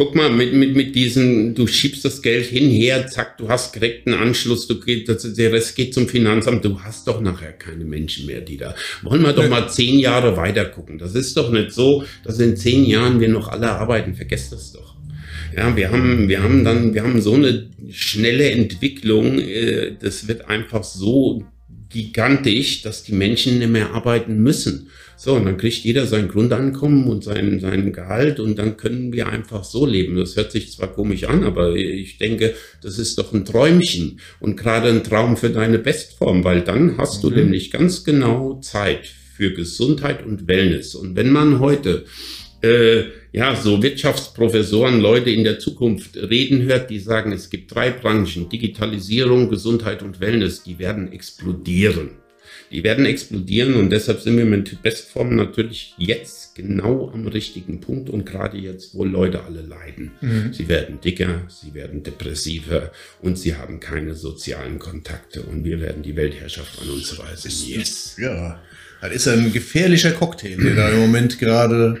Guck 0.00 0.14
mal, 0.14 0.30
mit, 0.30 0.54
mit, 0.54 0.74
mit 0.74 0.94
diesen, 0.94 1.54
du 1.54 1.66
schiebst 1.66 2.06
das 2.06 2.22
Geld 2.22 2.46
hinher, 2.46 3.06
zack, 3.06 3.36
du 3.36 3.50
hast 3.50 3.74
direkt 3.74 4.06
einen 4.06 4.18
Anschluss, 4.18 4.66
du 4.66 4.80
geht, 4.80 5.10
das, 5.10 5.30
der 5.34 5.52
Rest 5.52 5.76
geht 5.76 5.92
zum 5.92 6.08
Finanzamt, 6.08 6.64
du 6.64 6.80
hast 6.80 7.06
doch 7.06 7.20
nachher 7.20 7.52
keine 7.52 7.84
Menschen 7.84 8.24
mehr, 8.24 8.40
die 8.40 8.56
da. 8.56 8.74
Wollen 9.02 9.20
wir 9.20 9.34
doch 9.34 9.46
mal 9.46 9.68
zehn 9.68 9.98
Jahre 9.98 10.38
weiter 10.38 10.64
gucken. 10.64 10.96
Das 10.96 11.14
ist 11.14 11.36
doch 11.36 11.52
nicht 11.52 11.72
so, 11.72 12.02
dass 12.24 12.40
in 12.40 12.56
zehn 12.56 12.86
Jahren 12.86 13.20
wir 13.20 13.28
noch 13.28 13.48
alle 13.48 13.72
arbeiten. 13.72 14.14
Vergesst 14.14 14.52
das 14.52 14.72
doch. 14.72 14.96
Ja, 15.54 15.76
wir 15.76 15.90
haben, 15.90 16.30
wir 16.30 16.42
haben 16.42 16.64
dann, 16.64 16.94
wir 16.94 17.02
haben 17.02 17.20
so 17.20 17.34
eine 17.34 17.68
schnelle 17.90 18.52
Entwicklung, 18.52 19.38
äh, 19.38 19.96
das 20.00 20.26
wird 20.26 20.48
einfach 20.48 20.82
so 20.82 21.44
gigantisch, 21.90 22.80
dass 22.80 23.02
die 23.02 23.12
Menschen 23.12 23.58
nicht 23.58 23.70
mehr 23.70 23.92
arbeiten 23.92 24.42
müssen. 24.42 24.88
So, 25.22 25.34
und 25.34 25.44
dann 25.44 25.58
kriegt 25.58 25.84
jeder 25.84 26.06
sein 26.06 26.28
Grundeinkommen 26.28 27.06
und 27.06 27.24
sein, 27.24 27.60
sein 27.60 27.92
Gehalt 27.92 28.40
und 28.40 28.58
dann 28.58 28.78
können 28.78 29.12
wir 29.12 29.28
einfach 29.28 29.64
so 29.64 29.84
leben. 29.84 30.16
Das 30.16 30.34
hört 30.34 30.50
sich 30.50 30.72
zwar 30.72 30.90
komisch 30.94 31.24
an, 31.24 31.44
aber 31.44 31.74
ich 31.74 32.16
denke, 32.16 32.54
das 32.80 32.98
ist 32.98 33.18
doch 33.18 33.34
ein 33.34 33.44
Träumchen 33.44 34.18
und 34.40 34.56
gerade 34.56 34.88
ein 34.88 35.04
Traum 35.04 35.36
für 35.36 35.50
deine 35.50 35.78
Bestform, 35.78 36.42
weil 36.42 36.62
dann 36.62 36.96
hast 36.96 37.22
mhm. 37.22 37.28
du 37.28 37.34
nämlich 37.36 37.70
ganz 37.70 38.02
genau 38.02 38.60
Zeit 38.60 39.12
für 39.36 39.52
Gesundheit 39.52 40.24
und 40.24 40.48
Wellness. 40.48 40.94
Und 40.94 41.16
wenn 41.16 41.32
man 41.32 41.60
heute 41.60 42.06
äh, 42.62 43.02
ja, 43.32 43.54
so 43.56 43.82
Wirtschaftsprofessoren, 43.82 45.02
Leute 45.02 45.28
in 45.28 45.44
der 45.44 45.58
Zukunft 45.58 46.16
reden 46.16 46.62
hört, 46.62 46.88
die 46.88 46.98
sagen, 46.98 47.32
es 47.32 47.50
gibt 47.50 47.74
drei 47.74 47.90
Branchen, 47.90 48.48
Digitalisierung, 48.48 49.50
Gesundheit 49.50 50.02
und 50.02 50.18
Wellness, 50.18 50.62
die 50.62 50.78
werden 50.78 51.12
explodieren. 51.12 52.19
Die 52.70 52.84
werden 52.84 53.04
explodieren 53.04 53.74
und 53.74 53.90
deshalb 53.90 54.20
sind 54.20 54.36
wir 54.36 54.44
mit 54.44 54.80
Bestform 54.82 55.34
natürlich 55.34 55.94
jetzt 55.98 56.54
genau 56.54 57.10
am 57.12 57.26
richtigen 57.26 57.80
Punkt 57.80 58.08
und 58.10 58.24
gerade 58.24 58.58
jetzt, 58.58 58.94
wo 58.94 59.04
Leute 59.04 59.42
alle 59.44 59.62
leiden. 59.62 60.12
Mhm. 60.20 60.52
Sie 60.52 60.68
werden 60.68 61.00
dicker, 61.00 61.42
sie 61.48 61.74
werden 61.74 62.04
depressiver 62.04 62.92
und 63.22 63.38
sie 63.38 63.56
haben 63.56 63.80
keine 63.80 64.14
sozialen 64.14 64.78
Kontakte 64.78 65.42
und 65.42 65.64
wir 65.64 65.80
werden 65.80 66.02
die 66.04 66.14
Weltherrschaft 66.14 66.80
an 66.80 66.90
uns 66.90 67.18
reißen. 67.18 67.50
Yes. 67.66 68.16
Ja, 68.18 68.60
das 69.00 69.12
ist 69.12 69.28
ein 69.28 69.52
gefährlicher 69.52 70.12
Cocktail, 70.12 70.56
der 70.56 70.76
da 70.76 70.88
im 70.90 71.00
Moment 71.00 71.40
gerade. 71.40 72.00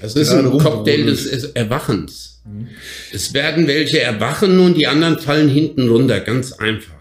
Das 0.00 0.14
ist 0.14 0.30
ein 0.30 0.50
Cocktail 0.50 1.04
des 1.04 1.26
Erwachens. 1.52 2.40
Mhm. 2.46 2.68
Es 3.12 3.34
werden 3.34 3.66
welche 3.66 4.00
erwachen 4.00 4.58
und 4.60 4.74
die 4.74 4.86
anderen 4.86 5.18
fallen 5.18 5.48
hinten 5.48 5.88
runter, 5.88 6.20
ganz 6.20 6.52
einfach. 6.52 6.97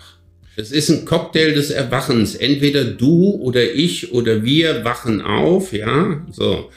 Es 0.60 0.72
ist 0.72 0.90
ein 0.90 1.06
Cocktail 1.06 1.54
des 1.54 1.70
Erwachens. 1.70 2.34
Entweder 2.34 2.84
du 2.84 3.36
oder 3.36 3.76
ich 3.76 4.12
oder 4.12 4.44
wir 4.44 4.84
wachen 4.84 5.22
auf, 5.22 5.72
ja, 5.72 6.26
so. 6.32 6.72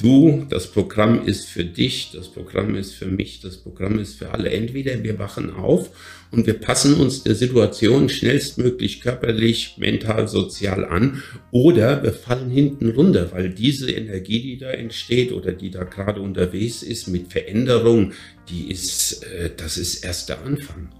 Du, 0.00 0.46
das 0.48 0.70
Programm 0.70 1.26
ist 1.26 1.48
für 1.48 1.64
dich, 1.64 2.10
das 2.14 2.28
Programm 2.28 2.76
ist 2.76 2.92
für 2.92 3.06
mich, 3.06 3.40
das 3.40 3.56
Programm 3.56 3.98
ist 3.98 4.16
für 4.16 4.30
alle. 4.30 4.50
Entweder 4.50 5.02
wir 5.02 5.18
wachen 5.18 5.50
auf 5.50 5.90
und 6.30 6.46
wir 6.46 6.54
passen 6.54 6.94
uns 6.94 7.24
der 7.24 7.34
Situation 7.34 8.08
schnellstmöglich 8.10 9.00
körperlich, 9.00 9.76
mental, 9.78 10.28
sozial 10.28 10.84
an 10.84 11.22
oder 11.50 12.02
wir 12.02 12.12
fallen 12.12 12.50
hinten 12.50 12.90
runter, 12.90 13.32
weil 13.32 13.48
diese 13.48 13.90
Energie, 13.90 14.42
die 14.42 14.58
da 14.58 14.70
entsteht 14.70 15.32
oder 15.32 15.52
die 15.52 15.70
da 15.70 15.84
gerade 15.84 16.20
unterwegs 16.20 16.82
ist 16.84 17.08
mit 17.08 17.32
Veränderung, 17.32 18.12
die 18.50 18.70
ist, 18.70 19.24
äh, 19.24 19.50
das 19.56 19.78
ist 19.78 20.04
erst 20.04 20.28
der 20.28 20.44
Anfang. 20.44 20.90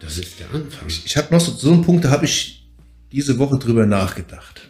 Das 0.00 0.18
ist 0.18 0.40
der 0.40 0.46
Anfang. 0.52 0.88
Ich, 0.88 1.06
ich 1.06 1.16
habe 1.16 1.32
noch 1.32 1.40
so, 1.40 1.52
so 1.52 1.72
einen 1.72 1.82
Punkt, 1.82 2.04
da 2.04 2.10
habe 2.10 2.24
ich 2.24 2.68
diese 3.12 3.38
Woche 3.38 3.58
drüber 3.58 3.86
nachgedacht. 3.86 4.62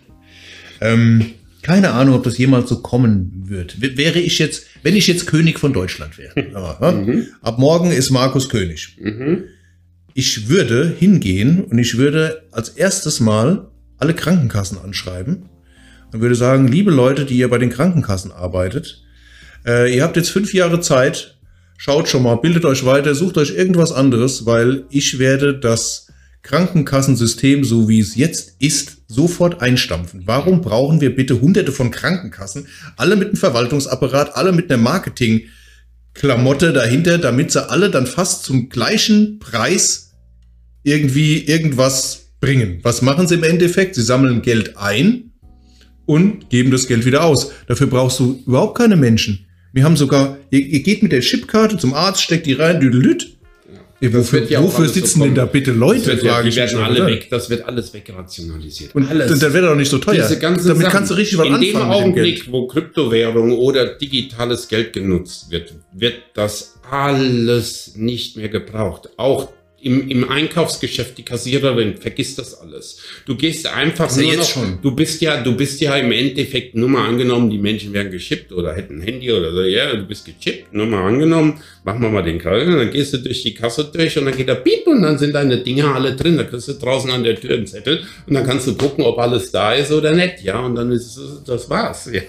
Ähm, 0.81 1.35
keine 1.63 1.93
Ahnung, 1.93 2.15
ob 2.15 2.25
das 2.25 2.39
jemals 2.39 2.69
so 2.69 2.81
kommen 2.81 3.45
wird. 3.47 3.81
W 3.81 3.97
wäre 3.97 4.19
ich 4.19 4.39
jetzt, 4.39 4.67
wenn 4.83 4.97
ich 4.97 5.07
jetzt 5.07 5.27
König 5.27 5.59
von 5.59 5.73
Deutschland 5.73 6.19
wäre. 6.19 6.35
Aber, 6.55 6.93
mhm. 6.93 7.27
Ab 7.43 7.59
morgen 7.59 7.91
ist 7.91 8.11
Markus 8.11 8.49
König. 8.49 8.97
Mhm. 8.99 9.45
Ich 10.15 10.49
würde 10.49 10.95
hingehen 10.99 11.65
und 11.65 11.79
ich 11.79 11.97
würde 11.97 12.43
als 12.51 12.71
erstes 12.71 13.21
Mal 13.21 13.69
alle 13.99 14.15
Krankenkassen 14.15 14.79
anschreiben 14.79 15.49
und 16.13 16.21
würde 16.21 16.35
sagen, 16.35 16.67
liebe 16.67 16.91
Leute, 16.91 17.25
die 17.27 17.37
ihr 17.37 17.49
bei 17.49 17.59
den 17.59 17.71
Krankenkassen 17.71 18.33
arbeitet, 18.33 19.03
äh, 19.67 19.95
ihr 19.95 20.03
habt 20.03 20.17
jetzt 20.17 20.31
fünf 20.31 20.55
Jahre 20.55 20.81
Zeit, 20.81 21.39
Schaut 21.83 22.11
schon 22.11 22.25
mal, 22.25 22.35
bildet 22.35 22.67
euch 22.67 22.85
weiter, 22.85 23.15
sucht 23.15 23.39
euch 23.39 23.57
irgendwas 23.57 23.91
anderes, 23.91 24.45
weil 24.45 24.85
ich 24.91 25.19
werde 25.19 25.59
das 25.59 26.09
Krankenkassensystem, 26.43 27.65
so 27.65 27.89
wie 27.89 28.01
es 28.01 28.17
jetzt 28.17 28.57
ist, 28.59 28.99
sofort 29.09 29.63
einstampfen. 29.63 30.25
Warum 30.27 30.61
brauchen 30.61 31.01
wir 31.01 31.17
bitte 31.17 31.41
hunderte 31.41 31.73
von 31.73 31.91
Krankenkassen, 31.91 32.67
alle 32.99 33.17
mit 33.17 33.29
einem 33.29 33.39
Verwaltungsapparat, 33.39 34.37
alle 34.37 34.53
mit 34.53 34.71
einer 34.71 34.83
Marketing-Klamotte 34.83 36.75
dahinter, 36.75 37.17
damit 37.17 37.51
sie 37.51 37.67
alle 37.67 37.89
dann 37.89 38.07
fast 38.07 38.45
zum 38.45 38.69
gleichen 38.69 39.39
Preis 39.39 40.13
irgendwie 40.83 41.39
irgendwas 41.47 42.35
bringen. 42.43 42.81
Was 42.83 43.01
machen 43.01 43.27
sie 43.27 43.37
im 43.37 43.43
Endeffekt? 43.45 43.95
Sie 43.95 44.03
sammeln 44.03 44.43
Geld 44.43 44.77
ein 44.77 45.33
und 46.05 46.51
geben 46.51 46.73
das 46.73 46.89
Geld 46.89 47.07
wieder 47.07 47.25
aus. 47.25 47.53
Dafür 47.69 47.87
brauchst 47.87 48.21
du 48.21 48.43
überhaupt 48.47 48.77
keine 48.77 48.97
Menschen. 48.97 49.47
Wir 49.73 49.85
haben 49.85 49.97
sogar, 49.97 50.39
ihr, 50.51 50.61
ihr 50.61 50.83
geht 50.83 51.03
mit 51.03 51.13
der 51.13 51.21
Chipkarte 51.21 51.77
zum 51.77 51.95
Arzt, 51.95 52.23
steckt 52.23 52.47
die 52.47 52.55
rein, 52.55 52.81
düdelüt. 52.81 53.37
Ja, 54.01 54.15
wofür, 54.15 54.45
ja 54.49 54.63
wofür 54.63 54.89
sitzen 54.89 55.19
so 55.19 55.25
denn 55.27 55.35
da 55.35 55.45
bitte 55.45 55.73
Leute? 55.73 56.17
Das 56.17 56.25
wird, 56.25 56.47
die 56.47 56.57
werden 56.57 56.79
alle 56.79 57.07
weg, 57.07 57.29
das 57.29 57.51
wird 57.51 57.69
alles 57.69 57.93
wegrationalisiert. 57.93 58.95
Und 58.95 59.11
alles. 59.11 59.39
dann 59.39 59.53
wird 59.53 59.63
er 59.63 59.71
doch 59.71 59.77
nicht 59.77 59.91
so 59.91 59.99
teuer. 59.99 60.23
Diese 60.23 60.39
ganze 60.39 60.69
Damit 60.69 60.85
Sachen, 60.85 60.93
kannst 60.93 61.11
du 61.11 61.17
richtig 61.17 61.39
was 61.39 61.47
in 61.49 61.55
anfangen. 61.55 61.75
In 61.75 61.81
dem 61.81 61.91
Augenblick, 61.91 62.51
wo 62.51 62.67
Kryptowährung 62.67 63.53
oder 63.53 63.99
digitales 63.99 64.69
Geld 64.69 64.95
genutzt 64.95 65.51
wird, 65.51 65.75
wird 65.93 66.15
das 66.33 66.81
alles 66.91 67.93
nicht 67.95 68.39
mehr 68.39 68.49
gebraucht. 68.49 69.11
Auch 69.19 69.51
im, 69.83 70.09
im 70.09 70.29
Einkaufsgeschäft 70.29 71.17
die 71.19 71.23
Kassiererin, 71.23 71.97
vergiss 71.97 72.37
das 72.37 72.61
alles. 72.61 72.99
Du 73.25 73.35
gehst 73.37 73.67
einfach 73.67 74.15
nur 74.15 74.37
noch, 74.37 74.45
schon. 74.45 74.79
du 74.83 74.95
bist 74.95 75.21
ja, 75.21 75.43
du 75.43 75.57
bist 75.57 75.81
ja 75.81 75.97
im 75.97 76.13
Endeffekt 76.13 76.75
nur 76.75 76.89
mal 76.89 77.09
angenommen, 77.09 77.51
die 77.51 77.59
Menschen 77.59 77.93
werden 77.93 78.13
geschippt 78.13 78.53
oder 78.53 78.75
hätten 78.75 78.99
ein 78.99 79.03
Handy 79.03 79.33
oder 79.33 79.53
so, 79.53 79.63
ja, 79.63 79.95
du 79.95 80.05
bist 80.05 80.27
gechippt, 80.27 80.73
nur 80.73 80.87
mal 80.87 81.07
angenommen, 81.07 81.61
machen 81.85 82.03
wir 82.03 82.11
mal 82.11 82.23
den 82.23 82.39
Kreis, 82.39 82.67
dann 82.67 82.91
gehst 82.91 83.13
du 83.15 83.19
durch 83.19 83.43
die 83.43 83.55
Kasse 83.55 83.91
durch 83.93 84.19
und 84.19 84.27
dann 84.27 84.37
geht 84.37 84.49
der 84.49 84.57
Piep 84.57 84.87
und 84.87 85.03
dann 85.03 85.19
sind 85.19 85.35
deine 85.35 85.59
Dinge 85.59 85.87
alle 85.93 86.15
drin, 86.15 86.37
da 86.37 86.45
kriegst 86.45 86.69
du 86.69 86.75
draußen 86.75 87.11
an 87.11 87.25
der 87.25 87.41
Tür 87.41 87.55
einen 87.55 87.67
Zettel 87.67 88.05
und 88.27 88.35
dann 88.35 88.47
kannst 88.47 88.67
du 88.67 88.75
gucken, 88.75 89.05
ob 89.05 89.19
alles 89.19 89.51
da 89.51 89.73
ist 89.73 89.93
oder 89.93 90.13
nicht, 90.13 90.43
ja, 90.43 90.61
und 90.61 90.75
dann 90.75 90.93
ist, 90.93 91.19
das 91.47 91.71
war's, 91.71 92.11
ja. 92.13 92.23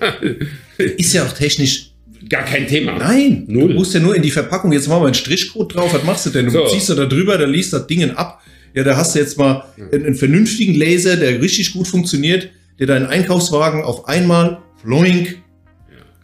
Ist 0.77 1.13
ja 1.13 1.25
auch 1.25 1.33
technisch 1.33 1.90
Gar 2.29 2.43
kein 2.45 2.67
Thema. 2.67 2.97
Nein, 2.97 3.45
Null. 3.47 3.69
du 3.69 3.73
musst 3.75 3.93
ja 3.93 3.99
nur 3.99 4.15
in 4.15 4.21
die 4.21 4.31
Verpackung, 4.31 4.71
jetzt 4.71 4.87
machen 4.87 5.01
wir 5.01 5.07
einen 5.07 5.15
Strichcode 5.15 5.75
drauf, 5.75 5.93
was 5.93 6.03
machst 6.03 6.25
du 6.25 6.29
denn? 6.29 6.45
Du 6.45 6.51
so. 6.51 6.67
ziehst 6.67 6.89
du 6.89 6.95
da 6.95 7.05
drüber, 7.05 7.37
da 7.37 7.45
liest 7.45 7.73
das 7.73 7.87
Ding 7.87 8.09
ab. 8.11 8.41
Ja, 8.73 8.83
da 8.83 8.95
hast 8.95 9.15
du 9.15 9.19
jetzt 9.19 9.37
mal 9.37 9.65
einen, 9.77 10.05
einen, 10.05 10.15
vernünftigen 10.15 10.75
Laser, 10.75 11.17
der 11.17 11.41
richtig 11.41 11.73
gut 11.73 11.87
funktioniert, 11.87 12.49
der 12.79 12.87
deinen 12.87 13.05
Einkaufswagen 13.05 13.83
auf 13.83 14.07
einmal 14.07 14.59
floink 14.81 15.39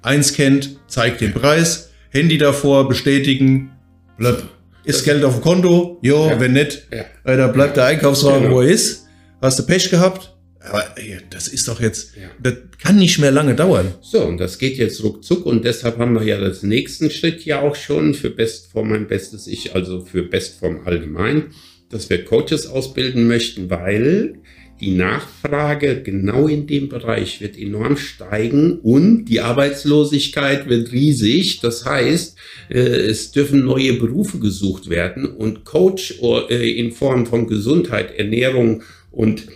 einscannt, 0.01 0.79
zeigt 0.87 1.21
den 1.21 1.33
Preis, 1.33 1.91
Handy 2.09 2.37
davor, 2.37 2.87
bestätigen, 2.87 3.71
blöpp. 4.17 4.43
Ist 4.85 5.03
Geld 5.03 5.23
auf 5.25 5.33
dem 5.33 5.41
Konto? 5.41 5.99
Jo, 6.01 6.29
ja. 6.29 6.39
wenn 6.39 6.53
nicht, 6.53 6.87
ja. 6.91 7.03
Äh, 7.25 7.35
da 7.35 7.47
bleibt 7.47 7.75
der 7.75 7.85
Einkaufswagen, 7.85 8.43
genau. 8.43 8.55
wo 8.55 8.61
er 8.61 8.69
ist. 8.69 9.05
Hast 9.41 9.59
du 9.59 9.65
Pech 9.65 9.89
gehabt? 9.89 10.33
Aber 10.61 10.85
ey, 10.95 11.17
das 11.29 11.49
ist 11.49 11.67
doch 11.67 11.81
jetzt, 11.81 12.13
das 12.41 12.53
kann 12.81 12.97
nicht 12.97 13.19
mehr 13.19 13.31
lange 13.31 13.55
dauern. 13.55 13.93
So, 14.01 14.23
und 14.23 14.39
das 14.39 14.59
geht 14.59 14.77
jetzt 14.77 15.03
ruckzuck 15.03 15.45
und 15.45 15.65
deshalb 15.65 15.97
haben 15.97 16.13
wir 16.13 16.23
ja 16.23 16.39
das 16.39 16.63
nächsten 16.63 17.09
Schritt 17.09 17.45
ja 17.45 17.61
auch 17.61 17.75
schon 17.75 18.13
für 18.13 18.29
Bestform 18.29 18.89
mein 18.89 19.07
bestes 19.07 19.47
Ich, 19.47 19.75
also 19.75 20.05
für 20.05 20.23
Bestform 20.23 20.81
allgemein, 20.85 21.51
dass 21.89 22.09
wir 22.09 22.23
Coaches 22.23 22.67
ausbilden 22.67 23.27
möchten, 23.27 23.69
weil 23.69 24.39
die 24.79 24.91
Nachfrage 24.91 26.03
genau 26.03 26.47
in 26.47 26.67
dem 26.67 26.87
Bereich 26.87 27.41
wird 27.41 27.57
enorm 27.57 27.97
steigen 27.97 28.79
und 28.79 29.25
die 29.25 29.41
Arbeitslosigkeit 29.41 30.69
wird 30.69 30.91
riesig. 30.91 31.61
Das 31.61 31.85
heißt, 31.85 32.37
äh, 32.69 32.79
es 32.79 33.31
dürfen 33.31 33.65
neue 33.65 33.93
Berufe 33.93 34.37
gesucht 34.37 34.89
werden 34.89 35.25
und 35.25 35.65
Coach 35.65 36.19
äh, 36.21 36.79
in 36.79 36.91
Form 36.91 37.25
von 37.25 37.47
Gesundheit, 37.47 38.19
Ernährung 38.19 38.83
und 39.11 39.47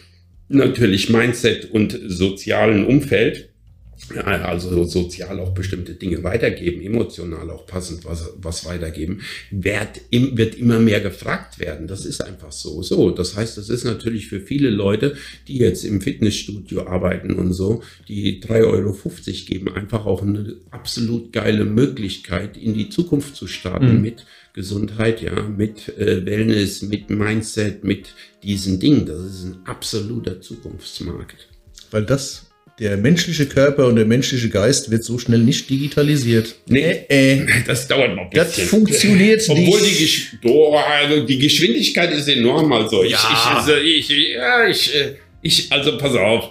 natürlich 0.53 1.09
Mindset 1.09 1.71
und 1.71 1.97
sozialen 2.07 2.85
Umfeld, 2.85 3.51
also 4.25 4.83
sozial 4.85 5.39
auch 5.39 5.53
bestimmte 5.53 5.93
Dinge 5.93 6.23
weitergeben, 6.23 6.81
emotional 6.81 7.49
auch 7.49 7.65
passend 7.65 8.03
was, 8.05 8.31
was 8.37 8.65
weitergeben, 8.65 9.21
wird, 9.51 10.01
wird 10.11 10.55
immer 10.55 10.79
mehr 10.79 10.99
gefragt 10.99 11.59
werden. 11.59 11.87
Das 11.87 12.05
ist 12.05 12.21
einfach 12.21 12.51
so. 12.51 12.81
So, 12.81 13.11
das 13.11 13.35
heißt, 13.35 13.57
das 13.57 13.69
ist 13.69 13.83
natürlich 13.83 14.27
für 14.27 14.41
viele 14.41 14.69
Leute, 14.69 15.15
die 15.47 15.57
jetzt 15.57 15.85
im 15.85 16.01
Fitnessstudio 16.01 16.87
arbeiten 16.87 17.33
und 17.33 17.53
so, 17.53 17.83
die 18.07 18.41
3,50 18.41 18.65
Euro 18.65 18.95
geben, 19.45 19.73
einfach 19.73 20.05
auch 20.05 20.21
eine 20.21 20.57
absolut 20.71 21.31
geile 21.31 21.65
Möglichkeit, 21.65 22.57
in 22.57 22.73
die 22.73 22.89
Zukunft 22.89 23.35
zu 23.35 23.47
starten 23.47 23.97
mhm. 23.97 24.01
mit 24.01 24.25
Gesundheit, 24.53 25.21
ja, 25.21 25.43
mit 25.43 25.97
äh, 25.97 26.25
Wellness, 26.25 26.81
mit 26.81 27.09
Mindset, 27.09 27.85
mit 27.85 28.13
diesen 28.43 28.79
Dingen. 28.79 29.05
Das 29.05 29.19
ist 29.19 29.43
ein 29.45 29.59
absoluter 29.65 30.41
Zukunftsmarkt. 30.41 31.47
Weil 31.91 32.05
das, 32.05 32.47
der 32.79 32.97
menschliche 32.97 33.45
Körper 33.45 33.87
und 33.87 33.95
der 33.95 34.05
menschliche 34.05 34.49
Geist 34.49 34.89
wird 34.89 35.03
so 35.03 35.17
schnell 35.17 35.39
nicht 35.39 35.69
digitalisiert. 35.69 36.55
Nee, 36.67 37.05
äh, 37.09 37.45
das 37.67 37.87
dauert 37.87 38.15
noch 38.15 38.23
ein 38.23 38.29
bisschen. 38.29 38.63
Das 38.63 38.69
funktioniert 38.69 39.41
Obwohl 39.47 39.81
nicht. 39.81 40.33
Obwohl 40.33 40.51
die, 40.51 40.57
oh, 40.57 40.75
also 40.75 41.25
die 41.25 41.37
Geschwindigkeit 41.37 42.11
ist 42.11 42.27
enorm. 42.27 42.71
Also 42.73 43.03
ich, 43.03 43.11
ja. 43.11 43.17
ich, 43.17 43.55
also 43.55 43.75
ich, 43.75 44.09
ja, 44.09 44.67
ich, 44.67 44.95
äh, 44.95 45.15
ich, 45.41 45.71
also 45.71 45.97
pass 45.97 46.15
auf 46.15 46.49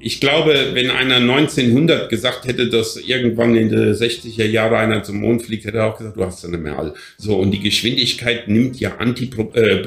ich 0.00 0.20
glaube, 0.20 0.72
wenn 0.74 0.90
einer 0.90 1.16
1900 1.16 2.10
gesagt 2.10 2.46
hätte, 2.46 2.68
dass 2.68 2.96
irgendwann 2.96 3.56
in 3.56 3.70
den 3.70 3.94
60er 3.94 4.44
Jahren 4.44 4.74
einer 4.74 5.02
zum 5.02 5.20
Mond 5.20 5.42
fliegt, 5.42 5.64
hätte 5.64 5.78
er 5.78 5.86
auch 5.86 5.96
gesagt, 5.96 6.18
du 6.18 6.24
hast 6.24 6.42
ja 6.42 6.50
nicht 6.50 6.62
mehr 6.62 6.78
all. 6.78 6.92
So, 7.16 7.36
und 7.38 7.50
die 7.50 7.60
Geschwindigkeit 7.60 8.46
nimmt 8.46 8.78
ja 8.78 8.96
antipro 8.98 9.50
äh, 9.54 9.86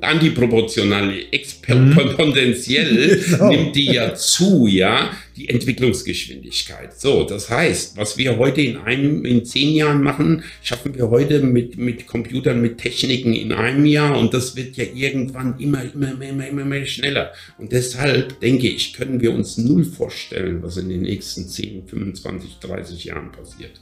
antiproportional, 0.00 1.12
exponentiell 1.30 3.20
mhm. 3.38 3.48
nimmt 3.48 3.76
die 3.76 3.92
ja 3.92 4.14
zu, 4.14 4.66
ja 4.66 5.10
die 5.36 5.50
Entwicklungsgeschwindigkeit. 5.50 6.98
So, 6.98 7.24
das 7.24 7.50
heißt, 7.50 7.96
was 7.96 8.16
wir 8.16 8.38
heute 8.38 8.62
in 8.62 8.78
einem, 8.78 9.24
in 9.24 9.44
zehn 9.44 9.74
Jahren 9.74 10.02
machen, 10.02 10.44
schaffen 10.62 10.94
wir 10.94 11.10
heute 11.10 11.40
mit, 11.40 11.76
mit 11.76 12.06
Computern, 12.06 12.62
mit 12.62 12.78
Techniken 12.78 13.34
in 13.34 13.52
einem 13.52 13.84
Jahr 13.84 14.18
und 14.18 14.32
das 14.32 14.56
wird 14.56 14.76
ja 14.76 14.84
irgendwann 14.94 15.58
immer, 15.58 15.82
immer, 15.92 16.12
immer, 16.12 16.26
immer, 16.26 16.48
immer 16.48 16.64
mehr 16.64 16.86
schneller. 16.86 17.32
Und 17.58 17.72
deshalb 17.72 18.40
denke 18.40 18.66
ich, 18.68 18.94
können 18.94 19.20
wir 19.20 19.32
uns 19.32 19.58
null 19.58 19.84
vorstellen, 19.84 20.62
was 20.62 20.78
in 20.78 20.88
den 20.88 21.02
nächsten 21.02 21.46
10, 21.46 21.86
25, 21.86 22.56
30 22.60 23.04
Jahren 23.04 23.30
passiert. 23.30 23.80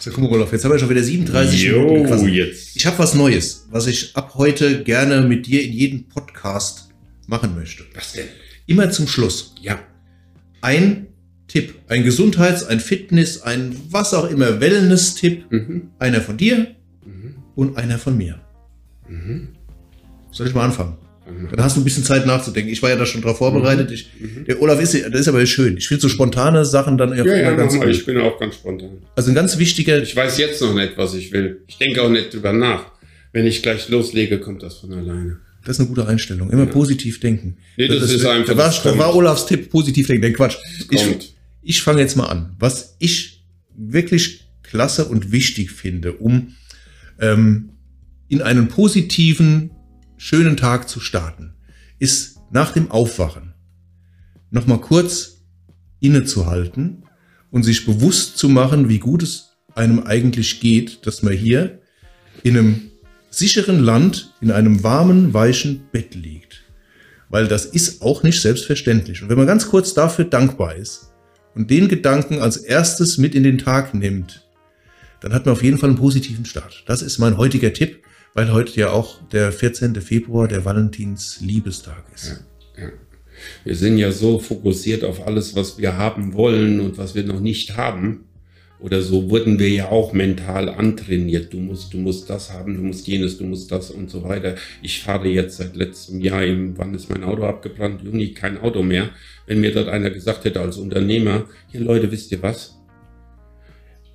So, 0.00 0.10
guck 0.10 0.24
mal, 0.24 0.32
Olaf, 0.32 0.50
jetzt 0.52 0.64
haben 0.64 0.72
wir 0.72 0.78
schon 0.78 0.90
wieder 0.90 1.02
37 1.02 1.62
jo, 1.62 1.82
Minuten. 1.82 2.28
Jetzt. 2.28 2.74
Ich 2.74 2.86
habe 2.86 2.98
was 2.98 3.14
Neues, 3.14 3.66
was 3.70 3.86
ich 3.86 4.16
ab 4.16 4.34
heute 4.34 4.82
gerne 4.82 5.20
mit 5.20 5.46
dir 5.46 5.62
in 5.62 5.72
jedem 5.72 6.08
Podcast 6.08 6.88
machen 7.26 7.54
möchte. 7.54 7.84
Was 7.94 8.14
denn? 8.14 8.26
Immer 8.66 8.90
zum 8.90 9.06
Schluss. 9.06 9.54
Ja 9.60 9.78
ein 10.60 11.06
Tipp, 11.48 11.74
ein 11.88 12.04
Gesundheits-, 12.04 12.64
ein 12.64 12.80
Fitness-, 12.80 13.42
ein 13.42 13.74
was 13.90 14.14
auch 14.14 14.30
immer, 14.30 14.60
Wellness-Tipp. 14.60 15.50
Mhm. 15.50 15.90
Einer 15.98 16.20
von 16.20 16.36
dir 16.36 16.68
mhm. 17.04 17.34
und 17.56 17.76
einer 17.76 17.98
von 17.98 18.16
mir. 18.16 18.40
Mhm. 19.08 19.48
Soll 20.30 20.46
ich 20.46 20.54
mal 20.54 20.64
anfangen? 20.64 20.96
Mhm. 21.28 21.48
Dann 21.50 21.64
hast 21.64 21.76
du 21.76 21.80
ein 21.80 21.84
bisschen 21.84 22.04
Zeit 22.04 22.26
nachzudenken. 22.26 22.72
Ich 22.72 22.82
war 22.82 22.90
ja 22.90 22.96
da 22.96 23.06
schon 23.06 23.22
drauf 23.22 23.38
vorbereitet. 23.38 23.88
Mhm. 23.88 23.94
Ich, 23.94 24.10
mhm. 24.20 24.44
der 24.44 24.62
Olaf 24.62 24.80
ist, 24.80 24.94
das 24.94 25.20
ist 25.20 25.28
aber 25.28 25.44
schön. 25.46 25.76
Ich 25.76 25.88
finde 25.88 26.02
so 26.02 26.08
spontane 26.08 26.64
Sachen 26.64 26.98
dann 26.98 27.16
ja, 27.16 27.24
ja, 27.24 27.54
ganz 27.54 27.74
gut. 27.74 27.88
Ich 27.88 28.06
bin 28.06 28.18
auch 28.18 28.38
ganz 28.38 28.56
spontan. 28.56 28.98
Also 29.16 29.30
ein 29.30 29.34
ganz 29.34 29.58
wichtiger. 29.58 30.00
Ich 30.02 30.14
weiß 30.14 30.38
jetzt 30.38 30.60
noch 30.62 30.74
nicht, 30.74 30.96
was 30.96 31.14
ich 31.14 31.32
will. 31.32 31.62
Ich 31.66 31.78
denke 31.78 32.02
auch 32.02 32.10
nicht 32.10 32.32
drüber 32.32 32.52
nach. 32.52 32.92
Wenn 33.32 33.46
ich 33.46 33.62
gleich 33.62 33.88
loslege, 33.88 34.40
kommt 34.40 34.62
das 34.62 34.78
von 34.78 34.92
alleine. 34.92 35.38
Das 35.64 35.76
ist 35.76 35.80
eine 35.80 35.88
gute 35.88 36.06
Einstellung. 36.06 36.50
Immer 36.50 36.64
ja. 36.64 36.70
positiv 36.70 37.20
denken. 37.20 37.58
Nee, 37.76 37.88
das, 37.88 38.00
das 38.00 38.12
ist 38.12 38.24
einfach. 38.24 38.54
Da 38.54 38.58
war, 38.58 38.72
da 38.82 38.98
war 38.98 39.14
Olafs 39.14 39.46
Tipp, 39.46 39.70
positiv 39.70 40.06
denken. 40.06 40.22
Denn 40.22 40.32
Quatsch. 40.32 40.56
Ich, 40.90 41.34
ich 41.62 41.82
fange 41.82 42.00
jetzt 42.00 42.16
mal 42.16 42.26
an. 42.26 42.56
Was 42.58 42.96
ich 42.98 43.44
wirklich 43.76 44.48
klasse 44.62 45.06
und 45.06 45.32
wichtig 45.32 45.72
finde, 45.72 46.14
um 46.14 46.54
ähm, 47.18 47.70
in 48.28 48.42
einen 48.42 48.68
positiven, 48.68 49.72
schönen 50.16 50.56
Tag 50.56 50.88
zu 50.88 51.00
starten, 51.00 51.54
ist 51.98 52.38
nach 52.50 52.72
dem 52.72 52.90
Aufwachen 52.90 53.54
nochmal 54.50 54.80
kurz 54.80 55.42
innezuhalten 56.00 57.04
und 57.50 57.64
sich 57.64 57.84
bewusst 57.84 58.38
zu 58.38 58.48
machen, 58.48 58.88
wie 58.88 58.98
gut 58.98 59.22
es 59.22 59.50
einem 59.74 60.00
eigentlich 60.00 60.60
geht, 60.60 61.06
dass 61.06 61.22
man 61.22 61.34
hier 61.34 61.80
in 62.42 62.56
einem 62.56 62.89
sicheren 63.30 63.78
Land 63.78 64.34
in 64.40 64.50
einem 64.50 64.82
warmen, 64.82 65.32
weichen 65.32 65.88
Bett 65.92 66.14
liegt. 66.14 66.64
Weil 67.28 67.46
das 67.46 67.64
ist 67.64 68.02
auch 68.02 68.22
nicht 68.22 68.40
selbstverständlich. 68.40 69.22
Und 69.22 69.28
wenn 69.28 69.38
man 69.38 69.46
ganz 69.46 69.68
kurz 69.68 69.94
dafür 69.94 70.24
dankbar 70.24 70.74
ist 70.74 71.12
und 71.54 71.70
den 71.70 71.88
Gedanken 71.88 72.40
als 72.40 72.56
erstes 72.56 73.18
mit 73.18 73.34
in 73.34 73.44
den 73.44 73.58
Tag 73.58 73.94
nimmt, 73.94 74.46
dann 75.20 75.32
hat 75.32 75.46
man 75.46 75.52
auf 75.52 75.62
jeden 75.62 75.78
Fall 75.78 75.90
einen 75.90 75.98
positiven 75.98 76.44
Start. 76.44 76.82
Das 76.86 77.02
ist 77.02 77.18
mein 77.18 77.36
heutiger 77.36 77.72
Tipp, 77.72 78.02
weil 78.34 78.52
heute 78.52 78.78
ja 78.80 78.90
auch 78.90 79.22
der 79.28 79.52
14. 79.52 80.00
Februar 80.00 80.48
der 80.48 80.64
Valentins 80.64 81.40
Liebestag 81.40 82.04
ist. 82.14 82.42
Ja, 82.76 82.84
ja. 82.84 82.90
Wir 83.64 83.76
sind 83.76 83.96
ja 83.96 84.12
so 84.12 84.38
fokussiert 84.38 85.04
auf 85.04 85.26
alles, 85.26 85.54
was 85.54 85.78
wir 85.78 85.96
haben 85.96 86.34
wollen 86.34 86.80
und 86.80 86.98
was 86.98 87.14
wir 87.14 87.24
noch 87.24 87.40
nicht 87.40 87.76
haben, 87.76 88.24
oder 88.80 89.02
so 89.02 89.28
wurden 89.28 89.58
wir 89.58 89.68
ja 89.68 89.88
auch 89.90 90.12
mental 90.12 90.68
antrainiert. 90.68 91.52
Du 91.52 91.58
musst, 91.58 91.92
du 91.92 91.98
musst 91.98 92.30
das 92.30 92.52
haben, 92.52 92.76
du 92.76 92.82
musst 92.82 93.06
jenes, 93.06 93.36
du 93.36 93.44
musst 93.44 93.70
das 93.70 93.90
und 93.90 94.10
so 94.10 94.24
weiter. 94.24 94.54
Ich 94.82 95.02
fahre 95.02 95.28
jetzt 95.28 95.58
seit 95.58 95.76
letztem 95.76 96.20
Jahr 96.20 96.44
im, 96.44 96.78
wann 96.78 96.94
ist 96.94 97.10
mein 97.10 97.22
Auto 97.22 97.44
abgebrannt? 97.44 98.02
Juni, 98.02 98.32
kein 98.32 98.58
Auto 98.58 98.82
mehr. 98.82 99.10
Wenn 99.46 99.60
mir 99.60 99.72
dort 99.72 99.88
einer 99.88 100.10
gesagt 100.10 100.44
hätte 100.44 100.60
als 100.60 100.78
Unternehmer, 100.78 101.46
hier 101.70 101.80
Leute, 101.80 102.10
wisst 102.10 102.32
ihr 102.32 102.42
was? 102.42 102.78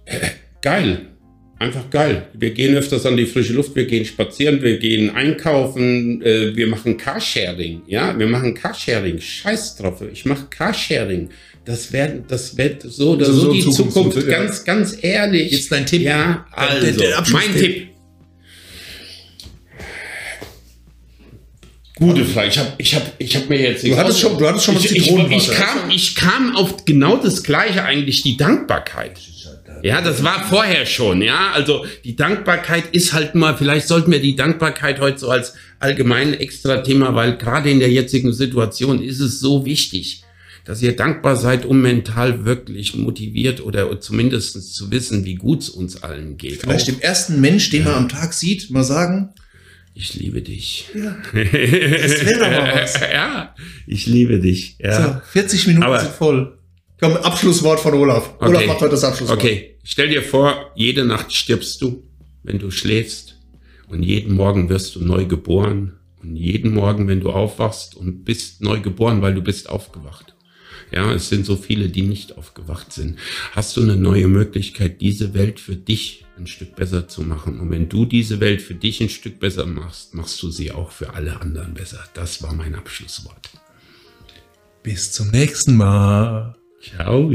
Geil. 0.62 1.08
einfach 1.60 1.90
geil. 1.90 2.28
Wir 2.34 2.52
gehen 2.52 2.76
öfters 2.76 3.06
an 3.06 3.18
die 3.18 3.26
frische 3.28 3.54
Luft, 3.54 3.76
wir 3.76 3.86
gehen 3.86 4.04
spazieren, 4.04 4.62
wir 4.62 4.78
gehen 4.78 5.12
einkaufen, 5.12 6.22
äh, 6.24 6.56
wir 6.56 6.68
machen 6.68 6.98
Carsharing, 6.98 7.84
ja, 7.88 8.18
wir 8.18 8.28
machen 8.28 8.56
Carsharing. 8.56 9.20
Scheiß 9.20 9.78
drauf, 9.78 10.02
ich 10.12 10.26
mache 10.26 10.48
Carsharing. 10.50 11.30
Das 11.66 11.92
wird, 11.92 12.30
das 12.30 12.56
wird 12.56 12.84
so 12.84 13.14
oder 13.14 13.26
so, 13.26 13.34
so, 13.34 13.52
die 13.52 13.62
Zukunft, 13.62 13.94
Zukunft 13.94 14.28
ja. 14.28 14.38
ganz, 14.38 14.64
ganz 14.64 14.98
ehrlich. 15.02 15.52
Jetzt 15.52 15.72
dein 15.72 15.86
Tipp. 15.86 16.04
Ja, 16.04 16.46
also, 16.52 16.86
der, 16.86 16.94
der 16.94 17.24
mein 17.32 17.56
Tipp. 17.56 17.88
Gute 21.96 22.26
Frage. 22.26 22.50
Ich 22.50 22.58
habe 22.60 22.74
ich 22.78 22.96
hab, 22.96 23.14
ich 23.18 23.36
hab 23.36 23.50
mir 23.50 23.60
jetzt. 23.60 23.84
Du 23.84 23.98
hattest 23.98 24.20
schon, 24.20 24.38
du 24.38 24.48
hattest 24.48 24.66
schon 24.66 24.76
mal 24.76 24.84
ich, 24.84 24.96
ich, 24.96 25.08
ich, 25.08 25.52
kam, 25.52 25.90
ich 25.90 26.16
kam 26.16 26.56
auf 26.56 26.86
genau 26.86 27.18
das 27.18 27.42
Gleiche 27.42 27.84
eigentlich, 27.84 28.22
die 28.22 28.38
Dankbarkeit. 28.38 29.20
Ja, 29.82 30.02
das 30.02 30.24
war 30.24 30.44
vorher 30.48 30.86
schon, 30.86 31.22
ja. 31.22 31.52
Also 31.54 31.86
die 32.04 32.16
Dankbarkeit 32.16 32.86
ist 32.92 33.14
halt 33.14 33.36
mal, 33.36 33.56
vielleicht 33.56 33.88
sollten 33.88 34.12
wir 34.12 34.20
die 34.20 34.36
Dankbarkeit 34.36 35.00
heute 35.00 35.20
so 35.20 35.30
als 35.30 35.54
allgemein 35.80 36.34
extra 36.34 36.78
Thema, 36.78 37.14
weil 37.16 37.38
gerade 37.38 37.70
in 37.70 37.80
der 37.80 37.92
jetzigen 37.92 38.34
Situation 38.34 39.02
ist 39.02 39.20
es 39.20 39.40
so 39.40 39.66
wichtig, 39.66 40.25
dass 40.66 40.82
ihr 40.82 40.96
dankbar 40.96 41.36
seid, 41.36 41.66
um 41.66 41.82
mental 41.82 42.44
wirklich 42.44 42.96
motiviert 42.96 43.64
oder 43.64 44.02
zumindest 44.02 44.74
zu 44.74 44.92
wissen, 44.92 45.24
wie 45.24 45.36
gut 45.36 45.62
es 45.62 45.70
uns 45.70 46.04
allen 46.04 46.38
geht. 46.38 46.62
Vielleicht 46.62 46.90
Auch, 46.90 46.94
dem 46.94 47.02
ersten 47.02 47.40
Mensch, 47.40 47.70
den 47.70 47.84
ja. 47.84 47.90
man 47.90 47.96
am 48.04 48.10
Tag 48.10 48.34
sieht, 48.34 48.72
mal 48.72 48.84
sagen, 48.84 49.30
ich 49.94 50.16
liebe 50.16 50.42
dich. 50.42 50.90
Ja. 50.94 51.16
Das 51.34 52.26
wäre 52.26 52.40
doch 52.40 52.50
mal 52.50 52.82
was. 52.84 53.00
ja, 53.00 53.56
ich 53.88 54.08
liebe 54.08 54.40
dich. 54.40 54.76
Ja. 54.80 55.22
So, 55.24 55.32
40 55.32 55.68
Minuten 55.68 55.86
Aber, 55.86 56.00
sind 56.00 56.12
voll. 56.12 56.58
Komm, 57.00 57.14
Abschlusswort 57.14 57.80
von 57.80 57.94
Olaf. 57.94 58.34
Okay. 58.38 58.50
Olaf 58.50 58.66
macht 58.68 58.82
heute 58.82 58.92
das 58.92 59.04
Abschlusswort. 59.04 59.40
Okay, 59.40 59.78
stell 59.84 60.10
dir 60.10 60.24
vor, 60.24 60.72
jede 60.76 61.06
Nacht 61.06 61.32
stirbst 61.32 61.82
du, 61.82 62.04
wenn 62.44 62.60
du 62.60 62.72
schläfst. 62.72 63.38
Und 63.88 64.02
jeden 64.02 64.34
Morgen 64.34 64.70
wirst 64.70 64.96
du 64.96 65.06
neu 65.06 65.26
geboren. 65.26 65.94
Und 66.22 66.36
jeden 66.36 66.74
Morgen, 66.74 67.08
wenn 67.08 67.20
du 67.20 67.30
aufwachst 67.30 67.96
und 67.96 68.26
bist 68.26 68.62
neu 68.62 68.80
geboren, 68.82 69.22
weil 69.22 69.36
du 69.36 69.42
bist 69.42 69.70
aufgewacht. 69.70 70.35
Ja, 70.92 71.12
es 71.14 71.30
sind 71.30 71.46
so 71.46 71.56
viele, 71.56 71.90
die 71.90 72.04
nicht 72.04 72.38
aufgewacht 72.38 72.94
sind. 72.94 73.18
Hast 73.52 73.76
du 73.76 73.82
eine 73.82 73.96
neue 73.96 74.28
Möglichkeit, 74.28 75.02
diese 75.02 75.34
Welt 75.34 75.60
für 75.60 75.76
dich 75.76 76.26
ein 76.38 76.48
Stück 76.48 76.76
besser 76.76 77.08
zu 77.08 77.22
machen. 77.22 77.60
Und 77.60 77.72
wenn 77.72 77.90
du 77.90 78.06
diese 78.06 78.40
Welt 78.40 78.62
für 78.62 78.76
dich 78.76 79.02
ein 79.02 79.10
Stück 79.10 79.40
besser 79.40 79.66
machst, 79.66 80.14
machst 80.14 80.42
du 80.44 80.50
sie 80.50 80.72
auch 80.72 80.92
für 80.92 81.14
alle 81.14 81.40
anderen 81.42 81.74
besser. 81.74 82.04
Das 82.14 82.44
war 82.44 82.54
mein 82.54 82.76
Abschlusswort. 82.76 83.50
Bis 84.84 85.12
zum 85.12 85.32
nächsten 85.32 85.76
Mal. 85.76 86.56
Ciao. 86.82 87.32